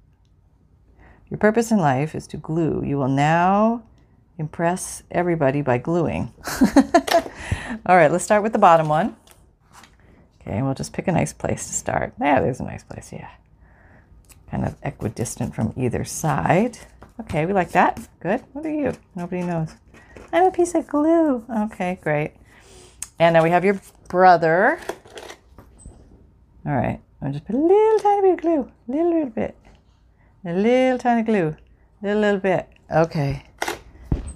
Your 1.29 1.39
purpose 1.39 1.71
in 1.71 1.79
life 1.79 2.15
is 2.15 2.27
to 2.29 2.39
glue. 2.39 2.83
You 2.85 2.97
will 2.97 3.09
now 3.09 3.83
impress 4.39 5.03
everybody 5.11 5.61
by 5.61 5.77
gluing. 5.79 6.33
All 7.85 7.97
right, 7.97 8.11
let's 8.11 8.25
start 8.25 8.43
with 8.43 8.53
the 8.53 8.59
bottom 8.59 8.89
one. 8.89 9.17
Okay, 10.49 10.63
we'll 10.63 10.75
just 10.75 10.95
pick 10.95 11.09
a 11.09 11.13
nice 11.13 11.33
place 11.33 11.67
to 11.67 11.75
start. 11.75 12.15
Yeah, 12.21 12.41
there's 12.41 12.61
a 12.61 12.65
nice 12.65 12.83
place, 12.83 13.13
yeah 13.13 13.29
kind 14.51 14.65
of 14.65 14.75
equidistant 14.83 15.55
from 15.55 15.73
either 15.77 16.05
side. 16.05 16.79
Okay, 17.21 17.47
we 17.47 17.53
like 17.53 17.73
that. 17.73 18.09
Good. 18.21 18.43
What 18.53 18.65
are 18.65 18.71
you? 18.71 18.93
Nobody 19.15 19.43
knows. 19.43 19.75
I'm 20.33 20.45
a 20.45 20.51
piece 20.51 20.75
of 20.75 20.87
glue. 20.87 21.45
Okay, 21.65 21.99
great. 22.03 22.33
And 23.19 23.35
now 23.35 23.43
we 23.43 23.51
have 23.51 23.65
your 23.65 23.81
brother. 24.09 24.81
All 26.67 26.75
right, 26.75 27.01
I'll 27.23 27.33
just 27.33 27.45
put 27.47 27.55
a 27.55 27.59
little 27.59 27.99
tiny 27.99 28.23
bit 28.23 28.33
of 28.35 28.41
glue, 28.41 28.73
a 28.89 28.91
little, 28.91 29.11
little 29.11 29.31
bit, 29.31 29.57
a 30.45 30.53
little 30.53 30.99
tiny 30.99 31.23
glue, 31.23 31.57
a 32.03 32.07
little, 32.07 32.21
little 32.21 32.41
bit. 32.41 32.69
Okay, 32.91 33.45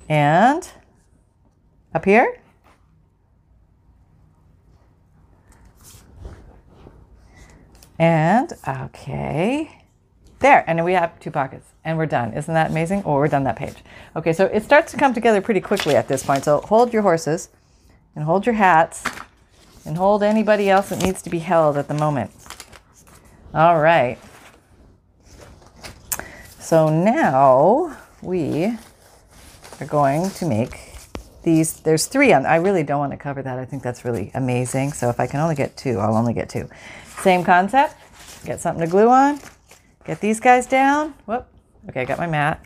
and 0.09 0.69
Up 1.95 2.05
here? 2.05 2.41
And 8.03 8.53
okay, 8.67 9.79
there. 10.41 10.65
And 10.67 10.85
we 10.85 10.95
have 10.95 11.21
two 11.21 11.31
pockets 11.31 11.69
and 11.85 11.97
we're 11.97 12.07
done. 12.07 12.33
Isn't 12.33 12.53
that 12.53 12.73
amazing? 12.73 13.05
Oh, 13.07 13.15
we're 13.15 13.29
done 13.29 13.45
that 13.45 13.55
page. 13.55 13.77
Okay, 14.17 14.33
so 14.33 14.47
it 14.47 14.65
starts 14.65 14.91
to 14.91 14.99
come 14.99 15.15
together 15.15 15.41
pretty 15.41 15.61
quickly 15.61 15.95
at 15.95 16.09
this 16.09 16.25
point. 16.25 16.43
So 16.43 16.63
hold 16.63 16.93
your 16.93 17.03
horses 17.03 17.51
and 18.17 18.25
hold 18.25 18.45
your 18.45 18.57
hats 18.57 19.05
and 19.87 19.97
hold 19.97 20.25
anybody 20.25 20.69
else 20.69 20.89
that 20.89 21.01
needs 21.01 21.23
to 21.23 21.31
be 21.31 21.39
held 21.39 21.77
at 21.77 21.87
the 21.87 21.95
moment. 21.95 22.33
All 23.55 23.81
right. 23.81 24.19
So 26.59 26.89
now 26.89 27.97
we 28.21 28.77
are 29.81 29.87
going 29.87 30.29
to 30.31 30.45
make 30.45 30.91
these. 31.45 31.75
There's 31.75 32.07
three 32.07 32.33
on. 32.33 32.47
I 32.47 32.57
really 32.57 32.83
don't 32.83 32.99
want 32.99 33.13
to 33.13 33.17
cover 33.17 33.43
that. 33.43 33.61
I 33.61 33.65
think 33.65 33.85
that's 33.85 34.05
really 34.05 34.33
amazing. 34.35 34.93
So 34.93 35.09
if 35.09 35.21
I 35.21 35.29
can 35.29 35.39
only 35.39 35.55
get 35.55 35.77
two, 35.77 36.01
I'll 36.01 36.17
only 36.17 36.35
get 36.35 36.49
two. 36.49 36.69
Same 37.21 37.45
concept. 37.45 37.95
Get 38.45 38.61
something 38.61 38.85
to 38.85 38.91
glue 38.91 39.09
on. 39.09 39.39
Get 40.05 40.21
these 40.21 40.41
guys 40.41 40.67
down. 40.67 41.15
Whoop. 41.27 41.47
Okay, 41.89 42.03
I 42.03 42.05
got 42.05 42.19
my 42.19 42.27
mat. 42.27 42.65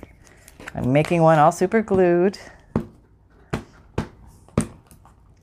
I'm 0.75 0.93
making 0.93 1.23
one 1.23 1.39
all 1.39 1.53
super 1.53 1.83
glued. 1.83 2.39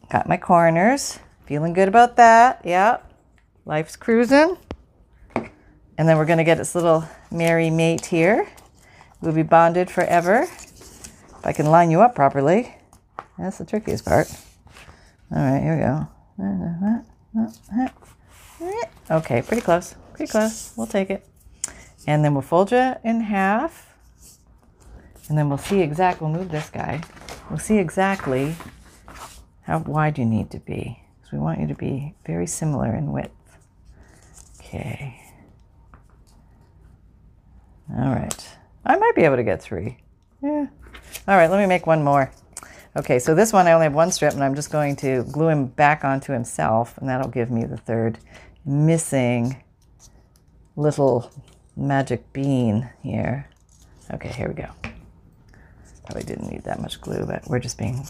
Got 0.10 0.28
my 0.28 0.38
corners. 0.38 1.20
Feeling 1.46 1.74
good 1.74 1.88
about 1.88 2.16
that. 2.18 2.62
Yep. 2.64 3.12
Life's 3.66 3.96
cruising. 3.96 4.58
And 5.98 6.10
then 6.10 6.18
we're 6.18 6.26
going 6.26 6.38
to 6.38 6.44
get 6.44 6.58
this 6.58 6.76
little 6.76 7.06
merry 7.32 7.70
mate 7.70 8.06
here. 8.06 8.48
We'll 9.22 9.34
be 9.34 9.44
bonded 9.44 9.90
forever. 9.90 10.44
If 10.44 11.10
I 11.44 11.54
can 11.54 11.68
line 11.68 11.92
you 11.92 12.02
up 12.02 12.16
properly. 12.16 12.76
That's 13.38 13.58
the 13.58 13.66
trickiest 13.66 14.06
part. 14.06 14.28
All 15.32 15.42
right, 15.42 15.62
here 15.62 15.76
we 15.76 15.82
go. 15.82 16.08
Okay, 19.10 19.42
pretty 19.42 19.62
close. 19.62 19.96
Pretty 20.14 20.32
close. 20.32 20.74
We'll 20.76 20.88
take 20.88 21.10
it. 21.10 21.26
And 22.08 22.24
then 22.24 22.34
we'll 22.34 22.42
fold 22.42 22.72
you 22.72 22.96
in 23.04 23.22
half. 23.22 23.96
And 25.30 25.38
then 25.38 25.50
we'll 25.50 25.58
see 25.58 25.82
exact, 25.82 26.22
we'll 26.22 26.32
move 26.32 26.52
this 26.52 26.70
guy. 26.70 27.02
We'll 27.50 27.60
see 27.60 27.78
exactly 27.78 28.56
how 29.64 29.80
wide 29.80 30.18
you 30.18 30.26
need 30.26 30.52
to 30.52 30.60
be. 30.60 31.00
Because 31.16 31.32
we 31.32 31.40
want 31.40 31.60
you 31.60 31.68
to 31.68 31.76
be 31.76 32.16
very 32.26 32.48
similar 32.48 32.94
in 32.94 33.12
width. 33.12 33.32
Okay. 34.60 35.20
All 37.98 38.14
right. 38.14 38.50
I 38.86 38.98
might 38.98 39.16
be 39.16 39.24
able 39.24 39.38
to 39.38 39.44
get 39.44 39.62
three. 39.62 39.98
Yeah. 40.42 40.68
All 41.28 41.38
right, 41.38 41.50
let 41.50 41.60
me 41.60 41.66
make 41.66 41.88
one 41.88 42.04
more. 42.04 42.32
Okay, 42.96 43.18
so 43.18 43.34
this 43.34 43.54
one 43.54 43.66
I 43.68 43.72
only 43.72 43.86
have 43.86 43.94
one 43.94 44.12
strip, 44.12 44.34
and 44.34 44.44
I'm 44.44 44.56
just 44.56 44.72
going 44.72 44.96
to 44.98 45.24
glue 45.32 45.48
him 45.48 45.68
back 45.68 46.04
onto 46.04 46.34
himself, 46.34 46.98
and 46.98 47.08
that'll 47.10 47.30
give 47.30 47.50
me 47.50 47.64
the 47.66 47.78
third 47.78 48.20
missing 48.66 49.64
little 50.76 51.32
magic 51.76 52.32
bean 52.34 52.90
here. 53.02 53.48
Okay, 54.12 54.30
here 54.30 54.48
we 54.48 54.54
go. 54.54 54.70
Probably 56.06 56.24
didn't 56.24 56.52
need 56.52 56.64
that 56.64 56.82
much 56.82 57.00
glue, 57.02 57.26
but 57.26 57.48
we're 57.48 57.60
just 57.60 57.78
being 57.78 58.08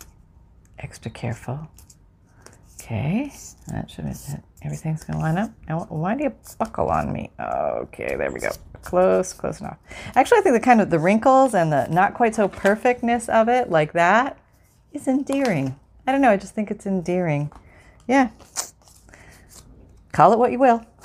extra 0.79 1.11
careful. 1.11 1.67
Okay, 2.81 3.31
that 3.67 3.89
should 3.89 4.05
be 4.05 4.11
everything's 4.63 5.03
gonna 5.03 5.19
line 5.19 5.37
up. 5.37 5.51
Now, 5.69 5.85
why 5.89 6.15
do 6.15 6.23
you 6.23 6.33
buckle 6.57 6.89
on 6.89 7.13
me? 7.13 7.31
Okay, 7.39 8.15
there 8.17 8.31
we 8.31 8.39
go. 8.39 8.49
Close, 8.81 9.31
close 9.31 9.61
enough. 9.61 9.77
Actually, 10.15 10.39
I 10.39 10.41
think 10.41 10.55
the 10.55 10.59
kind 10.59 10.81
of 10.81 10.89
the 10.89 10.99
wrinkles 10.99 11.53
and 11.53 11.71
the 11.71 11.87
not 11.87 12.13
quite 12.13 12.35
so 12.35 12.49
perfectness 12.49 13.29
of 13.29 13.47
it, 13.47 13.69
like 13.69 13.93
that, 13.93 14.37
is 14.91 15.07
endearing. 15.07 15.79
I 16.05 16.11
don't 16.11 16.19
know. 16.19 16.31
I 16.31 16.37
just 16.37 16.53
think 16.53 16.69
it's 16.69 16.85
endearing. 16.85 17.51
Yeah. 18.07 18.31
Call 20.13 20.31
it 20.31 20.39
what 20.39 20.51
you 20.51 20.59
will. 20.59 20.85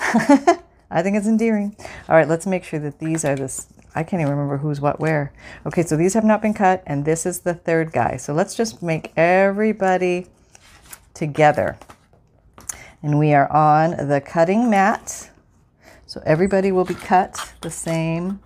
I 0.91 1.03
think 1.03 1.17
it's 1.17 1.27
endearing. 1.27 1.75
All 2.09 2.15
right, 2.15 2.29
let's 2.29 2.47
make 2.47 2.63
sure 2.63 2.79
that 2.79 2.99
these 2.99 3.25
are 3.25 3.35
this. 3.35 3.67
I 3.95 4.05
can't 4.05 4.21
even 4.21 4.33
remember 4.33 4.59
who's 4.59 4.81
what 4.81 5.01
where. 5.01 5.33
Okay, 5.67 5.83
so 5.83 5.97
these 5.97 6.13
have 6.15 6.25
not 6.25 6.43
been 6.43 6.55
cut, 6.55 6.83
and 6.87 7.05
this 7.05 7.25
is 7.27 7.41
the 7.41 7.55
third 7.55 7.93
guy. 7.93 8.19
So 8.19 8.35
let's 8.35 8.55
just 8.55 8.83
make 8.83 9.13
everybody 9.17 10.27
together. 11.15 11.79
And 13.03 13.19
we 13.19 13.33
are 13.33 13.51
on 13.51 14.09
the 14.09 14.21
cutting 14.21 14.69
mat. 14.69 15.31
So 16.07 16.23
everybody 16.27 16.71
will 16.71 16.85
be 16.85 16.95
cut 16.95 17.53
the 17.63 17.71
same 17.71 18.41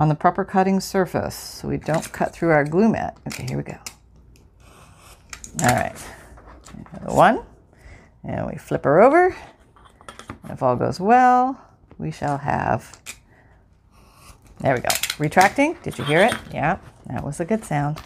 on 0.00 0.08
the 0.08 0.14
proper 0.14 0.44
cutting 0.44 0.80
surface. 0.80 1.34
So 1.34 1.68
we 1.68 1.76
don't 1.76 2.12
cut 2.12 2.32
through 2.32 2.50
our 2.50 2.64
glue 2.64 2.88
mat. 2.88 3.18
Okay, 3.26 3.44
here 3.46 3.58
we 3.58 3.62
go. 3.62 3.76
All 5.64 5.74
right. 5.74 5.98
One. 7.04 7.44
And 8.28 8.46
we 8.46 8.56
flip 8.56 8.84
her 8.84 9.00
over. 9.00 9.34
If 10.50 10.62
all 10.62 10.76
goes 10.76 11.00
well, 11.00 11.58
we 11.96 12.10
shall 12.10 12.36
have. 12.36 13.00
There 14.60 14.74
we 14.74 14.80
go. 14.80 14.88
Retracting. 15.18 15.78
Did 15.82 15.98
you 15.98 16.04
hear 16.04 16.20
it? 16.20 16.34
Yeah, 16.52 16.78
that 17.06 17.24
was 17.24 17.40
a 17.40 17.46
good 17.46 17.64
sound. 17.64 18.00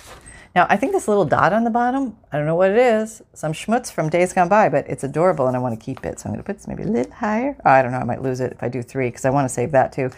Now, 0.55 0.67
I 0.69 0.77
think 0.77 0.93
this 0.93 1.09
little 1.09 1.25
dot 1.25 1.53
on 1.53 1.65
the 1.65 1.71
bottom, 1.71 2.17
I 2.31 2.37
don't 2.37 2.47
know 2.47 2.55
what 2.55 2.71
it 2.71 2.77
is, 2.77 3.23
some 3.33 3.53
schmutz 3.53 3.91
from 3.91 4.11
days 4.11 4.33
gone 4.33 4.51
by, 4.51 4.69
but 4.69 4.87
it's 4.87 5.03
adorable 5.03 5.49
and 5.49 5.57
I 5.57 5.61
want 5.61 5.79
to 5.79 5.85
keep 5.85 6.05
it. 6.05 6.21
So 6.21 6.29
I'm 6.29 6.35
going 6.35 6.43
to 6.43 6.47
put 6.47 6.59
this 6.59 6.69
maybe 6.69 6.83
a 6.83 6.87
little 6.87 7.13
higher. 7.13 7.57
Oh, 7.65 7.71
I 7.71 7.83
don't 7.83 7.91
know, 7.91 7.99
I 7.99 8.05
might 8.05 8.23
lose 8.23 8.41
it 8.41 8.53
if 8.53 8.63
I 8.63 8.69
do 8.69 8.83
three 8.83 9.09
because 9.09 9.25
I 9.25 9.31
want 9.31 9.47
to 9.47 9.53
save 9.53 9.73
that 9.73 9.93
too. 9.93 10.11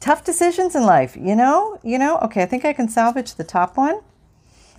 Tough 0.00 0.24
decisions 0.24 0.74
in 0.74 0.84
life, 0.84 1.16
you 1.16 1.36
know? 1.36 1.78
You 1.84 1.98
know? 1.98 2.18
Okay, 2.22 2.42
I 2.42 2.46
think 2.46 2.64
I 2.64 2.72
can 2.72 2.88
salvage 2.88 3.34
the 3.34 3.44
top 3.44 3.76
one 3.76 4.00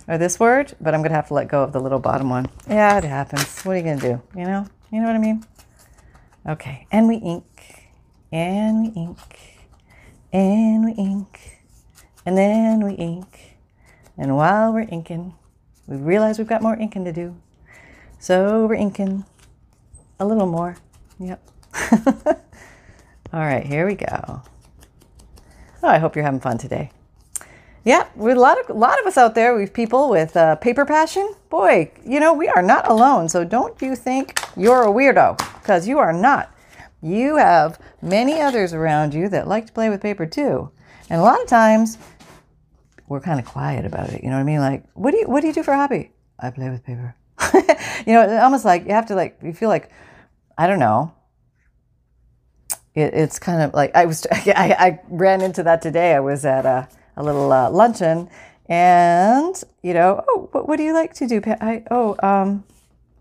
or 0.08 0.18
this 0.18 0.38
word, 0.38 0.74
but 0.80 0.94
I'm 0.94 1.00
going 1.00 1.10
to 1.10 1.16
have 1.16 1.28
to 1.28 1.34
let 1.34 1.48
go 1.48 1.62
of 1.62 1.72
the 1.72 1.80
little 1.80 1.98
bottom 1.98 2.30
one. 2.30 2.48
Yeah, 2.68 2.98
it 2.98 3.04
happens. 3.04 3.62
What 3.62 3.72
are 3.72 3.78
you 3.78 3.84
going 3.84 3.98
to 3.98 4.08
do? 4.08 4.22
You 4.38 4.46
know? 4.46 4.66
You 4.90 5.00
know 5.00 5.06
what 5.06 5.16
I 5.16 5.18
mean? 5.18 5.44
Okay, 6.48 6.86
and 6.92 7.08
we 7.08 7.16
ink, 7.16 7.88
and 8.30 8.82
we 8.82 8.88
ink, 9.00 9.68
and 10.32 10.84
we 10.84 10.92
ink, 10.92 11.60
and 12.24 12.38
then 12.38 12.84
we 12.84 12.92
ink. 12.94 13.56
And 14.16 14.36
while 14.36 14.72
we're 14.72 14.86
inking, 14.88 15.34
we 15.88 15.96
realize 15.96 16.38
we've 16.38 16.46
got 16.46 16.62
more 16.62 16.76
inking 16.76 17.04
to 17.04 17.12
do. 17.12 17.36
So 18.20 18.66
we're 18.66 18.74
inking 18.76 19.24
a 20.20 20.24
little 20.24 20.46
more. 20.46 20.76
Yep. 21.18 21.42
All 23.32 23.40
right, 23.40 23.66
here 23.66 23.86
we 23.86 23.96
go. 23.96 24.42
Oh, 25.82 25.88
I 25.88 25.98
hope 25.98 26.14
you're 26.14 26.24
having 26.24 26.40
fun 26.40 26.58
today. 26.58 26.90
Yeah, 27.86 28.08
we 28.16 28.32
a 28.32 28.34
lot 28.34 28.58
of 28.58 28.68
a 28.68 28.72
lot 28.76 28.98
of 28.98 29.06
us 29.06 29.16
out 29.16 29.36
there. 29.36 29.54
We've 29.54 29.72
people 29.72 30.10
with 30.10 30.36
uh, 30.36 30.56
paper 30.56 30.84
passion. 30.84 31.32
Boy, 31.48 31.92
you 32.04 32.18
know 32.18 32.34
we 32.34 32.48
are 32.48 32.60
not 32.60 32.90
alone. 32.90 33.28
So 33.28 33.44
don't 33.44 33.80
you 33.80 33.94
think 33.94 34.40
you're 34.56 34.82
a 34.82 34.88
weirdo? 34.88 35.38
Because 35.60 35.86
you 35.86 36.00
are 36.00 36.12
not. 36.12 36.52
You 37.00 37.36
have 37.36 37.78
many 38.02 38.40
others 38.40 38.72
around 38.74 39.14
you 39.14 39.28
that 39.28 39.46
like 39.46 39.68
to 39.68 39.72
play 39.72 39.88
with 39.88 40.02
paper 40.02 40.26
too. 40.26 40.68
And 41.08 41.20
a 41.20 41.22
lot 41.22 41.40
of 41.40 41.46
times 41.46 41.96
we're 43.06 43.20
kind 43.20 43.38
of 43.38 43.46
quiet 43.46 43.86
about 43.86 44.12
it. 44.12 44.24
You 44.24 44.30
know 44.30 44.34
what 44.34 44.40
I 44.40 44.44
mean? 44.44 44.58
Like, 44.58 44.82
what 44.94 45.12
do 45.12 45.18
you 45.18 45.28
what 45.28 45.42
do 45.42 45.46
you 45.46 45.52
do 45.52 45.62
for 45.62 45.70
a 45.70 45.76
hobby? 45.76 46.10
I 46.40 46.50
play 46.50 46.68
with 46.70 46.82
paper. 46.82 47.14
you 47.54 48.14
know, 48.14 48.22
it's 48.22 48.42
almost 48.42 48.64
like 48.64 48.84
you 48.86 48.94
have 48.94 49.06
to 49.06 49.14
like 49.14 49.38
you 49.44 49.52
feel 49.52 49.68
like 49.68 49.92
I 50.58 50.66
don't 50.66 50.80
know. 50.80 51.14
It, 52.96 53.14
it's 53.14 53.38
kind 53.38 53.62
of 53.62 53.74
like 53.74 53.94
I 53.94 54.06
was. 54.06 54.26
I, 54.32 54.74
I 54.76 55.00
ran 55.08 55.40
into 55.40 55.62
that 55.62 55.82
today. 55.82 56.16
I 56.16 56.18
was 56.20 56.44
at 56.44 56.66
a 56.66 56.88
a 57.16 57.22
little 57.22 57.52
uh, 57.52 57.70
luncheon, 57.70 58.28
and 58.68 59.62
you 59.82 59.94
know, 59.94 60.24
oh, 60.28 60.48
what, 60.52 60.68
what 60.68 60.76
do 60.76 60.82
you 60.82 60.94
like 60.94 61.14
to 61.14 61.26
do? 61.26 61.40
I, 61.44 61.82
oh, 61.90 62.16
um, 62.22 62.64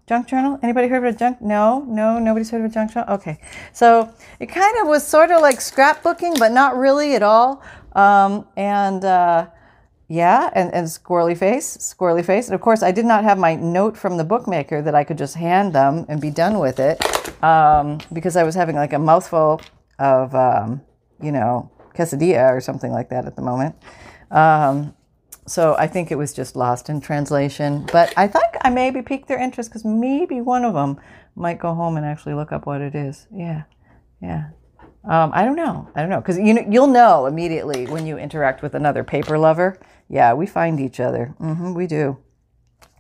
junk 0.08 0.28
journal. 0.28 0.60
Anybody 0.62 0.88
heard 0.88 1.06
of 1.06 1.16
a 1.16 1.18
junk? 1.18 1.42
No, 1.42 1.86
no, 1.88 2.20
nobody's 2.20 2.50
heard 2.52 2.64
of 2.64 2.72
a 2.72 2.74
junk 2.74 2.94
journal. 2.94 3.14
Okay, 3.16 3.40
so 3.74 4.14
it 4.40 4.48
kind 4.48 4.78
of 4.82 4.88
was 4.88 5.06
sort 5.06 5.32
of 5.32 5.42
like 5.42 5.60
scrapbooking, 5.60 6.40
but 6.40 6.52
not 6.52 6.78
really 6.78 7.16
at 7.16 7.24
all. 7.24 7.64
Um, 7.94 8.46
and 8.58 9.06
uh, 9.06 9.48
yeah, 10.08 10.50
and, 10.54 10.74
and 10.74 10.88
squirrely 10.88 11.38
face, 11.38 11.78
squirrely 11.78 12.24
face. 12.24 12.48
And 12.48 12.56
of 12.56 12.62
course, 12.62 12.84
I 12.84 12.92
did 12.92 13.06
not 13.06 13.24
have 13.24 13.38
my 13.38 13.56
note 13.56 13.98
from 13.98 14.18
the 14.18 14.24
bookmaker 14.24 14.82
that 14.82 14.94
I 14.94 15.04
could 15.04 15.18
just 15.18 15.36
hand 15.36 15.74
them 15.74 16.06
and 16.08 16.22
be 16.22 16.30
done 16.30 16.60
with 16.60 16.80
it 16.80 17.04
um, 17.44 18.00
because 18.14 18.36
I 18.36 18.44
was 18.44 18.54
having 18.54 18.76
like 18.76 18.94
a 18.94 19.00
mouthful 19.00 19.62
of, 19.98 20.36
um, 20.36 20.82
you 21.22 21.32
know, 21.32 21.72
quesadilla 21.96 22.52
or 22.52 22.62
something 22.62 22.92
like 22.92 23.10
that 23.10 23.26
at 23.26 23.36
the 23.36 23.42
moment. 23.42 23.76
Um, 24.32 24.94
so 25.48 25.76
I 25.78 25.88
think 25.88 26.12
it 26.12 26.16
was 26.16 26.34
just 26.34 26.56
lost 26.56 26.90
in 26.90 27.02
translation. 27.02 27.88
But 27.92 28.14
I 28.18 28.28
think 28.28 28.46
I 28.62 28.70
maybe 28.70 29.02
piqued 29.02 29.28
their 29.28 29.40
interest 29.40 29.70
because 29.70 29.86
maybe 29.86 30.42
one 30.42 30.66
of 30.66 30.74
them 30.74 31.00
might 31.36 31.60
go 31.60 31.74
home 31.74 31.98
and 31.98 32.06
actually 32.06 32.34
look 32.34 32.52
up 32.52 32.66
what 32.66 32.82
it 32.82 32.96
is. 32.96 33.28
Yeah, 33.32 33.64
yeah. 34.22 34.50
Um, 35.08 35.32
I 35.34 35.46
don't 35.46 35.56
know. 35.56 35.88
I 35.96 36.02
don't 36.02 36.10
know 36.10 36.20
because 36.20 36.38
you 36.38 36.54
know, 36.54 36.66
you'll 36.68 36.88
know 36.88 37.28
immediately 37.28 37.86
when 37.86 38.08
you 38.08 38.18
interact 38.18 38.64
with 38.64 38.74
another 38.74 39.04
paper 39.04 39.38
lover. 39.38 39.80
Yeah, 40.10 40.34
we 40.34 40.48
find 40.48 40.80
each 40.80 41.00
other. 41.00 41.36
Mm-hmm, 41.40 41.74
we 41.74 41.88
do. 41.88 42.18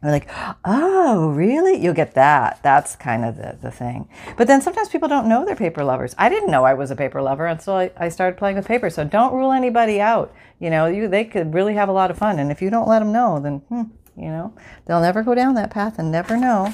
We're 0.03 0.11
like, 0.11 0.29
oh, 0.63 1.29
really? 1.29 1.81
You'll 1.81 1.95
get 1.95 2.13
that. 2.13 2.59
That's 2.61 2.95
kind 2.95 3.25
of 3.25 3.37
the, 3.37 3.57
the 3.59 3.71
thing. 3.71 4.07
But 4.37 4.47
then 4.47 4.61
sometimes 4.61 4.89
people 4.89 5.07
don't 5.07 5.27
know 5.27 5.45
they're 5.45 5.55
paper 5.55 5.83
lovers. 5.83 6.13
I 6.17 6.29
didn't 6.29 6.51
know 6.51 6.63
I 6.63 6.75
was 6.75 6.91
a 6.91 6.95
paper 6.95 7.21
lover 7.21 7.47
until 7.47 7.73
I, 7.73 7.91
I 7.97 8.09
started 8.09 8.37
playing 8.37 8.55
with 8.57 8.67
paper. 8.67 8.89
So 8.91 9.03
don't 9.03 9.33
rule 9.33 9.51
anybody 9.51 9.99
out. 9.99 10.31
You 10.59 10.69
know, 10.69 10.85
you 10.85 11.07
they 11.07 11.25
could 11.25 11.53
really 11.53 11.73
have 11.73 11.89
a 11.89 11.91
lot 11.91 12.11
of 12.11 12.17
fun. 12.17 12.37
And 12.39 12.51
if 12.51 12.61
you 12.61 12.69
don't 12.69 12.87
let 12.87 12.99
them 12.99 13.11
know, 13.11 13.39
then 13.39 13.59
hmm, 13.69 13.83
You 14.15 14.29
know, 14.29 14.53
they'll 14.85 15.01
never 15.01 15.23
go 15.23 15.35
down 15.35 15.55
that 15.55 15.71
path 15.71 15.99
and 15.99 16.11
never 16.11 16.37
know. 16.37 16.73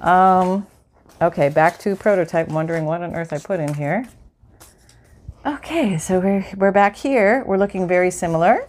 Um, 0.00 0.66
okay, 1.20 1.48
back 1.48 1.78
to 1.80 1.94
prototype. 1.94 2.48
Wondering 2.48 2.86
what 2.86 3.02
on 3.02 3.14
earth 3.14 3.32
I 3.32 3.38
put 3.38 3.60
in 3.60 3.74
here. 3.74 4.08
Okay, 5.46 5.98
so 5.98 6.20
we're 6.20 6.46
we're 6.56 6.72
back 6.72 6.96
here. 6.96 7.44
We're 7.46 7.58
looking 7.58 7.86
very 7.86 8.10
similar, 8.10 8.68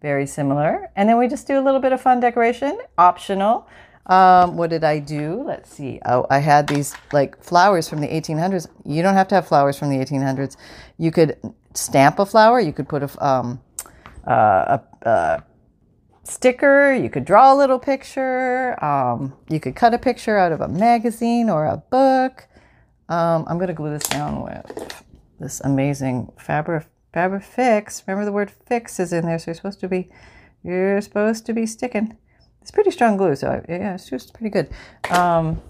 very 0.00 0.26
similar, 0.26 0.90
and 0.96 1.08
then 1.08 1.18
we 1.18 1.28
just 1.28 1.46
do 1.46 1.58
a 1.58 1.62
little 1.62 1.80
bit 1.80 1.92
of 1.92 2.00
fun 2.00 2.20
decoration, 2.20 2.78
optional. 2.98 3.66
Um, 4.06 4.56
what 4.56 4.70
did 4.70 4.84
I 4.84 5.00
do? 5.00 5.42
Let's 5.44 5.70
see. 5.70 6.00
Oh, 6.06 6.26
I 6.30 6.38
had 6.38 6.68
these 6.68 6.94
like 7.12 7.42
flowers 7.42 7.88
from 7.88 8.00
the 8.00 8.06
1800s. 8.06 8.68
You 8.84 9.02
don't 9.02 9.14
have 9.14 9.28
to 9.28 9.34
have 9.34 9.48
flowers 9.48 9.76
from 9.78 9.90
the 9.90 9.96
1800s. 9.96 10.56
You 10.96 11.10
could 11.10 11.36
stamp 11.74 12.18
a 12.18 12.26
flower. 12.26 12.60
You 12.60 12.72
could 12.72 12.88
put 12.88 13.02
a 13.02 13.26
um, 13.26 13.60
uh, 14.26 14.78
a, 15.02 15.08
a 15.08 15.44
sticker. 16.22 16.94
You 16.94 17.10
could 17.10 17.24
draw 17.24 17.52
a 17.52 17.56
little 17.56 17.78
picture. 17.78 18.82
Um, 18.84 19.34
you 19.48 19.60
could 19.60 19.74
cut 19.74 19.94
a 19.94 19.98
picture 19.98 20.36
out 20.36 20.52
of 20.52 20.60
a 20.60 20.68
magazine 20.68 21.50
or 21.50 21.66
a 21.66 21.76
book. 21.76 22.46
Um, 23.08 23.44
I'm 23.48 23.56
going 23.58 23.68
to 23.68 23.74
glue 23.74 23.90
this 23.90 24.08
down 24.08 24.42
with 24.42 25.04
this 25.38 25.60
amazing 25.60 26.32
Fabri 27.16 27.40
Fabri-Fix. 27.40 28.02
Remember 28.06 28.24
the 28.26 28.32
word 28.32 28.50
fix 28.50 29.00
is 29.00 29.12
in 29.12 29.24
there, 29.24 29.38
so 29.38 29.46
you're 29.50 29.54
supposed 29.54 29.80
to 29.80 29.88
be 29.88 30.10
you're 30.62 31.00
supposed 31.00 31.46
to 31.46 31.52
be 31.52 31.64
sticking. 31.64 32.16
It's 32.60 32.70
pretty 32.70 32.90
strong 32.90 33.16
glue, 33.16 33.36
so 33.36 33.48
I, 33.48 33.64
yeah, 33.68 33.94
it's 33.94 34.08
just 34.08 34.34
pretty 34.34 34.50
good. 34.50 34.70
Um, 35.10 35.62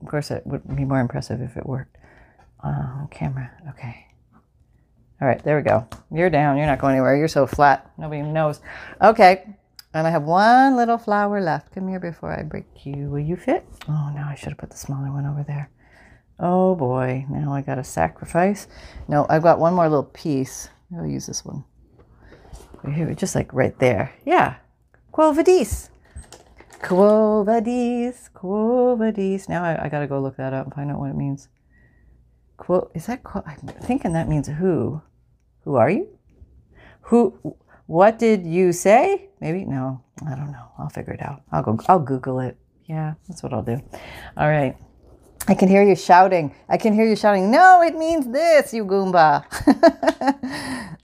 of 0.00 0.08
course, 0.08 0.30
it 0.30 0.46
would 0.46 0.74
be 0.74 0.84
more 0.84 1.00
impressive 1.00 1.40
if 1.40 1.56
it 1.56 1.66
worked. 1.66 1.98
Uh, 2.64 3.06
camera, 3.10 3.50
okay. 3.70 4.06
All 5.20 5.28
right, 5.28 5.42
there 5.44 5.56
we 5.56 5.62
go. 5.62 5.86
You're 6.10 6.30
down. 6.30 6.56
You're 6.56 6.66
not 6.66 6.80
going 6.80 6.94
anywhere. 6.94 7.16
You're 7.16 7.28
so 7.28 7.46
flat. 7.46 7.90
Nobody 7.96 8.22
knows. 8.22 8.60
Okay, 9.00 9.44
and 9.94 10.06
I 10.06 10.10
have 10.10 10.24
one 10.24 10.76
little 10.76 10.98
flower 10.98 11.40
left. 11.40 11.72
Come 11.74 11.88
here 11.88 12.00
before 12.00 12.32
I 12.32 12.42
break 12.42 12.66
you. 12.84 13.10
Will 13.10 13.20
you 13.20 13.36
fit? 13.36 13.64
Oh, 13.88 14.10
no, 14.14 14.22
I 14.22 14.34
should 14.34 14.48
have 14.48 14.58
put 14.58 14.70
the 14.70 14.76
smaller 14.76 15.12
one 15.12 15.26
over 15.26 15.44
there. 15.46 15.70
Oh 16.44 16.74
boy, 16.74 17.24
now 17.30 17.52
I 17.52 17.60
got 17.60 17.76
to 17.76 17.84
sacrifice. 17.84 18.66
No, 19.06 19.26
I've 19.28 19.44
got 19.44 19.60
one 19.60 19.74
more 19.74 19.88
little 19.88 20.02
piece. 20.02 20.70
I'll 20.96 21.06
use 21.06 21.26
this 21.26 21.44
one. 21.44 21.64
Here, 22.92 23.14
just 23.14 23.34
like 23.34 23.52
right 23.52 23.78
there. 23.78 24.12
Yeah, 24.24 24.56
Quo 25.12 25.32
Vadis. 25.32 25.90
Quo 26.82 27.44
Vadis, 27.44 28.28
Quo 28.34 28.96
Vadis. 28.96 29.48
Now 29.48 29.62
I, 29.62 29.84
I 29.84 29.88
got 29.88 30.00
to 30.00 30.06
go 30.06 30.20
look 30.20 30.36
that 30.36 30.52
up 30.52 30.66
and 30.66 30.74
find 30.74 30.90
out 30.90 30.98
what 30.98 31.10
it 31.10 31.16
means. 31.16 31.48
Quo, 32.56 32.90
is 32.94 33.06
that, 33.06 33.22
quo, 33.22 33.42
I'm 33.46 33.68
thinking 33.82 34.12
that 34.14 34.28
means 34.28 34.48
who. 34.48 35.00
Who 35.64 35.76
are 35.76 35.90
you? 35.90 36.08
Who, 37.02 37.56
what 37.86 38.18
did 38.18 38.44
you 38.44 38.72
say? 38.72 39.28
Maybe, 39.40 39.64
no, 39.64 40.02
I 40.26 40.34
don't 40.34 40.50
know. 40.50 40.72
I'll 40.78 40.88
figure 40.88 41.12
it 41.12 41.22
out. 41.22 41.42
I'll 41.52 41.62
go, 41.62 41.78
I'll 41.88 42.00
Google 42.00 42.40
it. 42.40 42.56
Yeah, 42.86 43.14
that's 43.28 43.42
what 43.42 43.52
I'll 43.52 43.62
do. 43.62 43.80
All 44.36 44.48
right. 44.48 44.76
I 45.48 45.54
can 45.54 45.68
hear 45.68 45.82
you 45.82 45.96
shouting. 45.96 46.54
I 46.68 46.76
can 46.76 46.92
hear 46.92 47.04
you 47.04 47.16
shouting, 47.16 47.50
no, 47.50 47.82
it 47.82 47.96
means 47.96 48.28
this, 48.28 48.72
you 48.72 48.84
Goomba. 48.84 49.44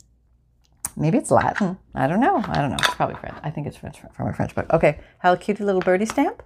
Maybe 0.96 1.18
it's 1.18 1.30
Latin. 1.30 1.78
I 1.94 2.08
don't 2.08 2.20
know. 2.20 2.42
I 2.46 2.60
don't 2.60 2.70
know. 2.70 2.76
It's 2.80 2.94
probably 2.94 3.14
French. 3.16 3.36
I 3.42 3.50
think 3.50 3.68
it's 3.68 3.76
French 3.76 3.98
from 4.12 4.28
a 4.28 4.34
French 4.34 4.54
book. 4.54 4.66
Okay. 4.72 4.98
How 5.18 5.36
cute 5.36 5.60
a 5.60 5.64
little 5.64 5.80
birdie 5.80 6.06
stamp. 6.06 6.42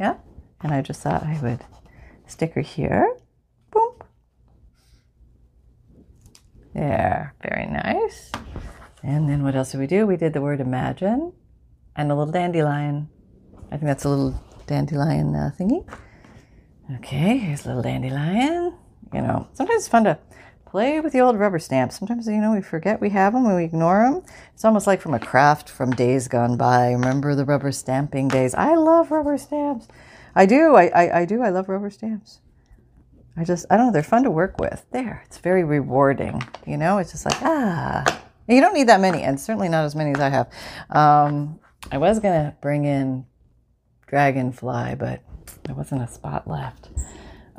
Yeah. 0.00 0.16
And 0.62 0.72
I 0.72 0.80
just 0.80 1.02
thought 1.02 1.22
I 1.22 1.38
would 1.42 1.60
stick 2.26 2.54
her 2.54 2.62
here. 2.62 3.14
Boom. 3.70 3.92
There. 6.72 7.34
Very 7.42 7.66
nice. 7.66 8.32
And 9.02 9.28
then 9.28 9.42
what 9.42 9.54
else 9.54 9.72
did 9.72 9.80
we 9.80 9.86
do? 9.86 10.06
We 10.06 10.16
did 10.16 10.32
the 10.32 10.40
word 10.40 10.60
imagine 10.60 11.34
and 11.94 12.10
a 12.10 12.14
little 12.14 12.32
dandelion. 12.32 13.10
I 13.66 13.76
think 13.76 13.84
that's 13.84 14.04
a 14.04 14.08
little 14.08 14.42
dandelion 14.66 15.34
uh, 15.34 15.50
thingy. 15.58 15.86
Okay, 16.96 17.38
here's 17.38 17.64
a 17.64 17.68
little 17.68 17.82
dandelion. 17.82 18.74
You 19.12 19.20
know, 19.22 19.48
sometimes 19.52 19.78
it's 19.78 19.88
fun 19.88 20.04
to 20.04 20.18
play 20.66 21.00
with 21.00 21.12
the 21.12 21.20
old 21.20 21.38
rubber 21.38 21.58
stamps. 21.58 21.98
Sometimes, 21.98 22.26
you 22.26 22.40
know, 22.40 22.52
we 22.52 22.60
forget 22.60 23.00
we 23.00 23.10
have 23.10 23.34
them 23.34 23.46
and 23.46 23.56
we 23.56 23.64
ignore 23.64 24.02
them. 24.02 24.22
It's 24.54 24.64
almost 24.64 24.86
like 24.86 25.00
from 25.00 25.14
a 25.14 25.18
craft 25.20 25.68
from 25.68 25.90
days 25.92 26.28
gone 26.28 26.56
by. 26.56 26.92
Remember 26.92 27.34
the 27.34 27.44
rubber 27.44 27.72
stamping 27.72 28.28
days? 28.28 28.54
I 28.54 28.74
love 28.74 29.10
rubber 29.10 29.38
stamps. 29.38 29.86
I 30.34 30.46
do. 30.46 30.74
I, 30.74 30.86
I, 30.88 31.20
I 31.20 31.24
do. 31.24 31.42
I 31.42 31.50
love 31.50 31.68
rubber 31.68 31.90
stamps. 31.90 32.40
I 33.36 33.44
just, 33.44 33.64
I 33.70 33.76
don't 33.76 33.86
know, 33.86 33.92
they're 33.92 34.02
fun 34.02 34.24
to 34.24 34.30
work 34.30 34.58
with. 34.58 34.84
There, 34.90 35.22
it's 35.24 35.38
very 35.38 35.64
rewarding. 35.64 36.42
You 36.66 36.76
know, 36.76 36.98
it's 36.98 37.12
just 37.12 37.24
like, 37.24 37.40
ah. 37.42 38.04
And 38.48 38.56
you 38.56 38.60
don't 38.60 38.74
need 38.74 38.88
that 38.88 39.00
many, 39.00 39.22
and 39.22 39.40
certainly 39.40 39.68
not 39.68 39.84
as 39.84 39.94
many 39.94 40.10
as 40.10 40.20
I 40.20 40.28
have. 40.28 40.52
Um, 40.90 41.58
I 41.90 41.98
was 41.98 42.18
going 42.18 42.34
to 42.34 42.54
bring 42.60 42.84
in 42.84 43.24
Dragonfly, 44.06 44.96
but 44.96 45.22
there 45.64 45.74
wasn't 45.74 46.02
a 46.02 46.08
spot 46.08 46.48
left. 46.48 46.90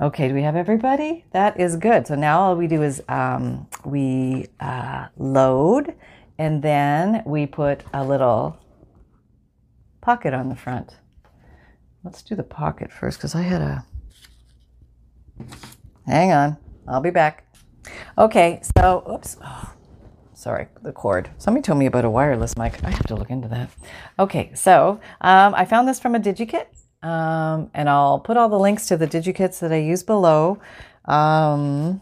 Okay, 0.01 0.27
do 0.27 0.33
we 0.33 0.41
have 0.41 0.55
everybody? 0.55 1.25
That 1.31 1.59
is 1.59 1.75
good. 1.75 2.07
So 2.07 2.15
now 2.15 2.41
all 2.41 2.55
we 2.55 2.67
do 2.67 2.81
is 2.81 3.01
um, 3.07 3.67
we 3.85 4.47
uh, 4.59 5.07
load 5.17 5.93
and 6.37 6.61
then 6.61 7.23
we 7.25 7.45
put 7.45 7.83
a 7.93 8.03
little 8.03 8.57
pocket 10.01 10.33
on 10.33 10.49
the 10.49 10.55
front. 10.55 10.97
Let's 12.03 12.21
do 12.21 12.35
the 12.35 12.43
pocket 12.43 12.91
first 12.91 13.17
because 13.17 13.35
I 13.35 13.41
had 13.41 13.61
a. 13.61 13.85
Hang 16.05 16.31
on, 16.31 16.57
I'll 16.87 17.01
be 17.01 17.11
back. 17.11 17.47
Okay, 18.17 18.61
so, 18.77 19.03
oops. 19.09 19.37
Oh, 19.43 19.73
sorry, 20.33 20.67
the 20.81 20.91
cord. 20.91 21.29
Somebody 21.37 21.63
told 21.63 21.79
me 21.79 21.85
about 21.85 22.03
a 22.03 22.09
wireless 22.09 22.57
mic. 22.57 22.83
I 22.83 22.89
have 22.89 23.07
to 23.07 23.15
look 23.15 23.29
into 23.29 23.47
that. 23.47 23.69
Okay, 24.19 24.51
so 24.53 24.99
um, 25.21 25.55
I 25.55 25.65
found 25.65 25.87
this 25.87 25.99
from 25.99 26.15
a 26.15 26.19
DigiKit. 26.19 26.65
Um, 27.03 27.69
and 27.73 27.89
I'll 27.89 28.19
put 28.19 28.37
all 28.37 28.47
the 28.47 28.57
links 28.57 28.87
to 28.87 28.97
the 28.97 29.07
DigiKits 29.07 29.59
that 29.59 29.73
I 29.73 29.77
use 29.77 30.03
below. 30.03 30.59
Um, 31.03 32.01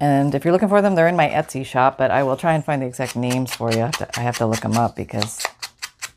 and 0.00 0.34
if 0.34 0.44
you're 0.44 0.52
looking 0.52 0.68
for 0.68 0.80
them, 0.80 0.94
they're 0.94 1.08
in 1.08 1.16
my 1.16 1.28
Etsy 1.28 1.66
shop, 1.66 1.98
but 1.98 2.12
I 2.12 2.22
will 2.22 2.36
try 2.36 2.54
and 2.54 2.64
find 2.64 2.80
the 2.80 2.86
exact 2.86 3.16
names 3.16 3.52
for 3.52 3.72
you. 3.72 3.90
I 4.16 4.20
have 4.20 4.38
to 4.38 4.46
look 4.46 4.60
them 4.60 4.76
up 4.76 4.94
because 4.94 5.44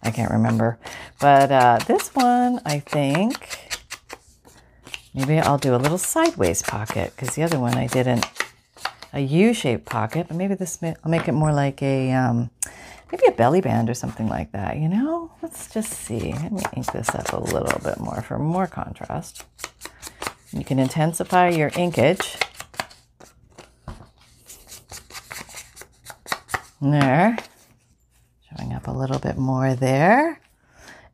I 0.04 0.12
can't 0.12 0.32
remember. 0.32 0.78
But 1.20 1.52
uh, 1.52 1.80
this 1.88 2.10
one, 2.10 2.62
I 2.66 2.80
think, 2.80 3.58
maybe 5.16 5.40
I'll 5.40 5.58
do 5.58 5.76
a 5.76 5.78
little 5.78 5.98
sideways 5.98 6.62
pocket 6.62 7.14
because 7.16 7.36
the 7.36 7.44
other 7.44 7.60
one 7.60 7.74
I 7.76 7.88
didn't. 7.88 8.26
A 9.14 9.22
U-shaped 9.22 9.86
pocket, 9.86 10.28
but 10.28 10.38
maybe 10.38 10.54
this, 10.54 10.78
I'll 10.84 11.10
make 11.10 11.28
it 11.28 11.32
more 11.32 11.54
like 11.54 11.82
a, 11.82 12.12
um, 12.12 12.52
maybe 13.12 13.24
a 13.28 13.32
belly 13.32 13.62
band 13.62 13.90
or 13.90 13.94
something 13.94 14.28
like 14.28 14.52
that, 14.52 14.78
you 14.78 14.88
know? 14.90 15.32
Let's 15.42 15.72
just 15.72 15.92
see. 15.94 16.34
Let 16.34 16.52
me 16.52 16.62
ink 16.76 16.92
this 16.92 17.10
up 17.10 17.34
a 17.34 17.40
little 17.40 17.80
bit 17.80 18.00
more 18.00 18.22
for 18.22 18.38
more 18.38 18.68
contrast. 18.68 19.44
You 20.52 20.64
can 20.64 20.80
intensify 20.80 21.50
your 21.50 21.72
inkage. 21.76 22.38
There. 26.82 27.38
Showing 28.50 28.74
up 28.74 28.88
a 28.88 28.92
little 28.92 29.20
bit 29.20 29.38
more 29.38 29.76
there. 29.76 30.40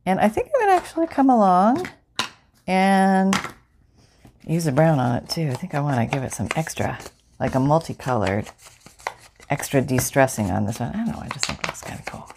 And 0.06 0.20
I 0.20 0.28
think 0.28 0.50
I'm 0.60 0.68
to 0.68 0.74
actually 0.74 1.08
come 1.08 1.30
along 1.30 1.88
and 2.68 3.36
use 4.46 4.68
a 4.68 4.72
brown 4.72 5.00
on 5.00 5.16
it 5.16 5.30
too. 5.30 5.50
I 5.50 5.54
think 5.54 5.74
I 5.74 5.80
want 5.80 5.98
to 5.98 6.14
give 6.14 6.24
it 6.24 6.34
some 6.34 6.50
extra, 6.56 7.00
like 7.40 7.56
a 7.56 7.60
multicolored 7.60 8.50
extra 9.50 9.82
de-stressing 9.82 10.52
on 10.52 10.66
this 10.66 10.80
one. 10.80 10.90
I 10.90 10.98
don't 10.98 11.08
know, 11.08 11.20
I 11.20 11.28
just 11.30 11.46
think 11.46 11.60
it 11.60 11.68
looks 11.68 11.82
kind 11.82 12.00
of 12.00 12.06
cool. 12.06 12.30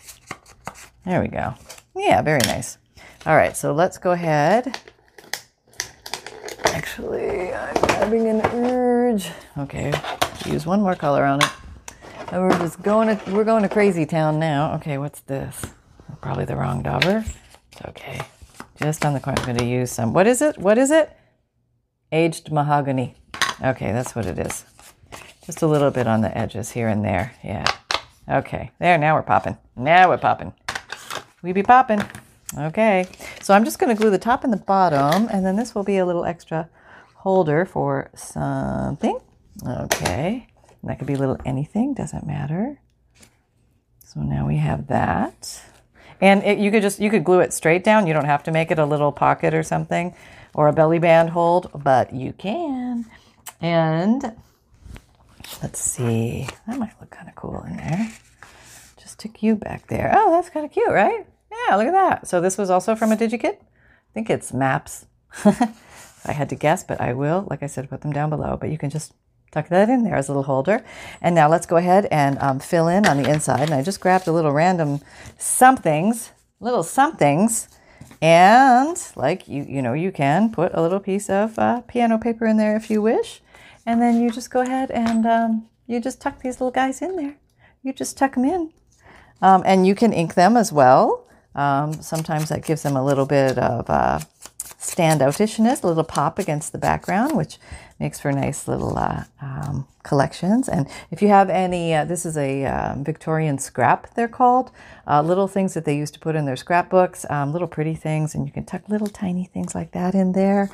There 1.05 1.21
we 1.21 1.29
go. 1.29 1.55
Yeah, 1.95 2.23
very 2.23 2.41
nice. 2.45 2.79
All 3.25 3.37
right, 3.37 3.57
so 3.57 3.73
let's 3.73 3.99
go 3.99 4.13
ahead. 4.13 4.79
Actually, 6.67 7.53
I'm 7.53 7.89
having 7.91 8.29
an 8.29 8.41
urge. 8.47 9.29
Okay, 9.59 9.93
use 10.45 10.67
one 10.67 10.81
more 10.81 10.95
color 10.95 11.25
on 11.25 11.41
it. 11.43 11.51
And 12.33 12.43
we're 12.43 12.59
just 12.59 12.83
going 12.83 13.17
to, 13.17 13.33
we're 13.33 13.45
going 13.45 13.63
to 13.63 13.69
crazy 13.69 14.05
town 14.05 14.39
now. 14.39 14.75
Okay, 14.75 14.99
what's 14.99 15.21
this? 15.21 15.65
Probably 16.21 16.45
the 16.45 16.57
wrong 16.57 16.83
dauber. 16.83 17.25
It's 17.73 17.83
okay. 17.87 18.21
Just 18.77 19.05
on 19.05 19.15
the 19.15 19.21
corner, 19.21 19.41
I'm 19.41 19.47
going 19.47 19.59
to 19.59 19.65
use 19.65 19.93
some, 19.93 20.13
what 20.13 20.27
is 20.27 20.43
it? 20.43 20.59
What 20.59 20.77
is 20.77 20.91
it? 20.91 21.17
Aged 22.13 22.53
mahogany. 22.53 23.15
Okay, 23.63 23.93
that's 23.93 24.15
what 24.15 24.27
it 24.27 24.39
is. 24.39 24.65
Just 25.47 25.63
a 25.63 25.67
little 25.69 25.93
bit 25.93 26.09
on 26.09 26.23
the 26.23 26.37
edges 26.37 26.73
here 26.73 26.89
and 26.89 27.05
there. 27.05 27.33
Yeah. 27.45 27.65
Okay. 28.29 28.73
There, 28.81 28.99
now 28.99 29.15
we're 29.15 29.23
popping. 29.23 29.57
Now 29.77 30.09
we're 30.09 30.19
popping. 30.19 30.53
We 31.41 31.53
be 31.53 31.63
popping. 31.63 32.03
Okay. 32.59 33.07
So 33.43 33.55
I'm 33.55 33.65
just 33.65 33.79
going 33.79 33.95
to 33.95 34.01
glue 34.01 34.11
the 34.11 34.19
top 34.19 34.43
and 34.43 34.53
the 34.53 34.57
bottom, 34.57 35.29
and 35.31 35.47
then 35.47 35.55
this 35.55 35.73
will 35.73 35.85
be 35.85 35.99
a 35.99 36.05
little 36.05 36.25
extra 36.25 36.69
holder 37.15 37.65
for 37.65 38.11
something. 38.17 39.21
Okay. 39.65 40.49
And 40.83 40.91
that 40.91 40.99
could 40.99 41.07
be 41.07 41.15
a 41.15 41.19
little 41.19 41.39
anything, 41.45 41.95
doesn't 41.95 42.27
matter. 42.27 42.81
So 44.05 44.23
now 44.23 44.49
we 44.49 44.57
have 44.57 44.89
that. 44.89 45.63
And 46.21 46.43
it, 46.43 46.59
you 46.59 46.73
could 46.73 46.83
just, 46.83 46.99
you 46.99 47.09
could 47.09 47.23
glue 47.23 47.39
it 47.39 47.53
straight 47.53 47.85
down. 47.85 48.09
You 48.09 48.15
don't 48.15 48.25
have 48.25 48.43
to 48.45 48.51
make 48.51 48.73
it 48.73 48.81
a 48.81 48.85
little 48.85 49.13
pocket 49.13 49.55
or 49.55 49.63
something 49.63 50.13
or 50.55 50.67
a 50.67 50.73
belly 50.73 50.99
band 50.99 51.31
hold, 51.31 51.71
but 51.85 52.13
you 52.13 52.33
can. 52.33 53.05
And 53.61 54.35
Let's 55.63 55.81
see. 55.81 56.49
That 56.67 56.79
might 56.79 56.99
look 57.01 57.11
kind 57.11 57.29
of 57.29 57.35
cool 57.35 57.63
in 57.67 57.77
there. 57.77 58.13
Just 58.97 59.15
stick 59.15 59.43
you 59.43 59.57
back 59.57 59.87
there. 59.89 60.13
Oh, 60.15 60.31
that's 60.31 60.51
kind 60.51 60.67
of 60.67 60.73
cute, 60.73 60.91
right? 60.91 61.27
Yeah, 61.51 61.77
look 61.77 61.87
at 61.87 61.93
that. 61.93 62.29
So 62.29 62.41
this 62.41 62.59
was 62.59 62.71
also 62.71 62.95
from 62.95 63.13
a 63.13 63.17
DigiKit. 63.17 63.57
I 63.57 64.13
think 64.15 64.29
it's 64.29 64.53
maps. 64.53 65.07
I 65.45 66.33
had 66.33 66.49
to 66.51 66.55
guess, 66.55 66.85
but 66.85 67.01
I 67.01 67.13
will, 67.13 67.47
like 67.49 67.63
I 67.63 67.67
said, 67.67 67.89
put 67.89 68.01
them 68.01 68.13
down 68.13 68.31
below. 68.31 68.57
But 68.61 68.71
you 68.71 68.79
can 68.79 68.91
just 68.91 69.15
tuck 69.53 69.69
that 69.69 69.89
in 69.89 70.03
there 70.03 70.17
as 70.17 70.29
a 70.29 70.33
little 70.33 70.43
holder. 70.43 70.85
And 71.23 71.35
now 71.35 71.49
let's 71.49 71.67
go 71.67 71.77
ahead 71.77 72.07
and 72.11 72.39
um, 72.41 72.59
fill 72.59 72.89
in 72.89 73.07
on 73.07 73.23
the 73.23 73.31
inside. 73.31 73.63
And 73.63 73.75
I 73.75 73.83
just 73.83 74.01
grabbed 74.01 74.27
a 74.27 74.33
little 74.33 74.53
random 74.53 75.01
somethings, 75.39 76.31
little 76.61 76.83
somethings. 76.83 77.69
And 78.21 78.97
like 79.15 79.47
you, 79.47 79.65
you 79.69 79.83
know, 79.83 79.93
you 79.93 80.11
can 80.11 80.51
put 80.51 80.73
a 80.75 80.83
little 80.83 81.01
piece 81.01 81.31
of 81.31 81.59
uh, 81.59 81.81
piano 81.83 82.19
paper 82.19 82.47
in 82.47 82.57
there 82.57 82.77
if 82.77 82.91
you 82.91 83.01
wish. 83.01 83.41
And 83.87 84.03
then 84.03 84.21
you 84.21 84.31
just 84.31 84.51
go 84.51 84.61
ahead 84.61 84.91
and 84.91 85.25
um, 85.25 85.69
you 85.87 86.01
just 86.01 86.21
tuck 86.21 86.41
these 86.41 86.61
little 86.61 86.73
guys 86.73 87.01
in 87.01 87.17
there. 87.17 87.37
You 87.83 87.93
just 87.93 88.19
tuck 88.19 88.35
them 88.35 88.45
in. 88.45 88.73
Um, 89.41 89.63
and 89.65 89.87
you 89.87 89.95
can 89.95 90.13
ink 90.13 90.35
them 90.35 90.57
as 90.57 90.73
well. 90.73 91.27
Um, 91.55 91.93
sometimes 92.03 92.49
that 92.49 92.65
gives 92.65 92.83
them 92.83 92.97
a 92.97 93.05
little 93.05 93.27
bit 93.27 93.57
of 93.59 93.89
uh, 93.89 94.21
standoutishness, 94.59 95.83
a 95.83 95.87
little 95.87 96.05
pop 96.05 96.39
against 96.39 96.73
the 96.73 96.79
background, 96.79 97.37
which 97.37 97.59
makes 97.99 98.21
for 98.21 98.31
nice 98.33 98.69
little 98.69 98.99
uh, 98.99 99.25
um, 99.41 99.87
collections. 100.03 100.69
And 100.69 100.87
if 101.11 101.23
you 101.23 101.29
have 101.29 101.49
any, 101.49 101.95
uh, 101.95 102.05
this 102.05 102.27
is 102.27 102.37
a 102.37 102.67
uh, 102.67 102.95
Victorian 102.99 103.59
scrap, 103.59 104.15
they're 104.15 104.29
called, 104.29 104.71
uh, 105.07 105.23
little 105.23 105.49
things 105.49 105.75
that 105.75 105.85
they 105.85 105.97
used 105.97 106.15
to 106.15 106.21
put 106.21 106.37
in 106.37 106.45
their 106.45 106.57
scrapbooks, 106.57 107.25
um, 107.31 107.53
little 107.53 107.69
pretty 107.69 107.95
things, 107.95 108.35
and 108.35 108.47
you 108.47 108.53
can 108.53 108.65
tuck 108.65 108.89
little 108.89 109.07
tiny 109.07 109.45
things 109.45 109.75
like 109.75 109.93
that 109.93 110.15
in 110.15 110.33
there. 110.33 110.71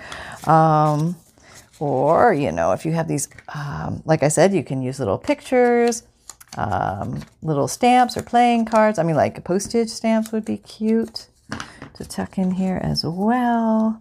Or, 1.83 2.33
you 2.33 2.53
know, 2.53 2.71
if 2.71 2.87
you 2.87 2.93
have 2.93 3.09
these, 3.09 3.29
um, 3.53 4.05
like 4.05 4.23
I 4.23 4.29
said, 4.29 4.55
you 4.55 4.63
can 4.63 4.83
use 4.83 5.01
little 5.01 5.19
pictures, 5.19 6.05
um, 6.57 7.25
little 7.43 7.67
stamps 7.67 8.17
or 8.17 8.23
playing 8.23 8.67
cards. 8.67 9.01
I 9.01 9.03
mean, 9.03 9.17
like 9.17 9.43
postage 9.43 9.89
stamps 9.89 10.31
would 10.31 10.45
be 10.45 10.59
cute 10.59 11.27
to 11.95 12.05
tuck 12.05 12.39
in 12.39 12.53
here 12.53 12.79
as 12.81 13.05
well. 13.05 14.01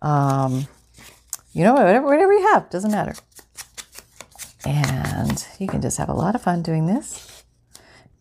Um, 0.00 0.68
you 1.52 1.64
know, 1.64 1.74
whatever, 1.74 2.06
whatever 2.06 2.32
you 2.32 2.46
have, 2.54 2.70
doesn't 2.70 2.92
matter. 2.92 3.12
And 4.64 5.46
you 5.58 5.66
can 5.66 5.82
just 5.82 5.98
have 5.98 6.08
a 6.08 6.14
lot 6.14 6.34
of 6.34 6.40
fun 6.40 6.62
doing 6.62 6.86
this, 6.86 7.44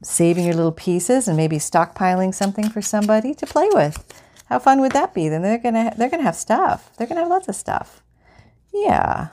saving 0.04 0.44
your 0.44 0.56
little 0.56 0.74
pieces 0.74 1.30
and 1.30 1.38
maybe 1.38 1.60
stockpiling 1.60 2.36
something 2.36 2.70
for 2.70 2.82
somebody 2.82 3.34
to 3.36 3.46
play 3.46 3.70
with. 3.72 4.04
How 4.48 4.60
fun 4.60 4.82
would 4.82 4.92
that 4.92 5.14
be? 5.14 5.30
Then 5.30 5.44
they're 5.44 5.58
gonna 5.60 5.94
they're 5.98 6.10
gonna 6.10 6.24
have 6.24 6.36
stuff. 6.36 6.92
They're 6.98 7.08
gonna 7.08 7.22
have 7.22 7.30
lots 7.30 7.48
of 7.48 7.56
stuff. 7.56 8.04
Yeah. 8.86 9.30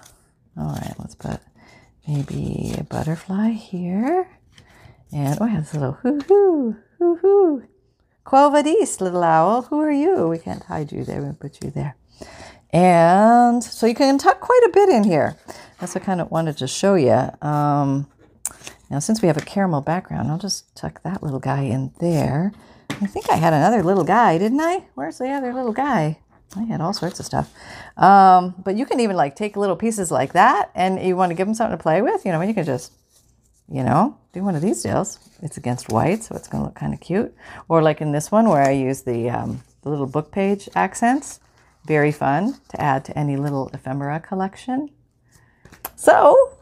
All 0.56 0.72
right. 0.72 0.94
Let's 0.98 1.14
put 1.14 1.40
maybe 2.06 2.74
a 2.78 2.84
butterfly 2.84 3.50
here, 3.50 4.28
and 5.12 5.38
oh, 5.40 5.46
have 5.46 5.64
this 5.64 5.74
little 5.74 5.92
hoo 5.92 6.20
hoo 6.20 6.76
hoo 6.98 7.16
hoo. 7.16 7.62
Quo 8.24 8.50
vadis, 8.50 9.00
little 9.00 9.22
owl. 9.22 9.62
Who 9.62 9.80
are 9.80 9.92
you? 9.92 10.28
We 10.28 10.38
can't 10.38 10.62
hide 10.64 10.92
you 10.92 11.04
there. 11.04 11.20
We'll 11.20 11.34
put 11.34 11.62
you 11.62 11.70
there. 11.70 11.96
And 12.72 13.62
so 13.62 13.86
you 13.86 13.94
can 13.94 14.18
tuck 14.18 14.40
quite 14.40 14.62
a 14.66 14.70
bit 14.72 14.88
in 14.88 15.04
here. 15.04 15.36
That's 15.78 15.94
what 15.94 16.02
I 16.02 16.06
kind 16.06 16.20
of 16.20 16.30
wanted 16.30 16.56
to 16.58 16.66
show 16.66 16.94
you. 16.94 17.30
Um, 17.46 18.08
now, 18.90 18.98
since 18.98 19.20
we 19.20 19.28
have 19.28 19.36
a 19.36 19.42
caramel 19.42 19.82
background, 19.82 20.30
I'll 20.30 20.38
just 20.38 20.74
tuck 20.74 21.02
that 21.02 21.22
little 21.22 21.38
guy 21.38 21.62
in 21.62 21.92
there. 22.00 22.52
I 22.90 23.06
think 23.06 23.30
I 23.30 23.36
had 23.36 23.52
another 23.52 23.82
little 23.82 24.04
guy, 24.04 24.38
didn't 24.38 24.60
I? 24.60 24.84
Where's 24.94 25.18
the 25.18 25.28
other 25.30 25.52
little 25.52 25.72
guy? 25.72 26.18
I 26.56 26.62
had 26.64 26.80
all 26.80 26.92
sorts 26.92 27.20
of 27.20 27.26
stuff. 27.26 27.52
Um, 27.96 28.54
but 28.62 28.76
you 28.76 28.86
can 28.86 29.00
even 29.00 29.16
like 29.16 29.36
take 29.36 29.56
little 29.56 29.76
pieces 29.76 30.10
like 30.10 30.32
that 30.32 30.70
and 30.74 31.00
you 31.00 31.16
want 31.16 31.30
to 31.30 31.34
give 31.34 31.46
them 31.46 31.54
something 31.54 31.76
to 31.76 31.82
play 31.82 32.02
with, 32.02 32.24
you 32.24 32.32
know, 32.32 32.40
And 32.40 32.48
you 32.48 32.54
can 32.54 32.64
just, 32.64 32.92
you 33.68 33.82
know, 33.82 34.16
do 34.32 34.42
one 34.44 34.54
of 34.54 34.62
these 34.62 34.82
deals. 34.82 35.18
It's 35.42 35.56
against 35.56 35.88
white, 35.88 36.22
so 36.22 36.34
it's 36.36 36.48
going 36.48 36.62
to 36.62 36.66
look 36.66 36.74
kind 36.74 36.94
of 36.94 37.00
cute. 37.00 37.34
Or 37.68 37.82
like 37.82 38.00
in 38.00 38.12
this 38.12 38.30
one 38.30 38.48
where 38.48 38.62
I 38.62 38.70
use 38.70 39.02
the, 39.02 39.30
um, 39.30 39.62
the 39.82 39.90
little 39.90 40.06
book 40.06 40.30
page 40.32 40.68
accents. 40.74 41.40
Very 41.86 42.12
fun 42.12 42.54
to 42.70 42.80
add 42.80 43.04
to 43.06 43.18
any 43.18 43.36
little 43.36 43.68
ephemera 43.74 44.18
collection. 44.18 44.88
So 45.96 46.56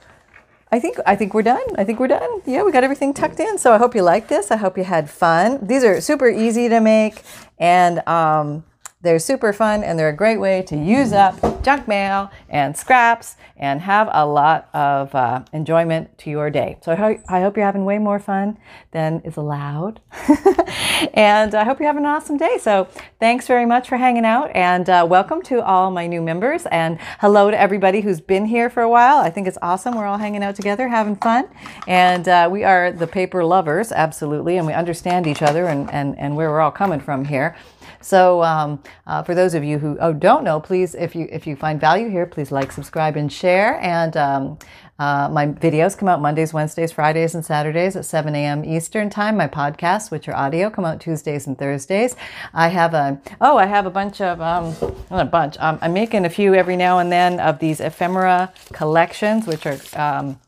I 0.73 0.81
think 0.81 0.97
I 1.07 1.17
think 1.17 1.35
we're 1.35 1.43
done. 1.43 1.63
I 1.77 1.85
think 1.85 2.01
we're 2.01 2.09
done. 2.09 2.41
Yeah, 2.47 2.63
we 2.63 2.73
got 2.73 2.83
everything 2.83 3.13
tucked 3.13 3.39
in. 3.39 3.59
So 3.59 3.73
I 3.73 3.79
hope 3.79 3.95
you 3.95 4.03
like 4.03 4.29
this. 4.29 4.51
I 4.51 4.57
hope 4.57 4.79
you 4.79 4.85
had 4.85 5.11
fun. 5.11 5.65
These 5.67 5.85
are 5.85 6.01
super 6.01 6.29
easy 6.29 6.69
to 6.71 6.81
make, 6.81 7.23
and 7.59 8.07
um, 8.09 8.65
they're 9.03 9.19
super 9.19 9.53
fun 9.53 9.83
and 9.83 9.99
they're 9.99 10.09
a 10.09 10.17
great 10.17 10.39
way 10.39 10.63
to 10.63 10.77
use 10.77 11.13
up 11.13 11.63
junk 11.63 11.87
mail 11.87 12.31
and 12.49 12.77
scraps 12.77 13.37
and 13.57 13.81
have 13.81 14.09
a 14.13 14.27
lot 14.27 14.69
of 14.75 15.15
uh, 15.15 15.45
enjoyment 15.53 16.17
to 16.19 16.31
your 16.31 16.51
day. 16.51 16.79
So 16.83 16.93
I, 16.93 16.95
ho- 16.95 17.23
I 17.29 17.41
hope 17.41 17.57
you're 17.57 17.67
having 17.67 17.85
way 17.85 17.99
more 17.99 18.19
fun 18.19 18.59
than 18.93 19.21
is 19.25 19.37
allowed. 19.37 20.01
and 21.15 21.55
I 21.55 21.65
hope 21.65 21.79
you're 21.79 21.89
having 21.89 22.05
an 22.05 22.11
awesome 22.11 22.37
day. 22.37 22.59
So 22.59 22.89
thanks 23.21 23.47
very 23.47 23.67
much 23.67 23.89
for 23.89 23.97
hanging 23.97 24.25
out 24.25 24.51
and 24.55 24.89
uh, 24.89 25.07
welcome 25.09 25.43
to 25.43 25.63
all 25.63 25.91
my 25.91 26.07
new 26.07 26.23
members 26.23 26.67
and 26.67 26.99
hello 27.21 27.51
to 27.51 27.61
everybody 27.61 28.01
who's 28.01 28.21
been 28.21 28.47
here 28.47 28.71
for 28.71 28.83
a 28.83 28.89
while. 28.89 29.19
I 29.19 29.31
think 29.31 29.47
it's 29.47 29.59
awesome. 29.63 29.97
We're 29.97 30.07
all 30.07 30.19
hanging 30.19 30.43
out 30.43 30.57
together, 30.57 30.89
having 30.89 31.17
fun. 31.17 31.49
And 31.87 32.29
uh, 32.29 32.49
we 32.51 32.65
are 32.65 32.93
the 32.93 33.07
paper 33.07 33.45
lovers, 33.45 33.93
absolutely. 33.93 34.57
And 34.59 34.67
we 34.67 34.73
understand 34.73 35.27
each 35.27 35.43
other 35.43 35.67
and, 35.67 35.91
and, 35.91 36.19
and 36.19 36.37
where 36.37 36.51
we're 36.51 36.61
all 36.61 36.71
coming 36.71 37.01
from 37.01 37.25
here. 37.25 37.57
So 38.01 38.43
um, 38.43 38.83
uh, 39.07 39.23
for 39.23 39.35
those 39.35 39.55
of 39.55 39.65
you 39.65 39.79
who 39.79 39.99
oh, 40.01 40.13
don't 40.13 40.45
know, 40.45 40.61
please, 40.61 40.95
if 40.95 41.15
you 41.15 41.29
if 41.31 41.47
you 41.47 41.57
find 41.57 41.81
value 41.81 42.09
here, 42.09 42.27
please 42.27 42.51
like, 42.51 42.73
subscribe, 42.73 43.17
and 43.17 43.33
share. 43.33 43.81
And 43.81 44.17
um, 44.17 44.59
uh, 44.99 45.29
my 45.29 45.47
videos 45.47 45.99
come 45.99 46.09
out 46.09 46.21
Mondays, 46.21 46.53
Wednesdays, 46.53 46.93
Fridays, 46.93 47.35
and 47.35 47.45
Saturdays 47.45 47.97
at 47.97 48.05
7 48.05 48.35
a.m. 48.37 48.65
Eastern 48.65 49.11
time. 49.11 49.37
My 49.37 49.49
podcasts, 49.49 50.11
which 50.11 50.29
are 50.29 50.37
audio, 50.37 50.71
come 50.71 50.85
out 50.85 51.01
Tuesdays 51.01 51.47
and 51.47 51.59
Thursdays. 51.59 52.15
I 52.55 52.69
have 52.69 52.95
a 52.95 53.21
oh, 53.41 53.57
I 53.57 53.67
have 53.67 53.87
a 53.87 53.91
bunch 53.91 54.21
of 54.21 54.41
um, 54.41 54.77
not 55.11 55.23
a 55.27 55.31
bunch. 55.31 55.57
Um, 55.59 55.79
I'm 55.83 55.93
making 55.93 56.25
a 56.25 56.31
few 56.31 56.55
every 56.55 56.77
now 56.77 56.99
and 56.99 57.11
then 57.11 57.41
of 57.41 57.59
these 57.59 57.81
ephemera 57.81 58.53
collections, 58.73 59.47
which 59.47 59.67
are 59.67 59.79
um, 59.95 60.39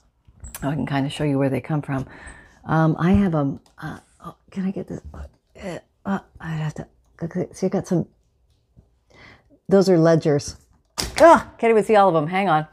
oh, 0.62 0.68
I 0.68 0.74
can 0.74 0.86
kind 0.86 1.04
of 1.04 1.12
show 1.12 1.24
you 1.24 1.38
where 1.38 1.50
they 1.50 1.60
come 1.60 1.82
from. 1.82 2.06
Um, 2.64 2.96
I 2.98 3.12
have 3.12 3.34
a. 3.34 3.58
Uh, 3.78 3.98
oh, 4.24 4.36
can 4.50 4.66
I 4.66 4.70
get 4.70 4.86
this? 4.86 5.00
Uh, 5.12 5.78
uh 6.06 6.18
I 6.40 6.50
have 6.50 6.74
to. 6.74 6.86
So 7.20 7.66
you 7.66 7.70
got 7.70 7.86
some. 7.86 8.06
Those 9.68 9.88
are 9.88 9.98
ledgers. 9.98 10.56
Oh, 11.20 11.50
can't 11.58 11.70
even 11.70 11.84
see 11.84 11.96
all 11.96 12.08
of 12.08 12.14
them. 12.14 12.26
Hang 12.26 12.48
on. 12.48 12.66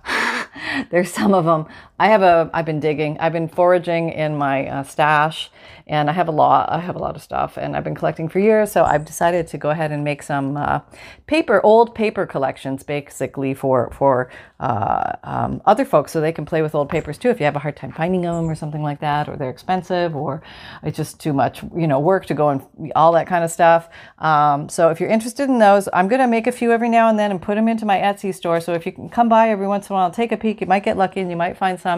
There's 0.90 1.12
some 1.12 1.34
of 1.34 1.46
them. 1.46 1.68
I 2.02 2.08
have 2.08 2.24
a. 2.24 2.50
I've 2.52 2.66
been 2.66 2.80
digging. 2.80 3.20
I've 3.20 3.32
been 3.32 3.48
foraging 3.48 4.10
in 4.10 4.36
my 4.36 4.66
uh, 4.66 4.82
stash, 4.82 5.52
and 5.86 6.10
I 6.10 6.14
have 6.14 6.28
a 6.28 6.32
lot. 6.32 6.72
I 6.72 6.80
have 6.80 6.96
a 6.96 7.00
lot 7.00 7.16
of 7.16 7.22
stuff, 7.22 7.58
and 7.58 7.76
I've 7.76 7.84
been 7.84 7.94
collecting 7.94 8.28
for 8.28 8.40
years. 8.40 8.72
So 8.72 8.84
I've 8.84 9.06
decided 9.06 9.46
to 9.50 9.60
go 9.60 9.70
ahead 9.70 9.92
and 9.92 10.04
make 10.04 10.24
some 10.24 10.58
uh, 10.58 10.80
paper, 11.28 11.62
old 11.64 11.94
paper 11.94 12.26
collections, 12.26 12.82
basically 12.82 13.54
for 13.54 13.92
for 13.92 14.32
uh, 14.60 15.12
um, 15.24 15.62
other 15.66 15.86
folks, 15.86 16.12
so 16.12 16.20
they 16.20 16.32
can 16.32 16.44
play 16.44 16.64
with 16.64 16.74
old 16.74 16.90
papers 16.90 17.20
too. 17.20 17.30
If 17.30 17.40
you 17.40 17.46
have 17.46 17.56
a 17.56 17.60
hard 17.60 17.78
time 17.78 17.92
finding 17.92 18.22
them 18.22 18.50
or 18.50 18.56
something 18.56 18.82
like 18.82 19.00
that, 19.02 19.30
or 19.30 19.36
they're 19.36 19.52
expensive, 19.52 20.16
or 20.16 20.42
it's 20.82 20.98
just 20.98 21.20
too 21.20 21.34
much, 21.34 21.62
you 21.76 21.86
know, 21.86 22.00
work 22.00 22.26
to 22.26 22.34
go 22.34 22.50
and 22.50 22.92
all 22.96 23.12
that 23.12 23.28
kind 23.28 23.44
of 23.44 23.52
stuff. 23.52 23.90
Um, 24.18 24.70
so 24.70 24.90
if 24.90 25.00
you're 25.00 25.10
interested 25.10 25.50
in 25.50 25.60
those, 25.60 25.88
I'm 25.94 26.10
to 26.10 26.26
make 26.26 26.48
a 26.48 26.52
few 26.52 26.72
every 26.72 26.90
now 26.90 27.10
and 27.10 27.20
then 27.20 27.30
and 27.30 27.40
put 27.40 27.56
them 27.56 27.68
into 27.68 27.86
my 27.86 28.00
Etsy 28.00 28.34
store. 28.34 28.60
So 28.60 28.74
if 28.74 28.88
you 28.88 28.92
can 28.92 29.08
come 29.08 29.30
by 29.30 29.50
every 29.50 29.68
once 29.68 29.88
in 29.88 29.94
a 29.94 29.98
while, 29.98 30.10
take 30.10 30.32
a 30.32 30.38
peek. 30.38 30.62
You 30.62 30.68
might 30.68 30.84
get 30.84 30.98
lucky 30.98 31.20
and 31.20 31.30
you 31.30 31.38
might 31.38 31.58
find 31.58 31.80
some 31.80 31.91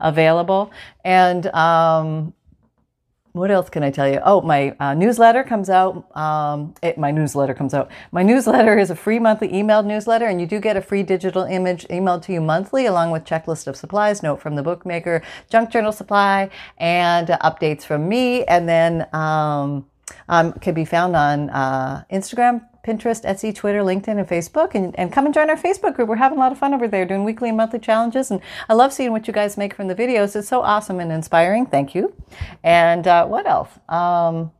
available. 0.00 0.70
And 1.04 1.46
um, 1.46 2.34
what 3.32 3.50
else 3.50 3.68
can 3.70 3.82
I 3.82 3.90
tell 3.90 4.08
you? 4.08 4.20
Oh, 4.24 4.40
my 4.40 4.74
uh, 4.80 4.94
newsletter 4.94 5.44
comes 5.44 5.70
out. 5.70 6.16
Um, 6.16 6.74
it, 6.82 6.98
my 6.98 7.10
newsletter 7.10 7.54
comes 7.54 7.74
out. 7.74 7.90
My 8.10 8.22
newsletter 8.22 8.78
is 8.78 8.90
a 8.90 8.96
free 8.96 9.18
monthly 9.18 9.48
emailed 9.48 9.86
newsletter, 9.86 10.26
and 10.26 10.40
you 10.40 10.46
do 10.46 10.58
get 10.60 10.76
a 10.76 10.82
free 10.82 11.02
digital 11.02 11.44
image 11.44 11.86
emailed 11.88 12.22
to 12.22 12.32
you 12.32 12.40
monthly, 12.40 12.86
along 12.86 13.10
with 13.10 13.24
checklist 13.24 13.66
of 13.66 13.76
supplies, 13.76 14.22
note 14.22 14.40
from 14.40 14.56
the 14.56 14.62
bookmaker, 14.62 15.22
junk 15.50 15.70
journal 15.70 15.92
supply, 15.92 16.50
and 16.78 17.30
uh, 17.30 17.38
updates 17.44 17.82
from 17.84 18.08
me. 18.08 18.44
And 18.44 18.68
then 18.68 19.06
um, 19.12 19.86
um, 20.28 20.52
can 20.54 20.74
be 20.74 20.84
found 20.84 21.14
on 21.14 21.50
uh, 21.50 22.04
Instagram, 22.10 22.67
Pinterest, 22.86 23.24
Etsy, 23.24 23.54
Twitter, 23.54 23.80
LinkedIn, 23.80 24.18
and 24.18 24.28
Facebook. 24.28 24.74
And, 24.74 24.98
and 24.98 25.12
come 25.12 25.26
and 25.26 25.34
join 25.34 25.50
our 25.50 25.56
Facebook 25.56 25.94
group. 25.94 26.08
We're 26.08 26.16
having 26.16 26.38
a 26.38 26.40
lot 26.40 26.52
of 26.52 26.58
fun 26.58 26.74
over 26.74 26.88
there 26.88 27.04
doing 27.04 27.24
weekly 27.24 27.48
and 27.48 27.56
monthly 27.56 27.78
challenges. 27.78 28.30
And 28.30 28.40
I 28.68 28.74
love 28.74 28.92
seeing 28.92 29.12
what 29.12 29.26
you 29.26 29.32
guys 29.32 29.56
make 29.56 29.74
from 29.74 29.88
the 29.88 29.94
videos. 29.94 30.36
It's 30.36 30.48
so 30.48 30.62
awesome 30.62 31.00
and 31.00 31.12
inspiring. 31.12 31.66
Thank 31.66 31.94
you. 31.94 32.14
And 32.62 33.06
uh, 33.06 33.26
what 33.26 33.46
else? 33.46 33.70
Um, 33.88 34.52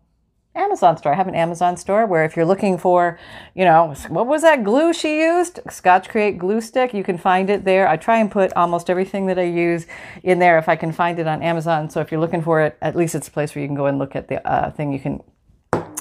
Amazon 0.59 0.97
store. 0.97 1.12
I 1.12 1.16
have 1.16 1.29
an 1.29 1.35
Amazon 1.35 1.77
store 1.77 2.05
where 2.05 2.25
if 2.25 2.37
you're 2.37 2.45
looking 2.45 2.79
for, 2.79 3.19
you 3.55 3.64
know, 3.64 3.95
what 4.09 4.27
was 4.27 4.43
that 4.43 4.64
glue 4.64 4.93
she 4.93 5.21
used? 5.21 5.61
Scotch 5.71 6.09
Create 6.09 6.37
glue 6.37 6.61
stick. 6.61 6.93
You 6.93 7.05
can 7.05 7.16
find 7.16 7.49
it 7.49 7.64
there. 7.64 7.89
I 7.89 7.97
try 7.97 8.19
and 8.19 8.31
put 8.31 8.53
almost 8.55 8.91
everything 8.91 9.27
that 9.27 9.39
I 9.39 9.45
use 9.45 9.87
in 10.25 10.41
there 10.41 10.59
if 10.59 10.69
I 10.69 10.75
can 10.75 10.91
find 10.91 11.19
it 11.19 11.29
on 11.29 11.43
Amazon. 11.43 11.89
So 11.91 12.01
if 12.01 12.11
you're 12.11 12.21
looking 12.21 12.43
for 12.43 12.61
it, 12.62 12.77
at 12.83 12.97
least 12.97 13.14
it's 13.14 13.29
a 13.29 13.31
place 13.31 13.55
where 13.55 13.62
you 13.62 13.69
can 13.69 13.77
go 13.77 13.87
and 13.87 13.99
look 13.99 14.16
at 14.16 14.29
the 14.29 14.47
uh, 14.47 14.71
thing. 14.73 14.93
You 14.93 14.99
can 14.99 15.23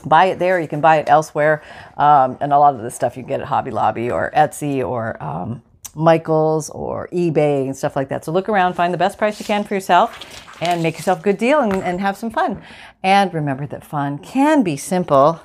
buy 0.07 0.25
it 0.25 0.39
there. 0.39 0.59
You 0.59 0.67
can 0.67 0.81
buy 0.81 0.97
it 0.97 1.09
elsewhere. 1.09 1.63
Um, 1.97 2.37
and 2.41 2.53
a 2.53 2.59
lot 2.59 2.75
of 2.75 2.81
the 2.81 2.91
stuff 2.91 3.17
you 3.17 3.23
can 3.23 3.29
get 3.29 3.41
at 3.41 3.47
Hobby 3.47 3.71
Lobby 3.71 4.09
or 4.11 4.31
Etsy 4.35 4.87
or 4.87 5.21
um, 5.23 5.61
Michaels 5.95 6.69
or 6.69 7.07
eBay 7.11 7.65
and 7.65 7.75
stuff 7.75 7.95
like 7.95 8.09
that. 8.09 8.23
So 8.25 8.31
look 8.31 8.49
around, 8.49 8.73
find 8.73 8.93
the 8.93 8.97
best 8.97 9.17
price 9.17 9.39
you 9.39 9.45
can 9.45 9.63
for 9.63 9.73
yourself. 9.73 10.43
and 10.61 10.81
make 10.81 10.95
yourself 10.95 11.19
a 11.19 11.23
good 11.23 11.37
deal 11.37 11.59
and, 11.59 11.73
and 11.75 12.01
have 12.01 12.17
some 12.17 12.29
fun. 12.29 12.61
And 13.03 13.33
remember 13.33 13.67
that 13.67 13.83
fun 13.83 14.17
can 14.19 14.63
be 14.63 14.77
simple. 14.77 15.41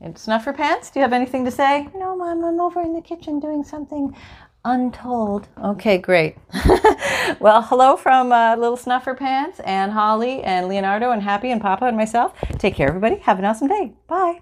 And 0.00 0.16
Snuffer 0.18 0.52
Pants, 0.52 0.90
do 0.90 0.98
you 0.98 1.02
have 1.02 1.12
anything 1.12 1.44
to 1.44 1.50
say? 1.50 1.88
No, 1.94 2.16
Mom, 2.16 2.44
I'm 2.44 2.60
over 2.60 2.80
in 2.80 2.94
the 2.94 3.02
kitchen 3.02 3.38
doing 3.38 3.62
something 3.62 4.16
untold. 4.64 5.48
Okay, 5.62 5.98
great. 5.98 6.36
well, 7.40 7.62
hello 7.62 7.96
from 7.96 8.32
uh, 8.32 8.56
Little 8.56 8.76
Snuffer 8.76 9.14
Pants 9.14 9.60
and 9.60 9.92
Holly 9.92 10.42
and 10.42 10.68
Leonardo 10.68 11.10
and 11.10 11.22
Happy 11.22 11.50
and 11.50 11.60
Papa 11.60 11.86
and 11.86 11.96
myself. 11.96 12.34
Take 12.58 12.74
care, 12.74 12.88
everybody. 12.88 13.16
Have 13.16 13.38
an 13.38 13.44
awesome 13.44 13.68
day. 13.68 13.92
Bye. 14.06 14.40